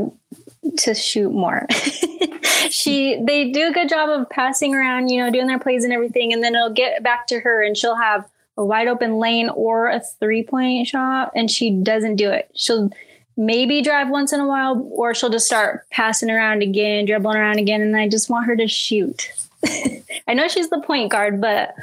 to 0.78 0.94
shoot 0.94 1.32
more. 1.32 1.66
she 2.70 3.22
they 3.24 3.52
do 3.52 3.68
a 3.68 3.72
good 3.72 3.90
job 3.90 4.10
of 4.10 4.30
passing 4.30 4.76
around, 4.76 5.10
you 5.10 5.22
know, 5.24 5.32
doing 5.32 5.48
their 5.48 5.60
plays 5.60 5.84
and 5.84 5.94
everything, 5.94 6.34
and 6.34 6.44
then 6.44 6.56
it'll 6.56 6.74
get 6.74 7.04
back 7.04 7.28
to 7.28 7.40
her, 7.40 7.64
and 7.64 7.78
she'll 7.78 7.96
have 7.96 8.28
a 8.58 8.66
wide 8.66 8.88
open 8.88 9.18
lane 9.18 9.50
or 9.50 9.88
a 9.88 10.00
three 10.00 10.44
point 10.44 10.88
shot, 10.88 11.32
and 11.36 11.50
she 11.50 11.72
doesn't 11.72 12.16
do 12.16 12.30
it. 12.30 12.50
She'll 12.56 12.92
maybe 13.36 13.82
drive 13.82 14.10
once 14.10 14.34
in 14.34 14.40
a 14.40 14.48
while, 14.48 14.88
or 14.92 15.14
she'll 15.14 15.30
just 15.30 15.46
start 15.46 15.88
passing 15.92 16.30
around 16.30 16.64
again, 16.64 17.06
dribbling 17.06 17.38
around 17.38 17.60
again, 17.60 17.82
and 17.82 17.96
I 17.96 18.10
just 18.10 18.30
want 18.30 18.48
her 18.48 18.56
to 18.56 18.68
shoot. 18.68 19.32
I 20.28 20.34
know 20.34 20.48
she's 20.48 20.70
the 20.70 20.82
point 20.82 21.12
guard, 21.12 21.40
but 21.40 21.74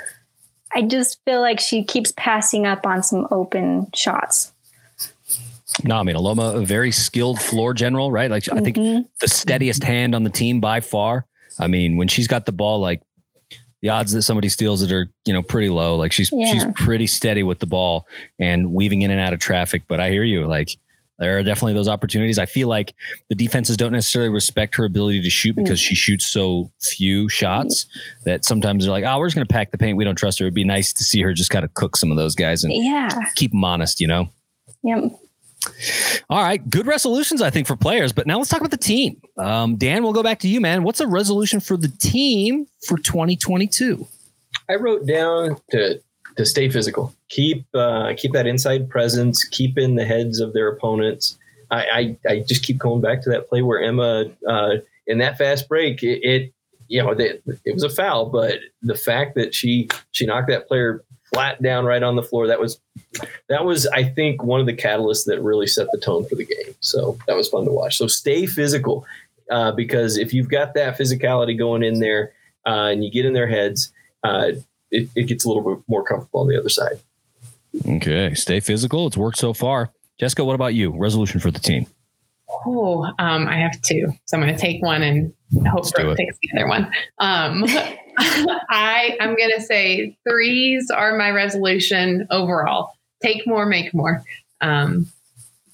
I 0.73 0.83
just 0.83 1.25
feel 1.25 1.41
like 1.41 1.61
she 1.61 1.85
keeps 1.85 2.13
passing 2.17 2.67
up 2.67 2.87
on 2.87 3.03
some 3.03 3.29
open 3.31 3.89
shots. 3.95 4.53
No, 5.83 5.97
I 5.97 6.03
mean 6.03 6.17
Aloma, 6.17 6.57
a 6.57 6.65
very 6.65 6.93
skilled 6.93 7.41
floor 7.41 7.75
general, 7.75 8.13
right? 8.13 8.31
Like 8.31 8.45
mm-hmm. 8.45 8.59
I 8.59 8.61
think 8.61 8.77
mm-hmm. 8.77 9.03
the 9.21 9.29
steadiest 9.29 9.83
hand 9.83 10.15
on 10.15 10.23
the 10.23 10.31
team 10.31 10.61
by 10.61 10.81
far. 10.81 11.27
I 11.59 11.67
mean, 11.67 11.97
when 11.97 12.09
she's 12.09 12.27
got 12.29 12.47
the 12.47 12.53
ball, 12.53 12.81
like 12.81 13.03
the 13.83 13.91
odds 13.91 14.13
that 14.13 14.23
somebody 14.23 14.49
steals 14.49 14.83
it 14.83 14.93
are, 14.93 15.11
you 15.25 15.33
know, 15.33 15.43
pretty 15.43 15.69
low. 15.69 15.97
Like 15.97 16.13
she's 16.13 16.31
yeah. 16.33 16.53
she's 16.53 16.65
pretty 16.75 17.07
steady 17.07 17.43
with 17.43 17.59
the 17.59 17.67
ball 17.67 18.07
and 18.39 18.73
weaving 18.73 19.03
in 19.03 19.11
and 19.11 19.21
out 19.21 19.33
of 19.33 19.41
traffic. 19.41 19.83
But 19.89 20.01
I 20.01 20.11
hear 20.11 20.25
you, 20.25 20.47
like 20.47 20.77
there 21.19 21.39
are 21.39 21.43
definitely 21.43 21.75
those 21.75 21.89
opportunities. 21.89 22.39
I 22.39 22.47
feel 22.47 22.69
like 22.69 22.95
the 23.29 23.35
defenses 23.35 23.77
don't 23.77 23.93
necessarily 23.93 24.31
respect 24.31 24.75
her 24.77 24.85
ability 24.85 25.23
to 25.23 25.31
shoot 25.31 25.55
because 25.55 25.79
she 25.79 25.95
shoots 25.95 26.27
so 26.27 26.73
few 26.81 27.29
shots 27.29 27.87
that 28.25 28.45
sometimes 28.45 28.85
they're 28.85 28.93
like, 28.93 29.05
oh, 29.05 29.19
we're 29.19 29.27
just 29.27 29.37
going 29.37 29.47
to 29.47 29.53
pack 29.53 29.71
the 29.71 29.79
paint. 29.79 29.97
We 29.97 30.05
don't 30.05 30.17
trust 30.17 30.41
her. 30.41 30.47
It'd 30.47 30.55
be 30.55 30.65
nice 30.65 30.93
to 30.93 31.05
see 31.05 31.23
her 31.23 31.33
just 31.33 31.51
kind 31.51 31.65
of 31.65 31.73
cook 31.75 31.97
some 31.97 32.11
of 32.11 32.17
those 32.17 32.35
guys 32.35 32.65
and 32.65 32.73
yeah. 32.73 33.11
keep 33.37 33.53
them 33.53 33.65
honest, 33.65 34.01
you 34.01 34.09
know? 34.09 34.29
Yep. 34.83 35.13
All 36.31 36.43
right. 36.43 36.69
Good 36.69 36.87
resolutions, 36.87 37.43
I 37.43 37.51
think, 37.51 37.67
for 37.67 37.77
players. 37.77 38.13
But 38.13 38.27
now 38.27 38.39
let's 38.39 38.51
talk 38.51 38.61
about 38.61 38.71
the 38.71 38.77
team. 38.77 39.21
Um, 39.39 39.77
Dan, 39.77 40.03
we'll 40.03 40.13
go 40.13 40.23
back 40.23 40.41
to 40.41 40.49
you, 40.49 40.61
man. 40.61 40.83
What's 40.83 41.01
a 41.01 41.07
resolution 41.07 41.61
for 41.61 41.77
the 41.77 41.89
team 41.89 42.67
for 42.87 42.99
2022? 42.99 44.07
I 44.69 44.75
wrote 44.77 45.07
down 45.07 45.57
to 45.71 46.01
to 46.37 46.45
stay 46.45 46.69
physical, 46.69 47.15
keep 47.29 47.65
uh, 47.75 48.13
keep 48.17 48.33
that 48.33 48.47
inside 48.47 48.89
presence, 48.91 49.45
keep 49.45 49.79
in 49.79 49.95
the 49.95 50.05
heads 50.05 50.41
of 50.41 50.53
their 50.53 50.69
opponents. 50.69 51.39
I, 51.71 52.17
I, 52.27 52.29
I 52.29 52.39
just 52.41 52.65
keep 52.65 52.79
going 52.79 53.01
back 53.01 53.23
to 53.23 53.31
that 53.31 53.49
play 53.49 53.63
where 53.63 53.81
Emma 53.81 54.27
uh, 54.49 54.77
in 55.07 55.19
that 55.19 55.39
fast 55.39 55.69
break, 55.69 56.03
it, 56.03 56.21
it 56.23 56.53
you 56.89 57.03
know 57.03 57.11
it, 57.11 57.43
it 57.65 57.75
was 57.75 57.83
a 57.83 57.91
foul, 57.91 58.27
but 58.27 58.59
the 58.83 58.97
fact 58.97 59.35
that 59.37 59.55
she 59.55 59.89
she 60.13 60.27
knocked 60.27 60.49
that 60.49 60.69
player 60.69 61.05
flat 61.33 61.61
down 61.63 61.85
right 61.85 62.03
on 62.03 62.17
the 62.17 62.23
floor 62.23 62.47
that 62.47 62.61
was 62.61 62.79
that 63.49 63.65
was 63.65 63.87
I 63.89 64.05
think 64.05 64.43
one 64.43 64.61
of 64.61 64.67
the 64.67 64.77
catalysts 64.77 65.25
that 65.27 65.43
really 65.43 65.67
set 65.67 65.89
the 65.91 65.99
tone 65.99 66.27
for 66.27 66.35
the 66.35 66.45
game. 66.45 66.75
So 66.81 67.19
that 67.27 67.37
was 67.37 67.49
fun 67.49 67.65
to 67.65 67.73
watch. 67.73 67.97
So 67.97 68.07
stay 68.07 68.47
physical 68.47 69.07
uh, 69.51 69.73
because 69.73 70.17
if 70.17 70.33
you've 70.33 70.49
got 70.49 70.75
that 70.75 70.99
physicality 70.99 71.57
going 71.57 71.83
in 71.83 72.01
there 72.01 72.33
uh, 72.67 72.89
and 72.91 73.05
you 73.05 73.11
get 73.11 73.25
in 73.25 73.33
their 73.33 73.49
heads, 73.49 73.93
uh, 74.23 74.53
it, 74.91 75.09
it 75.15 75.27
gets 75.27 75.45
a 75.45 75.49
little 75.49 75.75
bit 75.75 75.85
more 75.89 76.05
comfortable 76.05 76.41
on 76.41 76.49
the 76.49 76.59
other 76.59 76.69
side. 76.69 77.01
Okay, 77.87 78.35
stay 78.35 78.61
physical. 78.61 79.07
It's 79.07 79.17
worked 79.17 79.39
so 79.39 79.53
far. 79.53 79.91
Jessica, 80.19 80.45
what 80.45 80.55
about 80.55 80.75
you? 80.75 80.97
Resolution 80.97 81.41
for 81.41 81.51
the 81.51 81.59
team? 81.59 81.87
Oh, 82.67 83.05
um, 83.19 83.49
I 83.49 83.57
have 83.57 83.81
two. 83.83 84.13
So 84.27 84.37
I'm 84.37 84.43
going 84.43 84.55
to 84.55 84.61
take 84.61 84.83
one 84.83 85.03
and 85.03 85.33
hope 85.67 85.91
Brooke 85.93 86.17
takes 86.17 86.37
the 86.43 86.51
other 86.57 86.69
one. 86.69 86.85
Um, 87.19 87.65
I 88.19 89.17
I'm 89.21 89.37
going 89.37 89.53
to 89.57 89.63
say 89.63 90.17
threes 90.29 90.91
are 90.91 91.17
my 91.17 91.31
resolution 91.31 92.27
overall. 92.31 92.93
Take 93.23 93.47
more, 93.47 93.67
make 93.67 93.95
more. 93.95 94.23
Um, 94.61 95.07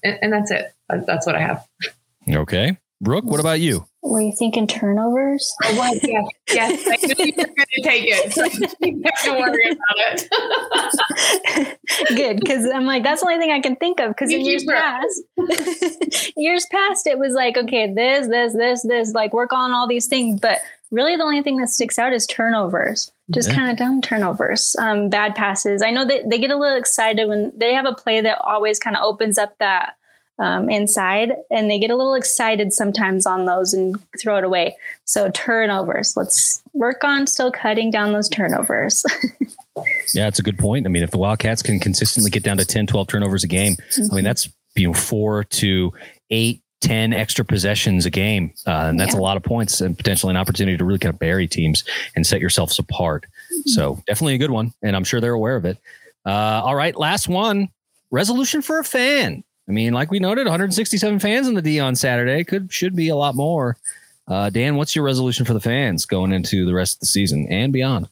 and, 0.03 0.17
and 0.21 0.33
that's 0.33 0.51
it. 0.51 0.73
That's 0.89 1.25
what 1.25 1.35
I 1.35 1.39
have. 1.39 1.65
Okay. 2.27 2.77
Brooke, 2.99 3.25
what 3.25 3.39
about 3.39 3.59
you? 3.59 3.87
Were 4.03 4.21
you 4.21 4.33
thinking 4.37 4.65
turnovers? 4.65 5.53
I 5.61 5.77
was, 5.77 5.99
yes, 6.03 6.27
yes. 6.51 6.87
I 6.87 7.05
knew 7.05 7.25
you 7.25 7.33
were 7.37 7.43
going 7.43 7.55
to 7.55 7.81
take 7.83 8.03
it. 8.07 8.33
So 8.33 8.45
you 8.45 9.01
have 9.05 9.23
to 9.23 9.31
worry 9.31 9.69
about 9.69 10.27
it. 11.57 11.79
Good, 12.15 12.39
because 12.39 12.65
I'm 12.65 12.85
like, 12.85 13.03
that's 13.03 13.21
the 13.21 13.27
only 13.27 13.37
thing 13.37 13.51
I 13.51 13.59
can 13.59 13.75
think 13.75 13.99
of. 13.99 14.09
Because 14.09 14.31
in 14.31 14.41
years 14.41 14.63
past, 14.63 15.21
years 16.35 16.65
past, 16.71 17.05
it 17.05 17.19
was 17.19 17.33
like, 17.33 17.57
okay, 17.57 17.93
this, 17.93 18.27
this, 18.27 18.53
this, 18.53 18.81
this, 18.83 19.13
like 19.13 19.33
work 19.33 19.53
on 19.53 19.71
all 19.71 19.87
these 19.87 20.07
things. 20.07 20.39
But 20.39 20.59
really, 20.89 21.15
the 21.15 21.23
only 21.23 21.43
thing 21.43 21.57
that 21.57 21.69
sticks 21.69 21.99
out 21.99 22.11
is 22.11 22.25
turnovers. 22.25 23.11
Just 23.29 23.49
yeah. 23.49 23.55
kind 23.55 23.71
of 23.71 23.77
dumb 23.77 24.01
turnovers, 24.01 24.75
um, 24.79 25.09
bad 25.09 25.35
passes. 25.35 25.83
I 25.83 25.91
know 25.91 26.05
that 26.05 26.29
they 26.29 26.39
get 26.39 26.49
a 26.49 26.57
little 26.57 26.77
excited 26.77 27.27
when 27.29 27.51
they 27.55 27.73
have 27.73 27.85
a 27.85 27.93
play 27.93 28.19
that 28.21 28.39
always 28.41 28.79
kind 28.79 28.95
of 28.95 29.03
opens 29.03 29.37
up 29.37 29.57
that 29.59 29.93
um, 30.39 30.69
inside 30.69 31.33
and 31.51 31.69
they 31.69 31.77
get 31.77 31.91
a 31.91 31.95
little 31.95 32.15
excited 32.15 32.73
sometimes 32.73 33.25
on 33.25 33.45
those 33.45 33.73
and 33.73 33.97
throw 34.19 34.37
it 34.37 34.43
away. 34.43 34.75
So 35.05 35.29
turnovers, 35.31 36.15
let's 36.17 36.61
work 36.73 37.03
on 37.03 37.27
still 37.27 37.51
cutting 37.51 37.91
down 37.91 38.13
those 38.13 38.27
turnovers. 38.27 39.05
yeah, 40.13 40.27
it's 40.27 40.39
a 40.39 40.43
good 40.43 40.57
point. 40.57 40.85
I 40.85 40.89
mean, 40.89 41.03
if 41.03 41.11
the 41.11 41.17
Wildcats 41.17 41.61
can 41.61 41.79
consistently 41.79 42.31
get 42.31 42.43
down 42.43 42.57
to 42.57 42.65
10, 42.65 42.87
12 42.87 43.07
turnovers 43.07 43.43
a 43.43 43.47
game, 43.47 43.75
mm-hmm. 43.75 44.01
I 44.01 44.03
mean, 44.03 44.09
mm-hmm. 44.09 44.25
that's, 44.25 44.49
you 44.75 44.87
know, 44.87 44.93
four 44.93 45.43
to 45.43 45.93
eight 46.29 46.61
10 46.81 47.13
extra 47.13 47.45
possessions 47.45 48.05
a 48.05 48.09
game. 48.09 48.51
Uh, 48.65 48.87
and 48.89 48.99
that's 48.99 49.13
yeah. 49.13 49.19
a 49.19 49.21
lot 49.21 49.37
of 49.37 49.43
points 49.43 49.81
and 49.81 49.95
potentially 49.95 50.31
an 50.31 50.37
opportunity 50.37 50.77
to 50.77 50.83
really 50.83 50.99
kind 50.99 51.13
of 51.13 51.19
bury 51.19 51.47
teams 51.47 51.83
and 52.15 52.25
set 52.25 52.41
yourselves 52.41 52.77
apart. 52.79 53.25
Mm-hmm. 53.53 53.69
So 53.69 54.03
definitely 54.07 54.35
a 54.35 54.39
good 54.39 54.51
one. 54.51 54.73
And 54.81 54.95
I'm 54.95 55.03
sure 55.03 55.21
they're 55.21 55.33
aware 55.33 55.55
of 55.55 55.65
it. 55.65 55.77
Uh, 56.25 56.61
all 56.63 56.75
right. 56.75 56.95
Last 56.95 57.27
one 57.27 57.69
resolution 58.09 58.61
for 58.61 58.79
a 58.79 58.83
fan. 58.83 59.43
I 59.71 59.73
mean, 59.73 59.93
like 59.93 60.11
we 60.11 60.19
noted, 60.19 60.47
167 60.47 61.19
fans 61.19 61.47
in 61.47 61.53
the 61.53 61.61
D 61.61 61.79
on 61.79 61.95
Saturday. 61.95 62.43
Could 62.43 62.73
should 62.73 62.93
be 62.93 63.07
a 63.07 63.15
lot 63.15 63.35
more. 63.35 63.77
Uh, 64.27 64.49
Dan, 64.49 64.75
what's 64.75 64.97
your 64.97 65.05
resolution 65.05 65.45
for 65.45 65.53
the 65.53 65.61
fans 65.61 66.05
going 66.05 66.33
into 66.33 66.65
the 66.65 66.73
rest 66.73 66.97
of 66.97 66.99
the 66.99 67.05
season 67.05 67.47
and 67.49 67.71
beyond? 67.71 68.09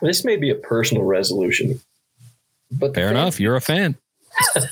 This 0.00 0.24
may 0.24 0.38
be 0.38 0.48
a 0.48 0.54
personal 0.54 1.04
resolution, 1.04 1.78
but 2.70 2.94
fair 2.94 3.08
fans, 3.08 3.18
enough. 3.18 3.38
You're 3.38 3.56
a 3.56 3.60
fan. 3.60 3.96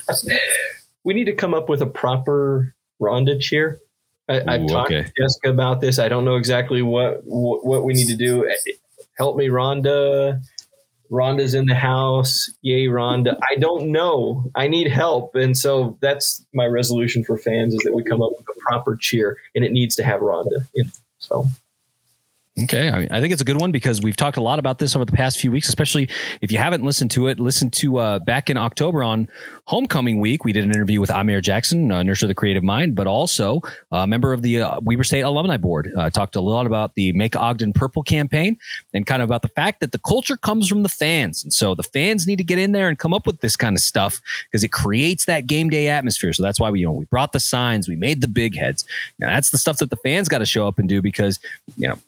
we 1.04 1.12
need 1.12 1.24
to 1.24 1.34
come 1.34 1.52
up 1.52 1.68
with 1.68 1.82
a 1.82 1.86
proper 1.86 2.74
Ronda 2.98 3.38
cheer. 3.38 3.78
I, 4.26 4.36
have 4.36 4.66
talked 4.66 4.90
okay. 4.90 5.02
to 5.02 5.12
Jessica 5.20 5.50
about 5.50 5.82
this. 5.82 5.98
I 5.98 6.08
don't 6.08 6.24
know 6.24 6.36
exactly 6.36 6.80
what, 6.80 7.22
what, 7.24 7.66
what 7.66 7.84
we 7.84 7.92
need 7.92 8.08
to 8.08 8.16
do. 8.16 8.50
Help 9.18 9.36
me, 9.36 9.50
Ronda. 9.50 10.40
Ronda's 11.10 11.54
in 11.54 11.66
the 11.66 11.74
house. 11.74 12.50
Yay, 12.62 12.88
Ronda. 12.88 13.38
I 13.50 13.56
don't 13.56 13.92
know. 13.92 14.50
I 14.54 14.68
need 14.68 14.90
help. 14.90 15.34
And 15.34 15.56
so 15.56 15.96
that's 16.00 16.44
my 16.54 16.66
resolution 16.66 17.24
for 17.24 17.38
fans 17.38 17.74
is 17.74 17.80
that 17.80 17.94
we 17.94 18.02
come 18.02 18.22
up 18.22 18.32
with 18.36 18.46
a 18.48 18.60
proper 18.60 18.96
cheer 18.96 19.38
and 19.54 19.64
it 19.64 19.72
needs 19.72 19.94
to 19.96 20.04
have 20.04 20.20
Ronda. 20.20 20.66
In. 20.74 20.90
So 21.18 21.46
Okay. 22.62 22.88
I, 22.88 22.98
mean, 23.00 23.08
I, 23.10 23.20
think 23.20 23.32
it's 23.32 23.42
a 23.42 23.44
good 23.44 23.60
one 23.60 23.72
because 23.72 24.00
we've 24.00 24.16
talked 24.16 24.36
a 24.36 24.40
lot 24.40 24.60
about 24.60 24.78
this 24.78 24.94
over 24.94 25.04
the 25.04 25.10
past 25.10 25.40
few 25.40 25.50
weeks, 25.50 25.68
especially 25.68 26.08
if 26.40 26.52
you 26.52 26.58
haven't 26.58 26.84
listened 26.84 27.10
to 27.12 27.26
it, 27.26 27.40
listen 27.40 27.68
to 27.70 27.98
uh, 27.98 28.18
back 28.20 28.48
in 28.48 28.56
October 28.56 29.02
on 29.02 29.28
homecoming 29.64 30.20
week. 30.20 30.44
We 30.44 30.52
did 30.52 30.62
an 30.62 30.70
interview 30.70 31.00
with 31.00 31.10
Amir 31.10 31.40
Jackson, 31.40 31.90
uh, 31.90 32.04
Nurture 32.04 32.28
the 32.28 32.34
Creative 32.34 32.62
Mind, 32.62 32.94
but 32.94 33.08
also 33.08 33.60
a 33.90 34.06
member 34.06 34.32
of 34.32 34.42
the 34.42 34.62
uh, 34.62 34.78
Weber 34.82 35.02
State 35.02 35.22
Alumni 35.22 35.56
Board. 35.56 35.92
Uh, 35.96 36.10
talked 36.10 36.36
a 36.36 36.40
lot 36.40 36.64
about 36.64 36.94
the 36.94 37.12
Make 37.14 37.34
Ogden 37.34 37.72
Purple 37.72 38.04
campaign 38.04 38.56
and 38.92 39.04
kind 39.04 39.20
of 39.20 39.28
about 39.28 39.42
the 39.42 39.48
fact 39.48 39.80
that 39.80 39.90
the 39.90 39.98
culture 39.98 40.36
comes 40.36 40.68
from 40.68 40.84
the 40.84 40.88
fans. 40.88 41.42
And 41.42 41.52
so 41.52 41.74
the 41.74 41.82
fans 41.82 42.24
need 42.24 42.36
to 42.36 42.44
get 42.44 42.60
in 42.60 42.70
there 42.70 42.88
and 42.88 42.96
come 42.96 43.12
up 43.12 43.26
with 43.26 43.40
this 43.40 43.56
kind 43.56 43.74
of 43.74 43.80
stuff 43.80 44.20
because 44.48 44.62
it 44.62 44.70
creates 44.70 45.24
that 45.24 45.48
game 45.48 45.70
day 45.70 45.88
atmosphere. 45.88 46.32
So 46.32 46.44
that's 46.44 46.60
why 46.60 46.70
we, 46.70 46.80
you 46.80 46.86
know, 46.86 46.92
we 46.92 47.06
brought 47.06 47.32
the 47.32 47.40
signs, 47.40 47.88
we 47.88 47.96
made 47.96 48.20
the 48.20 48.28
big 48.28 48.56
heads. 48.56 48.84
Now, 49.18 49.30
that's 49.30 49.50
the 49.50 49.58
stuff 49.58 49.78
that 49.78 49.90
the 49.90 49.96
fans 49.96 50.28
got 50.28 50.38
to 50.38 50.46
show 50.46 50.68
up 50.68 50.78
and 50.78 50.88
do 50.88 51.02
because, 51.02 51.40
you 51.76 51.88
know, 51.88 51.98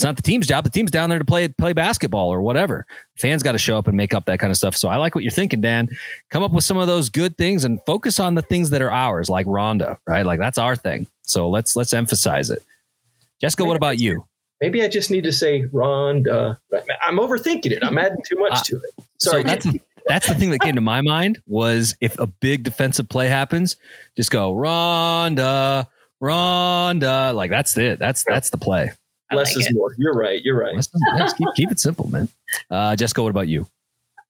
it's 0.00 0.04
not 0.06 0.16
the 0.16 0.22
team's 0.22 0.46
job. 0.46 0.64
The 0.64 0.70
team's 0.70 0.90
down 0.90 1.10
there 1.10 1.18
to 1.18 1.26
play 1.26 1.46
play 1.48 1.74
basketball 1.74 2.32
or 2.32 2.40
whatever. 2.40 2.86
Fans 3.18 3.42
got 3.42 3.52
to 3.52 3.58
show 3.58 3.76
up 3.76 3.86
and 3.86 3.94
make 3.94 4.14
up 4.14 4.24
that 4.24 4.38
kind 4.38 4.50
of 4.50 4.56
stuff. 4.56 4.74
So 4.74 4.88
I 4.88 4.96
like 4.96 5.14
what 5.14 5.22
you're 5.22 5.30
thinking, 5.30 5.60
Dan. 5.60 5.90
Come 6.30 6.42
up 6.42 6.52
with 6.52 6.64
some 6.64 6.78
of 6.78 6.86
those 6.86 7.10
good 7.10 7.36
things 7.36 7.66
and 7.66 7.84
focus 7.84 8.18
on 8.18 8.34
the 8.34 8.40
things 8.40 8.70
that 8.70 8.80
are 8.80 8.90
ours, 8.90 9.28
like 9.28 9.44
Ronda, 9.46 9.98
right? 10.06 10.24
Like 10.24 10.38
that's 10.38 10.56
our 10.56 10.74
thing. 10.74 11.06
So 11.20 11.50
let's 11.50 11.76
let's 11.76 11.92
emphasize 11.92 12.48
it. 12.48 12.64
Jessica, 13.42 13.62
what 13.62 13.76
about 13.76 13.98
you? 13.98 14.24
Maybe 14.62 14.82
I 14.82 14.88
just 14.88 15.10
need 15.10 15.24
to 15.24 15.32
say 15.32 15.66
Ronda. 15.70 16.58
I'm 17.06 17.18
overthinking 17.18 17.70
it. 17.70 17.84
I'm 17.84 17.98
adding 17.98 18.22
too 18.26 18.36
much 18.36 18.52
uh, 18.54 18.62
to 18.62 18.76
it. 18.76 19.04
Sorry. 19.18 19.42
So 19.42 19.48
that's 19.48 19.66
that's 20.06 20.28
the 20.28 20.34
thing 20.34 20.48
that 20.52 20.60
came 20.60 20.76
to 20.76 20.80
my 20.80 21.02
mind 21.02 21.42
was 21.46 21.94
if 22.00 22.18
a 22.18 22.26
big 22.26 22.62
defensive 22.62 23.10
play 23.10 23.28
happens, 23.28 23.76
just 24.16 24.30
go 24.30 24.54
Ronda, 24.54 25.86
Ronda. 26.20 27.34
Like 27.34 27.50
that's 27.50 27.76
it. 27.76 27.98
That's 27.98 28.24
that's 28.24 28.48
the 28.48 28.56
play. 28.56 28.92
Less 29.32 29.54
like 29.54 29.60
is 29.60 29.66
it. 29.68 29.74
more. 29.74 29.94
You're 29.98 30.14
right. 30.14 30.42
You're 30.42 30.58
right. 30.58 30.74
keep, 31.36 31.48
keep, 31.54 31.70
it 31.70 31.80
simple, 31.80 32.08
man. 32.08 32.28
Uh, 32.70 32.96
Jessica, 32.96 33.22
what 33.22 33.30
about 33.30 33.48
you? 33.48 33.62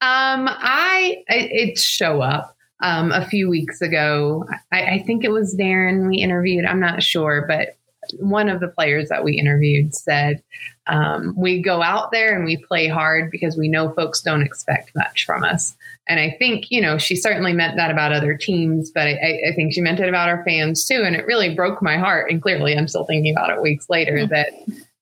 Um, 0.02 0.48
I, 0.48 1.22
I 1.28 1.48
it 1.50 1.78
show 1.78 2.20
up. 2.22 2.56
Um, 2.82 3.12
a 3.12 3.26
few 3.26 3.50
weeks 3.50 3.82
ago, 3.82 4.46
I, 4.72 4.82
I 4.82 5.02
think 5.06 5.22
it 5.22 5.30
was 5.30 5.54
Daryn 5.54 6.08
we 6.08 6.16
interviewed. 6.16 6.64
I'm 6.64 6.80
not 6.80 7.02
sure, 7.02 7.44
but 7.46 7.76
one 8.18 8.48
of 8.48 8.60
the 8.60 8.68
players 8.68 9.08
that 9.08 9.24
we 9.24 9.34
interviewed 9.34 9.94
said, 9.94 10.42
um, 10.86 11.34
We 11.36 11.62
go 11.62 11.82
out 11.82 12.10
there 12.10 12.34
and 12.34 12.44
we 12.44 12.56
play 12.56 12.88
hard 12.88 13.30
because 13.30 13.56
we 13.56 13.68
know 13.68 13.92
folks 13.92 14.22
don't 14.22 14.42
expect 14.42 14.92
much 14.96 15.24
from 15.24 15.44
us. 15.44 15.76
And 16.08 16.18
I 16.18 16.34
think, 16.38 16.70
you 16.70 16.80
know, 16.80 16.98
she 16.98 17.14
certainly 17.14 17.52
meant 17.52 17.76
that 17.76 17.90
about 17.90 18.12
other 18.12 18.36
teams, 18.36 18.90
but 18.90 19.06
I, 19.06 19.40
I 19.50 19.54
think 19.54 19.74
she 19.74 19.80
meant 19.80 20.00
it 20.00 20.08
about 20.08 20.28
our 20.28 20.42
fans 20.44 20.84
too. 20.86 21.02
And 21.04 21.14
it 21.14 21.26
really 21.26 21.54
broke 21.54 21.82
my 21.82 21.96
heart. 21.98 22.30
And 22.30 22.42
clearly, 22.42 22.76
I'm 22.76 22.88
still 22.88 23.04
thinking 23.04 23.32
about 23.32 23.50
it 23.50 23.62
weeks 23.62 23.88
later 23.88 24.16
mm-hmm. 24.16 24.32
that 24.32 24.50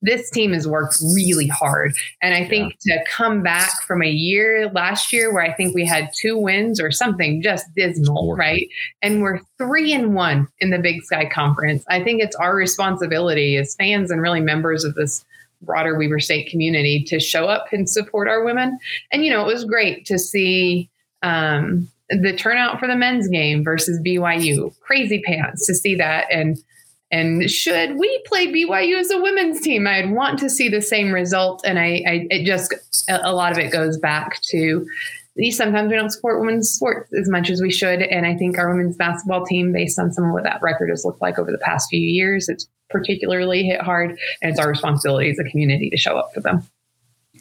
this 0.02 0.30
team 0.30 0.52
has 0.52 0.66
worked 0.66 0.96
really 1.14 1.48
hard. 1.48 1.92
And 2.22 2.34
I 2.34 2.46
think 2.46 2.76
yeah. 2.84 2.98
to 2.98 3.10
come 3.10 3.42
back 3.42 3.82
from 3.82 4.02
a 4.02 4.08
year 4.08 4.70
last 4.72 5.12
year 5.12 5.32
where 5.32 5.42
I 5.42 5.52
think 5.52 5.74
we 5.74 5.84
had 5.84 6.10
two 6.16 6.36
wins 6.36 6.80
or 6.80 6.90
something 6.90 7.42
just 7.42 7.66
dismal, 7.74 8.36
right? 8.36 8.68
And 9.02 9.22
we're 9.22 9.40
three 9.58 9.92
and 9.92 10.14
one 10.14 10.46
in 10.60 10.70
the 10.70 10.78
Big 10.78 11.02
Sky 11.02 11.28
Conference. 11.28 11.84
I 11.88 12.02
think 12.02 12.22
it's 12.22 12.36
our 12.36 12.54
responsibility 12.54 13.56
as 13.56 13.74
fans 13.74 14.10
and 14.10 14.22
really 14.22 14.40
members 14.40 14.84
of 14.84 14.94
this 14.94 15.24
broader 15.62 15.98
Weber 15.98 16.20
State 16.20 16.48
community 16.48 17.02
to 17.04 17.18
show 17.18 17.46
up 17.46 17.66
and 17.72 17.90
support 17.90 18.28
our 18.28 18.44
women. 18.44 18.78
And, 19.10 19.24
you 19.24 19.32
know, 19.32 19.40
it 19.40 19.52
was 19.52 19.64
great 19.64 20.06
to 20.06 20.18
see 20.18 20.88
um, 21.22 21.88
the 22.08 22.32
turnout 22.36 22.78
for 22.78 22.86
the 22.86 22.94
men's 22.94 23.26
game 23.28 23.64
versus 23.64 24.00
BYU. 24.00 24.72
Crazy 24.80 25.20
pants 25.22 25.66
to 25.66 25.74
see 25.74 25.96
that. 25.96 26.26
And 26.30 26.62
and 27.10 27.50
should 27.50 27.98
we 27.98 28.22
play 28.26 28.48
BYU 28.48 28.98
as 28.98 29.10
a 29.10 29.20
women's 29.20 29.60
team, 29.60 29.86
I'd 29.86 30.10
want 30.10 30.38
to 30.40 30.50
see 30.50 30.68
the 30.68 30.82
same 30.82 31.12
result. 31.12 31.62
And 31.64 31.78
I, 31.78 32.02
I 32.06 32.26
it 32.30 32.44
just 32.44 32.74
a 33.08 33.32
lot 33.32 33.52
of 33.52 33.58
it 33.58 33.72
goes 33.72 33.96
back 33.96 34.40
to 34.50 34.86
sometimes 35.50 35.88
we 35.88 35.96
don't 35.96 36.10
support 36.10 36.40
women's 36.40 36.68
sports 36.68 37.12
as 37.14 37.28
much 37.28 37.48
as 37.48 37.62
we 37.62 37.70
should. 37.70 38.02
And 38.02 38.26
I 38.26 38.34
think 38.34 38.58
our 38.58 38.68
women's 38.68 38.96
basketball 38.96 39.46
team, 39.46 39.72
based 39.72 39.98
on 39.98 40.12
some 40.12 40.24
of 40.24 40.32
what 40.32 40.42
that 40.42 40.60
record 40.60 40.90
has 40.90 41.04
looked 41.04 41.22
like 41.22 41.38
over 41.38 41.52
the 41.52 41.58
past 41.58 41.88
few 41.88 42.00
years, 42.00 42.48
it's 42.48 42.68
particularly 42.90 43.62
hit 43.62 43.80
hard. 43.80 44.18
And 44.42 44.50
it's 44.50 44.58
our 44.58 44.68
responsibility 44.68 45.30
as 45.30 45.38
a 45.38 45.44
community 45.44 45.90
to 45.90 45.96
show 45.96 46.18
up 46.18 46.34
for 46.34 46.40
them. 46.40 46.66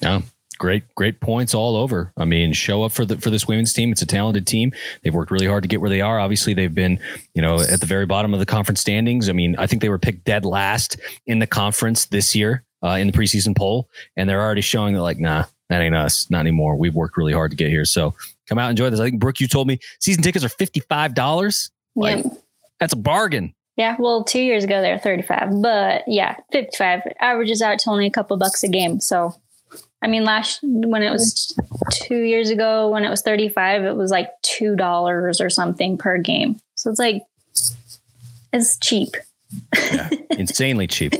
Yeah 0.01 0.21
great, 0.57 0.83
great 0.95 1.19
points 1.19 1.53
all 1.53 1.75
over. 1.75 2.11
I 2.17 2.25
mean, 2.25 2.53
show 2.53 2.83
up 2.83 2.91
for 2.91 3.05
the 3.05 3.17
for 3.17 3.29
this 3.29 3.47
women's 3.47 3.73
team. 3.73 3.91
It's 3.91 4.01
a 4.01 4.05
talented 4.05 4.47
team. 4.47 4.71
They've 5.03 5.13
worked 5.13 5.31
really 5.31 5.47
hard 5.47 5.63
to 5.63 5.67
get 5.67 5.81
where 5.81 5.89
they 5.89 6.01
are. 6.01 6.19
Obviously, 6.19 6.53
they've 6.53 6.73
been, 6.73 6.99
you 7.33 7.41
know, 7.41 7.59
at 7.59 7.79
the 7.79 7.85
very 7.85 8.05
bottom 8.05 8.33
of 8.33 8.39
the 8.39 8.45
conference 8.45 8.81
standings. 8.81 9.29
I 9.29 9.33
mean, 9.33 9.55
I 9.57 9.67
think 9.67 9.81
they 9.81 9.89
were 9.89 9.99
picked 9.99 10.25
dead 10.25 10.45
last 10.45 10.97
in 11.25 11.39
the 11.39 11.47
conference 11.47 12.05
this 12.05 12.35
year 12.35 12.63
uh, 12.83 12.91
in 12.91 13.07
the 13.07 13.13
preseason 13.13 13.55
poll, 13.55 13.89
and 14.15 14.29
they're 14.29 14.41
already 14.41 14.61
showing 14.61 14.93
that 14.93 15.01
like, 15.01 15.19
nah, 15.19 15.45
that 15.69 15.81
ain't 15.81 15.95
us, 15.95 16.29
not 16.29 16.41
anymore. 16.41 16.75
We've 16.75 16.95
worked 16.95 17.17
really 17.17 17.33
hard 17.33 17.51
to 17.51 17.57
get 17.57 17.69
here. 17.69 17.85
So 17.85 18.15
come 18.47 18.57
out, 18.57 18.69
enjoy 18.69 18.89
this. 18.89 18.99
I 18.99 19.05
think 19.05 19.19
Brooke, 19.19 19.39
you 19.39 19.47
told 19.47 19.67
me 19.67 19.79
season 19.99 20.23
tickets 20.23 20.45
are 20.45 20.49
fifty 20.49 20.79
five 20.81 21.13
dollars. 21.13 21.71
Like 21.95 22.23
yeah. 22.23 22.31
that's 22.79 22.93
a 22.93 22.97
bargain. 22.97 23.53
Yeah, 23.77 23.95
well, 23.99 24.23
two 24.23 24.41
years 24.41 24.63
ago 24.63 24.81
they 24.81 24.91
were 24.91 24.97
35, 24.97 25.61
but 25.61 26.03
yeah, 26.07 26.35
55 26.51 27.01
averages 27.19 27.61
out 27.61 27.77
to 27.79 27.91
only 27.91 28.07
a 28.07 28.11
couple 28.11 28.35
bucks 28.35 28.63
a 28.63 28.67
game. 28.67 28.99
So, 28.99 29.35
I 30.07 30.09
mean, 30.09 30.23
last 30.23 30.59
when 30.63 31.03
it 31.03 31.11
was 31.11 31.53
two 31.91 32.21
years 32.21 32.49
ago, 32.49 32.87
when 32.87 33.03
it 33.03 33.09
was 33.09 33.21
35, 33.21 33.83
it 33.83 33.97
was 33.97 34.09
like 34.09 34.29
$2 34.43 35.41
or 35.41 35.49
something 35.49 35.97
per 35.97 36.17
game. 36.17 36.61
So 36.75 36.89
it's 36.89 36.99
like, 36.99 37.23
it's 38.53 38.77
cheap. 38.77 39.09
Yeah, 39.75 40.09
insanely 40.31 40.87
cheap. 40.87 41.11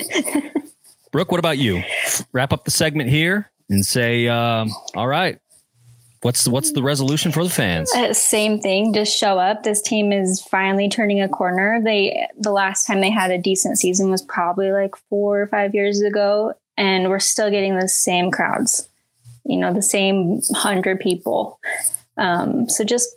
Brooke, 1.11 1.31
what 1.31 1.39
about 1.39 1.57
you? 1.57 1.83
Wrap 2.31 2.53
up 2.53 2.63
the 2.63 2.71
segment 2.71 3.09
here 3.09 3.51
and 3.69 3.85
say, 3.85 4.29
um, 4.29 4.71
all 4.95 5.07
right, 5.07 5.37
What's 6.21 6.47
what's 6.47 6.71
the 6.71 6.81
resolution 6.81 7.31
for 7.31 7.43
the 7.43 7.49
fans? 7.49 7.93
Uh, 7.93 8.11
same 8.11 8.59
thing. 8.59 8.91
Just 8.91 9.15
show 9.15 9.37
up. 9.37 9.61
This 9.61 9.83
team 9.83 10.11
is 10.11 10.41
finally 10.41 10.89
turning 10.89 11.21
a 11.21 11.29
corner. 11.29 11.79
They 11.83 12.27
the 12.39 12.51
last 12.51 12.87
time 12.87 13.01
they 13.01 13.11
had 13.11 13.29
a 13.29 13.37
decent 13.37 13.77
season 13.77 14.09
was 14.09 14.23
probably 14.23 14.71
like 14.71 14.95
four 15.09 15.39
or 15.39 15.47
five 15.47 15.75
years 15.75 16.01
ago, 16.01 16.55
and 16.77 17.09
we're 17.09 17.19
still 17.19 17.49
getting 17.49 17.77
the 17.77 17.87
same 17.87 18.31
crowds. 18.31 18.87
You 19.45 19.57
know, 19.57 19.73
the 19.73 19.81
same 19.81 20.41
hundred 20.53 20.99
people. 20.99 21.59
Um, 22.17 22.69
so 22.69 22.83
just 22.83 23.09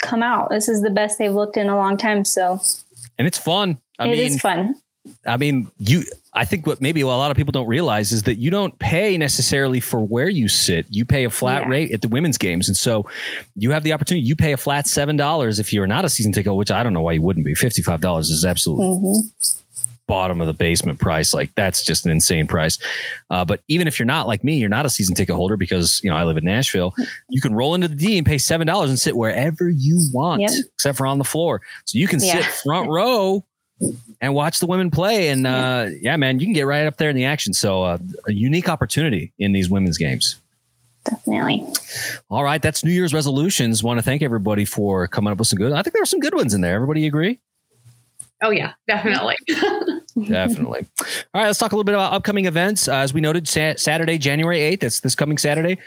come 0.00 0.22
out. 0.22 0.50
This 0.50 0.68
is 0.68 0.82
the 0.82 0.90
best 0.90 1.18
they've 1.18 1.32
looked 1.32 1.56
in 1.56 1.68
a 1.68 1.76
long 1.76 1.96
time. 1.96 2.24
So, 2.24 2.60
and 3.18 3.26
it's 3.26 3.38
fun. 3.38 3.78
I 3.98 4.08
it 4.08 4.10
mean, 4.12 4.18
is 4.18 4.40
fun. 4.40 4.74
I 5.26 5.36
mean, 5.36 5.70
you. 5.78 6.04
I 6.32 6.44
think 6.44 6.64
what 6.64 6.80
maybe 6.80 7.00
a 7.00 7.06
lot 7.08 7.32
of 7.32 7.36
people 7.36 7.50
don't 7.50 7.66
realize 7.66 8.12
is 8.12 8.22
that 8.22 8.36
you 8.36 8.50
don't 8.50 8.78
pay 8.78 9.18
necessarily 9.18 9.80
for 9.80 10.00
where 10.00 10.28
you 10.28 10.46
sit. 10.46 10.86
You 10.88 11.04
pay 11.04 11.24
a 11.24 11.30
flat 11.30 11.62
yeah. 11.62 11.68
rate 11.68 11.90
at 11.92 12.02
the 12.02 12.08
women's 12.08 12.38
games, 12.38 12.68
and 12.68 12.76
so 12.76 13.06
you 13.56 13.72
have 13.72 13.82
the 13.82 13.92
opportunity. 13.92 14.26
You 14.26 14.36
pay 14.36 14.52
a 14.52 14.56
flat 14.56 14.86
seven 14.86 15.16
dollars 15.16 15.58
if 15.58 15.72
you're 15.72 15.88
not 15.88 16.04
a 16.04 16.08
season 16.08 16.32
ticket, 16.32 16.54
which 16.54 16.70
I 16.70 16.82
don't 16.82 16.92
know 16.92 17.02
why 17.02 17.12
you 17.12 17.22
wouldn't 17.22 17.46
be. 17.46 17.54
Fifty 17.54 17.82
five 17.82 18.00
dollars 18.00 18.30
is 18.30 18.44
absolutely 18.44 18.86
mm-hmm. 18.86 19.28
Bottom 20.10 20.40
of 20.40 20.48
the 20.48 20.52
basement 20.52 20.98
price. 20.98 21.32
Like 21.32 21.54
that's 21.54 21.84
just 21.84 22.04
an 22.04 22.10
insane 22.10 22.48
price. 22.48 22.78
Uh, 23.30 23.44
but 23.44 23.60
even 23.68 23.86
if 23.86 23.96
you're 23.96 24.06
not 24.06 24.26
like 24.26 24.42
me, 24.42 24.56
you're 24.56 24.68
not 24.68 24.84
a 24.84 24.90
season 24.90 25.14
ticket 25.14 25.36
holder 25.36 25.56
because 25.56 26.00
you 26.02 26.10
know 26.10 26.16
I 26.16 26.24
live 26.24 26.36
in 26.36 26.44
Nashville. 26.44 26.92
You 27.28 27.40
can 27.40 27.54
roll 27.54 27.76
into 27.76 27.86
the 27.86 27.94
D 27.94 28.18
and 28.18 28.26
pay 28.26 28.36
seven 28.36 28.66
dollars 28.66 28.90
and 28.90 28.98
sit 28.98 29.16
wherever 29.16 29.68
you 29.70 30.00
want, 30.12 30.42
yep. 30.42 30.50
except 30.74 30.98
for 30.98 31.06
on 31.06 31.18
the 31.18 31.24
floor. 31.24 31.62
So 31.84 31.96
you 31.96 32.08
can 32.08 32.20
yeah. 32.20 32.42
sit 32.42 32.44
front 32.44 32.90
row 32.90 33.44
and 34.20 34.34
watch 34.34 34.58
the 34.58 34.66
women 34.66 34.90
play. 34.90 35.28
And 35.28 35.46
uh, 35.46 35.86
yeah, 36.00 36.16
man, 36.16 36.40
you 36.40 36.46
can 36.46 36.54
get 36.54 36.66
right 36.66 36.86
up 36.86 36.96
there 36.96 37.08
in 37.08 37.16
the 37.16 37.24
action. 37.24 37.52
So 37.52 37.84
uh, 37.84 37.98
a 38.26 38.32
unique 38.32 38.68
opportunity 38.68 39.32
in 39.38 39.52
these 39.52 39.70
women's 39.70 39.96
games. 39.96 40.36
Definitely. 41.04 41.64
All 42.28 42.44
right, 42.44 42.60
that's 42.60 42.84
New 42.84 42.90
Year's 42.90 43.14
resolutions. 43.14 43.82
Want 43.82 43.98
to 43.98 44.02
thank 44.02 44.20
everybody 44.22 44.64
for 44.64 45.06
coming 45.06 45.32
up 45.32 45.38
with 45.38 45.48
some 45.48 45.58
good. 45.58 45.72
I 45.72 45.82
think 45.82 45.94
there 45.94 46.02
were 46.02 46.06
some 46.06 46.20
good 46.20 46.34
ones 46.34 46.52
in 46.52 46.60
there. 46.60 46.74
Everybody 46.74 47.06
agree? 47.06 47.38
Oh 48.42 48.50
yeah, 48.50 48.72
definitely. 48.86 49.36
definitely. 50.14 50.86
All 51.00 51.40
right, 51.40 51.46
let's 51.46 51.58
talk 51.58 51.72
a 51.72 51.74
little 51.74 51.84
bit 51.84 51.94
about 51.94 52.12
upcoming 52.12 52.46
events. 52.46 52.88
Uh, 52.88 52.96
as 52.96 53.14
we 53.14 53.20
noted, 53.20 53.48
sa- 53.48 53.74
Saturday, 53.76 54.18
January 54.18 54.60
eighth. 54.60 54.80
That's 54.80 55.00
this 55.00 55.14
coming 55.14 55.38
Saturday. 55.38 55.78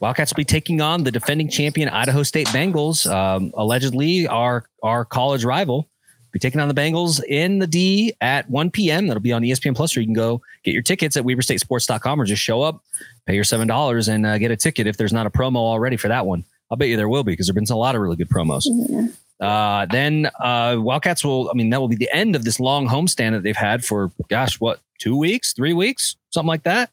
Wildcats 0.00 0.32
will 0.32 0.38
be 0.38 0.44
taking 0.44 0.80
on 0.80 1.04
the 1.04 1.12
defending 1.12 1.48
champion 1.48 1.88
Idaho 1.88 2.22
State 2.22 2.48
Bengals. 2.48 3.10
Um, 3.10 3.52
allegedly, 3.54 4.26
our 4.26 4.64
our 4.82 5.04
college 5.04 5.44
rival 5.44 5.88
be 6.36 6.38
taking 6.38 6.60
on 6.60 6.68
the 6.68 6.74
Bengals 6.74 7.22
in 7.24 7.60
the 7.60 7.66
D 7.66 8.12
at 8.20 8.50
1 8.50 8.70
p.m. 8.70 9.06
That'll 9.06 9.22
be 9.22 9.32
on 9.32 9.40
ESPN 9.40 9.74
Plus, 9.74 9.96
or 9.96 10.00
you 10.00 10.06
can 10.06 10.12
go 10.12 10.42
get 10.64 10.74
your 10.74 10.82
tickets 10.82 11.16
at 11.16 11.24
WeberStateSports.com 11.24 12.20
or 12.20 12.26
just 12.26 12.42
show 12.42 12.60
up, 12.60 12.82
pay 13.26 13.34
your 13.34 13.44
seven 13.44 13.66
dollars, 13.66 14.08
and 14.08 14.26
uh, 14.26 14.36
get 14.36 14.50
a 14.50 14.56
ticket 14.56 14.86
if 14.86 14.98
there's 14.98 15.14
not 15.14 15.26
a 15.26 15.30
promo 15.30 15.56
already 15.56 15.96
for 15.96 16.08
that 16.08 16.26
one. 16.26 16.44
I'll 16.70 16.76
bet 16.76 16.88
you 16.88 16.96
there 16.98 17.08
will 17.08 17.24
be 17.24 17.32
because 17.32 17.46
there've 17.46 17.54
been 17.54 17.64
a 17.70 17.76
lot 17.76 17.94
of 17.94 18.02
really 18.02 18.16
good 18.16 18.28
promos. 18.28 18.66
Mm-hmm. 18.66 19.06
Uh, 19.40 19.86
then 19.86 20.30
uh, 20.40 20.76
Wildcats 20.78 21.24
will, 21.24 21.50
I 21.50 21.54
mean, 21.54 21.70
that 21.70 21.80
will 21.80 21.88
be 21.88 21.96
the 21.96 22.10
end 22.12 22.36
of 22.36 22.44
this 22.44 22.58
long 22.58 22.88
homestand 22.88 23.32
that 23.32 23.42
they've 23.42 23.56
had 23.56 23.84
for, 23.84 24.10
gosh, 24.28 24.60
what, 24.60 24.80
two 24.98 25.16
weeks, 25.16 25.52
three 25.52 25.72
weeks, 25.72 26.16
something 26.30 26.48
like 26.48 26.62
that. 26.64 26.90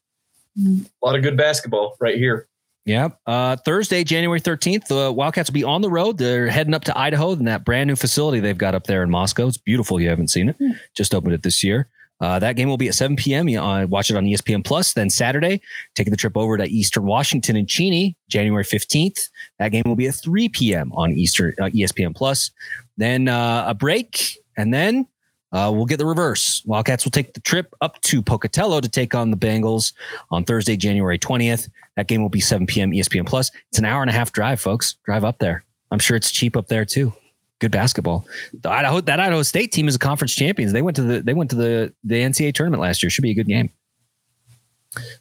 A 0.57 1.05
lot 1.05 1.15
of 1.15 1.23
good 1.23 1.37
basketball 1.37 1.95
right 1.99 2.15
here. 2.15 2.47
Yeah. 2.85 3.09
Uh, 3.25 3.55
Thursday, 3.55 4.03
January 4.03 4.41
13th, 4.41 4.87
the 4.87 5.11
Wildcats 5.11 5.49
will 5.49 5.53
be 5.53 5.63
on 5.63 5.81
the 5.81 5.89
road. 5.89 6.17
They're 6.17 6.47
heading 6.47 6.73
up 6.73 6.83
to 6.85 6.97
Idaho 6.97 7.31
in 7.31 7.45
that 7.45 7.63
brand 7.63 7.87
new 7.87 7.95
facility 7.95 8.41
they've 8.41 8.57
got 8.57 8.75
up 8.75 8.85
there 8.85 9.03
in 9.03 9.09
Moscow. 9.09 9.47
It's 9.47 9.57
beautiful. 9.57 10.01
You 10.01 10.09
haven't 10.09 10.27
seen 10.27 10.49
it. 10.49 10.57
Hmm. 10.57 10.71
Just 10.93 11.15
opened 11.15 11.33
it 11.33 11.43
this 11.43 11.63
year. 11.63 11.87
Uh, 12.21 12.39
that 12.39 12.55
game 12.55 12.69
will 12.69 12.77
be 12.77 12.87
at 12.87 12.95
7 12.95 13.15
p.m. 13.17 13.49
You 13.49 13.59
uh, 13.59 13.85
watch 13.85 14.09
it 14.09 14.15
on 14.15 14.25
ESPN 14.25 14.63
Plus. 14.63 14.93
Then 14.93 15.09
Saturday, 15.09 15.61
taking 15.95 16.11
the 16.11 16.17
trip 16.17 16.37
over 16.37 16.57
to 16.57 16.65
Eastern 16.65 17.03
Washington 17.05 17.55
and 17.55 17.67
Cheney, 17.67 18.15
January 18.29 18.63
15th. 18.63 19.29
That 19.59 19.69
game 19.69 19.83
will 19.85 19.95
be 19.95 20.07
at 20.07 20.15
3 20.15 20.49
p.m. 20.49 20.91
on 20.93 21.11
Eastern 21.13 21.53
uh, 21.59 21.65
ESPN 21.65 22.15
Plus. 22.15 22.51
Then 22.97 23.27
uh, 23.27 23.65
a 23.67 23.73
break, 23.73 24.37
and 24.55 24.73
then 24.73 25.07
uh, 25.51 25.71
we'll 25.73 25.85
get 25.85 25.97
the 25.97 26.05
reverse. 26.05 26.63
Wildcats 26.65 27.03
will 27.03 27.11
take 27.11 27.33
the 27.33 27.41
trip 27.41 27.73
up 27.81 28.01
to 28.01 28.21
Pocatello 28.21 28.79
to 28.81 28.89
take 28.89 29.13
on 29.13 29.29
the 29.29 29.37
Bengals 29.37 29.93
on 30.31 30.43
Thursday, 30.43 30.77
January 30.77 31.19
20th. 31.19 31.69
That 31.95 32.07
game 32.07 32.21
will 32.21 32.29
be 32.29 32.41
7 32.41 32.65
p.m. 32.67 32.91
ESPN 32.91 33.27
Plus. 33.27 33.51
It's 33.69 33.79
an 33.79 33.85
hour 33.85 34.01
and 34.01 34.09
a 34.09 34.13
half 34.13 34.31
drive, 34.31 34.61
folks. 34.61 34.95
Drive 35.05 35.23
up 35.23 35.39
there. 35.39 35.63
I'm 35.91 35.99
sure 35.99 36.17
it's 36.17 36.31
cheap 36.31 36.57
up 36.57 36.67
there 36.67 36.85
too. 36.85 37.13
Good 37.63 37.71
basketball. 37.71 38.27
The 38.51 38.69
Idaho, 38.69 38.99
that 38.99 39.21
Idaho 39.21 39.41
State 39.41 39.71
team 39.71 39.87
is 39.87 39.95
a 39.95 39.99
conference 39.99 40.35
champions. 40.35 40.73
They 40.73 40.81
went 40.81 40.97
to 40.97 41.01
the 41.01 41.21
they 41.21 41.33
went 41.33 41.49
to 41.51 41.55
the 41.55 41.93
the 42.03 42.15
NCAA 42.15 42.53
tournament 42.53 42.81
last 42.81 43.01
year. 43.01 43.09
Should 43.09 43.21
be 43.21 43.31
a 43.31 43.33
good 43.33 43.47
game. 43.47 43.69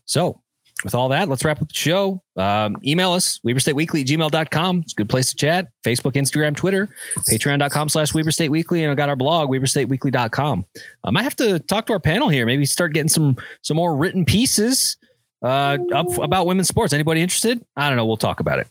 So 0.07 0.43
with 0.83 0.93
all 0.93 1.09
that, 1.11 1.29
let's 1.29 1.45
wrap 1.45 1.63
up 1.63 1.69
the 1.69 1.75
show. 1.75 2.21
Um, 2.37 2.79
email 2.85 3.13
us, 3.13 3.39
WeberStateWeekly 3.47 4.01
at 4.01 4.07
gmail.com. 4.09 4.81
It's 4.81 4.93
a 4.93 4.97
good 4.97 5.09
place 5.09 5.31
to 5.31 5.37
chat. 5.37 5.69
Facebook, 5.85 6.15
Instagram, 6.15 6.57
Twitter, 6.57 6.89
patreon.com 7.31 7.89
slash 7.89 8.13
Weber 8.13 8.33
State 8.33 8.49
Weekly. 8.49 8.83
And 8.83 8.91
I 8.91 8.97
got 8.97 9.09
our 9.09 9.15
blog, 9.15 9.49
WeberStateWeekly.com. 9.49 10.67
I 11.05 11.11
might 11.13 11.23
have 11.23 11.37
to 11.37 11.61
talk 11.61 11.87
to 11.87 11.93
our 11.93 12.01
panel 12.01 12.29
here, 12.29 12.45
maybe 12.45 12.67
start 12.67 12.93
getting 12.93 13.09
some 13.09 13.37
some 13.63 13.77
more 13.77 13.95
written 13.95 14.25
pieces 14.25 14.97
uh, 15.45 15.79
up 15.95 16.19
about 16.19 16.47
women's 16.47 16.67
sports. 16.67 16.93
Anybody 16.93 17.23
interested? 17.23 17.65
I 17.77 17.87
don't 17.87 17.97
know. 17.97 18.05
We'll 18.07 18.17
talk 18.17 18.41
about 18.41 18.59
it. 18.59 18.67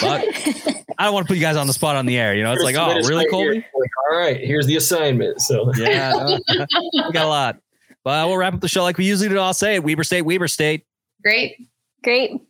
But 0.00 0.84
I 0.98 1.04
don't 1.04 1.14
want 1.14 1.26
to 1.26 1.28
put 1.28 1.36
you 1.36 1.42
guys 1.42 1.56
on 1.56 1.66
the 1.66 1.72
spot 1.72 1.96
on 1.96 2.06
the 2.06 2.18
air. 2.18 2.34
You 2.34 2.42
know, 2.42 2.52
it's 2.52 2.62
like, 2.62 2.76
oh, 2.76 2.94
really, 3.06 3.28
Colby? 3.28 3.56
Like, 3.56 3.90
all 4.10 4.18
right, 4.18 4.40
here's 4.40 4.66
the 4.66 4.76
assignment. 4.76 5.40
So 5.40 5.72
yeah, 5.76 6.38
we 6.48 7.12
got 7.12 7.24
a 7.24 7.28
lot. 7.28 7.58
But 8.04 8.28
we'll 8.28 8.36
wrap 8.36 8.54
up 8.54 8.60
the 8.60 8.68
show 8.68 8.82
like 8.82 8.98
we 8.98 9.04
usually 9.04 9.28
do. 9.28 9.38
I'll 9.38 9.52
say 9.52 9.76
it. 9.76 9.84
Weber 9.84 10.04
State, 10.04 10.22
Weber 10.22 10.48
State. 10.48 10.86
Great. 11.22 11.56
Great. 12.04 12.40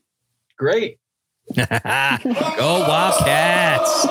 Great. 0.58 0.98
Go 1.56 1.64
Wildcats. 2.88 4.06